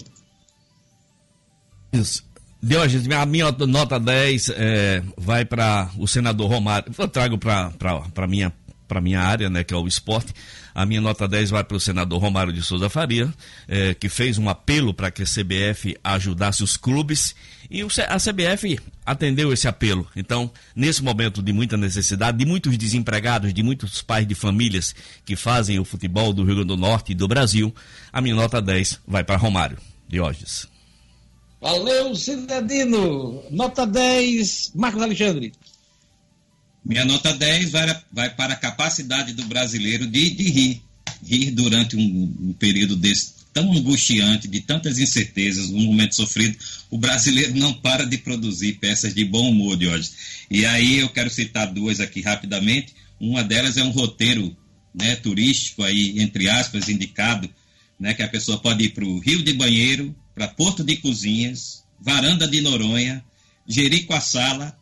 Isso. 1.92 2.24
Deus, 2.62 2.94
a 2.94 3.26
minha 3.26 3.52
nota 3.52 4.00
10 4.00 4.50
é, 4.50 5.02
vai 5.18 5.46
para 5.46 5.90
o 5.98 6.08
senador 6.08 6.48
Romário. 6.48 6.94
Eu 6.96 7.08
trago 7.08 7.40
para 7.40 7.74
a 8.16 8.28
minha 8.28 8.54
para 8.90 9.00
minha 9.00 9.22
área, 9.22 9.50
né, 9.50 9.64
que 9.64 9.74
é 9.74 9.78
o 9.78 9.88
esporte. 9.88 10.34
A 10.74 10.86
minha 10.86 11.00
nota 11.00 11.28
10 11.28 11.52
vai 11.52 11.64
para 11.64 11.78
o 11.78 11.80
senador 11.80 12.20
Romário 12.20 12.52
de 12.52 12.62
Souza 12.64 12.90
Faria, 12.90 13.32
é, 13.68 13.94
que 13.94 14.10
fez 14.10 14.38
um 14.38 14.50
apelo 14.50 14.94
para 14.94 15.12
que 15.12 15.22
a 15.22 15.26
CBF 15.26 15.96
ajudasse 16.04 16.64
os 16.64 16.76
clubes 16.76 17.36
e 17.70 17.82
a 17.82 18.18
CBF 18.18 18.80
atendeu 19.06 19.54
esse 19.54 19.68
apelo. 19.68 20.08
Então, 20.16 20.52
nesse 20.76 21.04
momento 21.04 21.42
de 21.42 21.54
muita 21.54 21.78
necessidade, 21.78 22.38
de 22.38 22.46
muitos 22.46 22.76
desempregados, 22.78 23.54
de 23.54 23.62
muitos 23.62 24.02
pais 24.02 24.28
de 24.28 24.34
famílias 24.34 24.96
que 25.24 25.36
fazem 25.36 25.80
o 25.80 25.86
futebol 25.86 26.34
do 26.34 26.44
Rio 26.44 26.56
Grande 26.56 26.70
do 26.70 26.78
Norte 26.78 27.12
e 27.12 27.16
do 27.16 27.28
Brasil, 27.28 27.74
a 28.12 28.20
minha 28.20 28.36
nota 28.36 28.60
10 28.60 29.02
vai 29.08 29.24
para 29.24 29.38
Romário 29.38 29.78
Diógenes. 30.08 30.68
Valeu, 31.62 32.16
Cidadino! 32.16 33.44
Nota 33.52 33.86
10, 33.86 34.72
Marcos 34.76 35.02
Alexandre. 35.02 35.52
Minha 36.84 37.06
nota 37.06 37.34
10 37.34 37.72
vai, 37.72 38.02
vai 38.12 38.30
para 38.30 38.54
a 38.54 38.58
capacidade 38.58 39.34
do 39.34 39.44
brasileiro 39.46 40.08
de, 40.08 40.30
de 40.32 40.50
rir. 40.50 40.82
Rir 41.24 41.52
durante 41.52 41.96
um, 41.96 42.34
um 42.42 42.54
período 42.54 42.96
desse 42.96 43.40
tão 43.54 43.74
angustiante, 43.74 44.48
de 44.48 44.62
tantas 44.62 45.00
incertezas, 45.00 45.70
um 45.70 45.82
momento 45.82 46.16
sofrido, 46.16 46.58
o 46.90 46.98
brasileiro 46.98 47.56
não 47.56 47.74
para 47.74 48.06
de 48.06 48.18
produzir 48.18 48.74
peças 48.74 49.14
de 49.14 49.26
bom 49.26 49.50
humor 49.50 49.76
de 49.76 49.88
hoje. 49.88 50.12
E 50.50 50.66
aí 50.66 51.00
eu 51.00 51.10
quero 51.10 51.30
citar 51.30 51.72
duas 51.74 52.00
aqui 52.00 52.22
rapidamente. 52.22 52.94
Uma 53.20 53.44
delas 53.44 53.78
é 53.78 53.84
um 53.84 53.90
roteiro 53.90 54.56
né, 54.94 55.16
turístico 55.16 55.84
aí, 55.84 56.20
entre 56.20 56.50
aspas, 56.50 56.90
indicado, 56.90 57.50
né, 58.00 58.14
que 58.14 58.24
a 58.24 58.28
pessoa 58.28 58.60
pode 58.60 58.86
ir 58.86 58.90
para 58.90 59.06
o 59.06 59.20
Rio 59.20 59.44
de 59.44 59.54
Banheiro, 59.54 60.16
para 60.34 60.48
Porto 60.48 60.84
de 60.84 60.96
Cozinhas, 60.98 61.84
Varanda 62.00 62.48
de 62.48 62.62
Noronha, 62.62 63.24
Jericoaçala, 63.68 64.79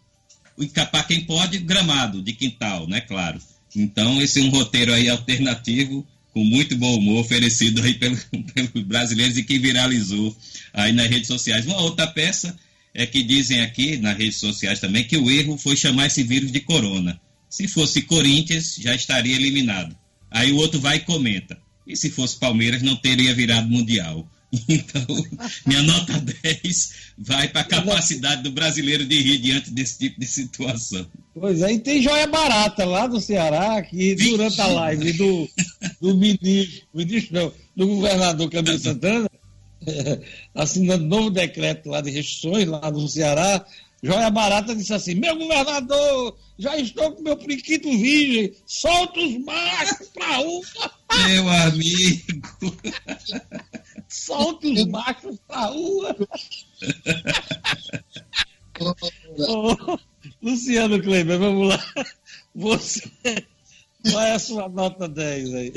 e 0.57 0.67
para 0.67 1.03
quem 1.03 1.21
pode, 1.21 1.59
Gramado 1.59 2.21
de 2.21 2.33
Quintal, 2.33 2.87
né, 2.87 3.01
claro. 3.01 3.39
Então, 3.75 4.21
esse 4.21 4.39
é 4.39 4.43
um 4.43 4.49
roteiro 4.49 4.93
aí 4.93 5.09
alternativo 5.09 6.05
com 6.33 6.43
muito 6.43 6.75
bom 6.75 6.97
humor, 6.97 7.21
oferecido 7.21 7.81
aí 7.81 7.95
pelo, 7.95 8.17
pelos 8.53 8.83
brasileiros 8.83 9.37
e 9.37 9.43
que 9.43 9.57
viralizou 9.57 10.35
aí 10.73 10.91
nas 10.93 11.07
redes 11.07 11.27
sociais. 11.27 11.65
Uma 11.65 11.81
outra 11.81 12.07
peça 12.07 12.57
é 12.93 13.05
que 13.05 13.23
dizem 13.23 13.61
aqui 13.61 13.97
nas 13.97 14.17
redes 14.17 14.37
sociais 14.37 14.79
também 14.79 15.03
que 15.03 15.17
o 15.17 15.29
erro 15.29 15.57
foi 15.57 15.75
chamar 15.75 16.07
esse 16.07 16.23
vírus 16.23 16.51
de 16.51 16.59
corona. 16.59 17.19
Se 17.49 17.67
fosse 17.67 18.01
Corinthians, 18.01 18.75
já 18.79 18.93
estaria 18.93 19.35
eliminado. 19.35 19.95
Aí 20.29 20.51
o 20.51 20.57
outro 20.57 20.79
vai 20.79 20.97
e 20.97 21.01
comenta. 21.01 21.57
E 21.85 21.95
se 21.95 22.09
fosse 22.09 22.37
Palmeiras, 22.37 22.81
não 22.81 22.95
teria 22.95 23.33
virado 23.33 23.69
mundial. 23.69 24.29
Então, 24.69 25.05
minha 25.65 25.83
nota 25.83 26.13
10 26.19 26.93
vai 27.17 27.49
para 27.49 27.61
a 27.61 27.65
capacidade 27.65 28.43
do 28.43 28.51
brasileiro 28.51 29.05
de 29.05 29.21
rir 29.21 29.39
diante 29.39 29.71
desse 29.71 29.99
tipo 29.99 30.19
de 30.19 30.25
situação. 30.25 31.05
Pois 31.33 31.61
é, 31.61 31.73
e 31.73 31.79
tem 31.79 32.01
joia 32.01 32.27
barata 32.27 32.85
lá 32.85 33.07
do 33.07 33.19
Ceará, 33.19 33.81
que 33.81 34.15
durante 34.15 34.59
a 34.61 34.67
live 34.67 35.13
do, 35.13 35.49
do 36.01 36.15
ministro, 36.15 36.87
ministro 36.93 37.33
não, 37.33 37.53
do 37.75 37.95
governador 37.95 38.49
Camilo 38.49 38.79
Santana, 38.79 39.29
assinando 40.55 41.03
novo 41.03 41.29
decreto 41.29 41.89
lá 41.89 42.01
de 42.01 42.11
restrições 42.11 42.67
lá 42.67 42.89
no 42.89 43.07
Ceará, 43.07 43.65
Joia 44.01 44.29
Barata 44.29 44.75
disse 44.75 44.93
assim: 44.93 45.15
Meu 45.15 45.35
governador, 45.35 46.37
já 46.57 46.77
estou 46.77 47.11
com 47.13 47.23
meu 47.23 47.35
priquito 47.35 47.89
virgem, 47.89 48.53
solta 48.65 49.19
os 49.19 49.37
machos 49.39 50.07
pra 50.13 50.37
rua. 50.37 50.61
Meu 51.27 51.49
amigo. 51.49 52.77
Solta 54.07 54.67
os 54.67 54.85
machos 54.85 55.37
pra 55.47 55.65
rua. 55.65 56.15
Luciano 60.41 61.01
Kleber, 61.01 61.39
vamos 61.39 61.69
lá. 61.69 61.93
Você, 62.55 63.01
qual 64.09 64.21
é 64.21 64.33
a 64.33 64.39
sua 64.39 64.69
nota 64.69 65.07
10 65.07 65.53
aí? 65.53 65.73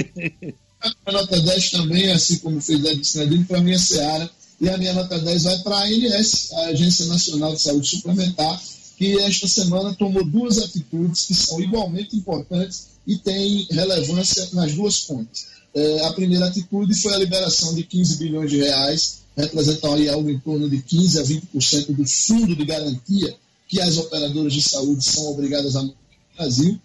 A 1.07 1.13
nota 1.13 1.41
10 1.41 1.71
também, 1.71 2.11
assim 2.13 2.39
como 2.39 2.61
fez 2.61 3.17
a 3.17 3.25
de 3.25 3.45
para 3.45 3.59
a 3.59 3.61
minha 3.61 3.79
Seara 3.79 4.31
e 4.61 4.69
a 4.69 4.77
minha 4.77 4.93
nota 4.93 5.19
10 5.19 5.43
vai 5.43 5.59
para 5.59 5.77
a 5.77 5.85
ANS, 5.85 6.53
a 6.53 6.67
Agência 6.67 7.07
Nacional 7.07 7.55
de 7.55 7.63
Saúde 7.63 7.89
Suplementar, 7.89 8.61
que 8.97 9.19
esta 9.21 9.49
semana 9.49 9.95
tomou 9.95 10.25
duas 10.25 10.59
atitudes 10.59 11.27
que 11.27 11.35
são 11.35 11.61
igualmente 11.61 12.17
importantes 12.17 12.89
e 13.07 13.17
têm 13.17 13.67
relevância 13.71 14.49
nas 14.53 14.75
duas 14.75 15.01
pontes. 15.01 15.47
É, 15.75 16.05
a 16.07 16.13
primeira 16.13 16.47
atitude 16.47 16.95
foi 17.01 17.15
a 17.15 17.19
liberação 17.19 17.75
de 17.75 17.85
15 17.85 18.17
bilhões 18.17 18.51
de 18.51 18.59
reais, 18.59 19.21
representaria 19.37 20.13
algo 20.13 20.29
em 20.29 20.39
torno 20.39 20.69
de 20.69 20.83
15 20.83 21.19
a 21.21 21.23
20% 21.23 21.95
do 21.95 22.07
fundo 22.07 22.57
de 22.57 22.65
garantia 22.65 23.35
que 23.69 23.81
as 23.81 23.97
operadoras 23.97 24.53
de 24.53 24.63
saúde 24.63 25.05
são 25.05 25.31
obrigadas 25.31 25.77
a 25.77 25.83
no 25.83 25.95
Brasil. 26.37 26.79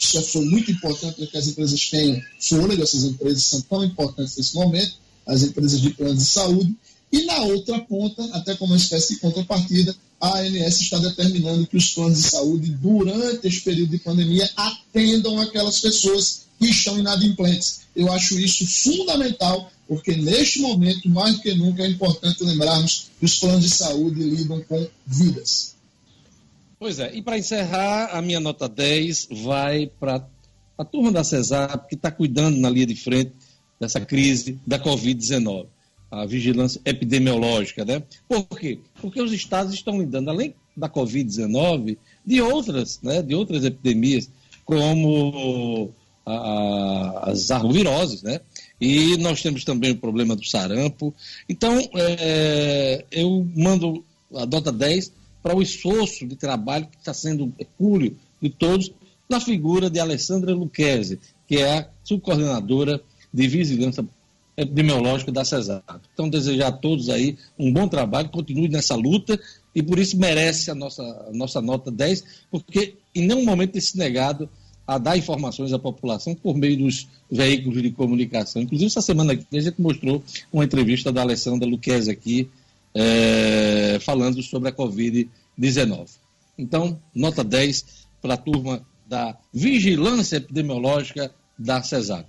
Isso 0.00 0.22
foi 0.22 0.44
muito 0.44 0.70
importante 0.70 1.16
para 1.16 1.26
que 1.26 1.36
as 1.36 1.48
empresas 1.48 1.90
tenham 1.90 2.22
fôlego, 2.40 2.82
essas 2.82 3.04
empresas 3.04 3.44
são 3.44 3.60
tão 3.62 3.84
importantes 3.84 4.36
nesse 4.36 4.54
momento, 4.54 4.94
as 5.26 5.42
empresas 5.42 5.80
de 5.80 5.90
planos 5.90 6.18
de 6.18 6.30
saúde, 6.30 6.74
e 7.12 7.24
na 7.24 7.38
outra 7.42 7.78
ponta, 7.80 8.22
até 8.32 8.54
como 8.54 8.72
uma 8.72 8.76
espécie 8.76 9.14
de 9.14 9.20
contrapartida, 9.20 9.94
a 10.20 10.38
ANS 10.38 10.80
está 10.80 10.98
determinando 10.98 11.66
que 11.66 11.76
os 11.76 11.88
planos 11.88 12.22
de 12.22 12.30
saúde, 12.30 12.70
durante 12.72 13.48
esse 13.48 13.62
período 13.62 13.90
de 13.90 13.98
pandemia, 13.98 14.48
atendam 14.54 15.40
aquelas 15.40 15.80
pessoas 15.80 16.42
que 16.58 16.66
estão 16.66 16.98
inadimplentes. 16.98 17.80
Eu 17.96 18.12
acho 18.12 18.38
isso 18.38 18.64
fundamental, 18.66 19.72
porque 19.88 20.14
neste 20.14 20.60
momento, 20.60 21.08
mais 21.08 21.34
do 21.34 21.42
que 21.42 21.54
nunca, 21.54 21.82
é 21.82 21.88
importante 21.88 22.44
lembrarmos 22.44 23.10
que 23.18 23.24
os 23.24 23.38
planos 23.40 23.64
de 23.64 23.70
saúde 23.70 24.22
lidam 24.22 24.62
com 24.68 24.86
vidas. 25.04 25.74
Pois 26.78 27.00
é, 27.00 27.12
e 27.14 27.20
para 27.20 27.38
encerrar, 27.38 28.10
a 28.12 28.22
minha 28.22 28.40
nota 28.40 28.68
10 28.68 29.28
vai 29.42 29.90
para 29.98 30.24
a 30.78 30.84
turma 30.84 31.10
da 31.10 31.24
CESAP, 31.24 31.88
que 31.88 31.94
está 31.96 32.10
cuidando 32.10 32.58
na 32.58 32.70
linha 32.70 32.86
de 32.86 32.94
frente 32.94 33.32
dessa 33.80 34.00
crise 34.00 34.58
da 34.64 34.78
Covid-19 34.78 35.66
a 36.10 36.26
vigilância 36.26 36.80
epidemiológica, 36.84 37.84
né? 37.84 38.02
Por 38.28 38.44
quê? 38.48 38.80
Porque 39.00 39.22
os 39.22 39.32
estados 39.32 39.72
estão 39.72 40.00
lidando, 40.00 40.30
além 40.30 40.54
da 40.76 40.88
Covid-19, 40.88 41.96
de 42.26 42.40
outras, 42.40 43.00
né? 43.02 43.22
De 43.22 43.34
outras 43.34 43.64
epidemias, 43.64 44.28
como 44.64 45.92
as 47.22 47.50
arboviroses, 47.50 48.22
né? 48.22 48.40
E 48.80 49.16
nós 49.18 49.42
temos 49.42 49.64
também 49.64 49.92
o 49.92 49.96
problema 49.96 50.36
do 50.36 50.44
sarampo. 50.44 51.14
Então, 51.48 51.78
é, 51.94 53.04
eu 53.10 53.46
mando 53.54 54.04
a 54.34 54.46
nota 54.46 54.70
10 54.70 55.12
para 55.42 55.56
o 55.56 55.62
esforço 55.62 56.26
de 56.26 56.36
trabalho 56.36 56.86
que 56.86 56.98
está 56.98 57.14
sendo 57.14 57.52
hercúleo 57.58 58.16
de 58.40 58.50
todos 58.50 58.92
na 59.28 59.40
figura 59.40 59.88
de 59.88 59.98
Alessandra 59.98 60.54
Luquezzi, 60.54 61.18
que 61.46 61.56
é 61.58 61.78
a 61.78 61.88
subcoordenadora 62.04 63.00
de 63.32 63.48
vigilância 63.48 64.04
epidemiológico 64.60 65.32
da 65.32 65.44
CESAP. 65.44 66.02
Então, 66.12 66.28
desejar 66.28 66.68
a 66.68 66.72
todos 66.72 67.08
aí 67.08 67.36
um 67.58 67.72
bom 67.72 67.88
trabalho, 67.88 68.28
continue 68.28 68.68
nessa 68.68 68.94
luta 68.94 69.40
e 69.74 69.82
por 69.82 69.98
isso 69.98 70.18
merece 70.18 70.70
a 70.70 70.74
nossa, 70.74 71.02
a 71.02 71.32
nossa 71.32 71.60
nota 71.60 71.90
10, 71.90 72.24
porque 72.50 72.94
em 73.14 73.26
nenhum 73.26 73.44
momento 73.44 73.72
tem 73.72 73.80
se 73.80 73.96
negado 73.96 74.48
a 74.86 74.98
dar 74.98 75.16
informações 75.16 75.72
à 75.72 75.78
população 75.78 76.34
por 76.34 76.56
meio 76.56 76.76
dos 76.78 77.06
veículos 77.30 77.80
de 77.80 77.90
comunicação. 77.90 78.60
Inclusive, 78.60 78.88
essa 78.88 79.00
semana 79.00 79.34
aqui, 79.34 79.56
a 79.56 79.60
gente 79.60 79.80
mostrou 79.80 80.22
uma 80.52 80.64
entrevista 80.64 81.12
da 81.12 81.22
Alessandra 81.22 81.68
Luquez 81.68 82.08
aqui, 82.08 82.48
é, 82.92 83.98
falando 84.00 84.42
sobre 84.42 84.68
a 84.68 84.72
Covid-19. 84.72 86.08
Então, 86.58 86.98
nota 87.14 87.44
10 87.44 87.84
para 88.20 88.34
a 88.34 88.36
turma 88.36 88.84
da 89.06 89.36
Vigilância 89.52 90.36
Epidemiológica 90.36 91.32
da 91.56 91.82
CESAP. 91.82 92.26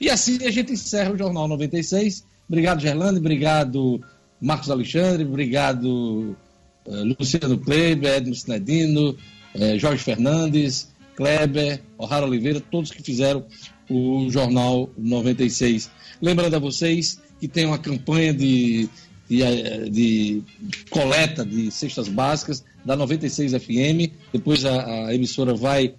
E 0.00 0.10
assim 0.10 0.44
a 0.44 0.50
gente 0.50 0.72
encerra 0.72 1.12
o 1.12 1.18
Jornal 1.18 1.48
96. 1.48 2.24
Obrigado, 2.48 2.80
Gerlando, 2.80 3.18
obrigado, 3.18 4.00
Marcos 4.40 4.70
Alexandre, 4.70 5.24
obrigado, 5.24 6.36
uh, 6.86 7.14
Luciano 7.18 7.58
Kleber, 7.58 8.16
Edmo 8.16 8.34
Sinedino, 8.34 9.16
uh, 9.54 9.78
Jorge 9.78 10.02
Fernandes, 10.02 10.88
Kleber, 11.14 11.80
O'Hara 11.98 12.26
Oliveira, 12.26 12.60
todos 12.60 12.90
que 12.90 13.02
fizeram 13.02 13.44
o 13.88 14.30
Jornal 14.30 14.90
96. 14.96 15.90
Lembrando 16.20 16.56
a 16.56 16.58
vocês 16.58 17.20
que 17.38 17.48
tem 17.48 17.66
uma 17.66 17.78
campanha 17.78 18.32
de, 18.32 18.88
de, 19.28 19.42
eh, 19.42 19.88
de 19.90 20.42
coleta 20.90 21.44
de 21.44 21.70
cestas 21.70 22.08
básicas 22.08 22.64
da 22.84 22.94
96 22.94 23.52
FM. 23.52 24.12
Depois 24.32 24.64
a, 24.64 25.06
a 25.06 25.14
emissora 25.14 25.54
vai 25.54 25.94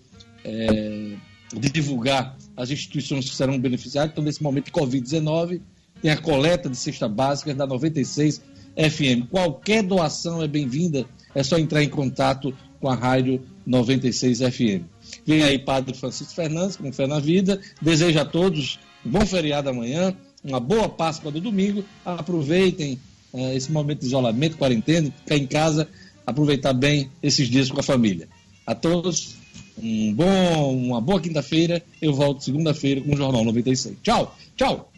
é, 0.46 1.16
divulgar 1.54 2.38
as 2.62 2.70
instituições 2.70 3.28
que 3.28 3.36
serão 3.36 3.60
beneficiadas. 3.60 4.12
Então, 4.12 4.24
nesse 4.24 4.44
momento 4.44 4.66
de 4.66 4.72
Covid-19, 4.72 5.62
tem 6.00 6.12
a 6.12 6.18
coleta 6.18 6.70
de 6.70 6.78
cesta 6.78 7.10
básica 7.10 7.56
da 7.56 7.66
96 7.66 8.40
FM. 8.76 9.28
Qualquer 9.32 9.82
doação 9.82 10.44
é 10.44 10.48
bem-vinda, 10.48 11.06
é 11.34 11.42
só 11.42 11.58
entrar 11.58 11.82
em 11.82 11.90
contato 11.90 12.56
com 12.80 12.88
a 12.88 12.94
rádio 12.94 13.42
96 13.66 14.40
FM. 14.40 14.84
Vem 15.26 15.42
aí 15.42 15.58
Padre 15.58 15.98
Francisco 15.98 16.36
Fernandes, 16.36 16.78
com 16.78 16.94
Fé 16.94 17.08
na 17.08 17.20
Vida. 17.20 17.60
Desejo 17.82 18.20
a 18.20 18.26
todos 18.26 18.80
um 19.04 19.10
bom 19.10 19.26
feriado 19.26 19.68
amanhã, 19.68 20.16
uma 20.44 20.60
boa 20.60 20.88
Páscoa 20.88 21.32
do 21.32 21.42
domingo. 21.42 21.84
Aproveitem 22.06 23.00
uh, 23.34 23.54
esse 23.54 23.72
momento 23.72 24.02
de 24.02 24.06
isolamento, 24.06 24.56
quarentena, 24.56 25.12
ficar 25.12 25.38
em 25.38 25.48
casa, 25.48 25.90
aproveitar 26.28 26.74
bem 26.74 27.10
esses 27.24 27.50
dias 27.50 27.72
com 27.72 27.80
a 27.80 27.84
família. 27.84 28.30
A 28.68 28.76
todos, 28.76 29.41
um 29.82 30.14
bom, 30.14 30.78
uma 30.78 31.02
boa 31.02 31.20
quinta-feira. 31.20 31.84
Eu 32.02 32.14
volto 32.14 32.44
segunda-feira 32.44 33.02
com 33.02 33.14
o 33.14 33.18
Jornal 33.18 33.44
96. 33.44 33.98
Tchau, 34.04 34.38
tchau. 34.56 34.92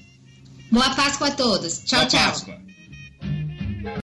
Boa 0.71 0.93
Páscoa 0.95 1.27
a 1.27 1.31
todos. 1.31 1.79
Tchau, 1.85 1.99
Boa 1.99 2.09
tchau. 2.09 2.29
Páscoa. 2.31 2.62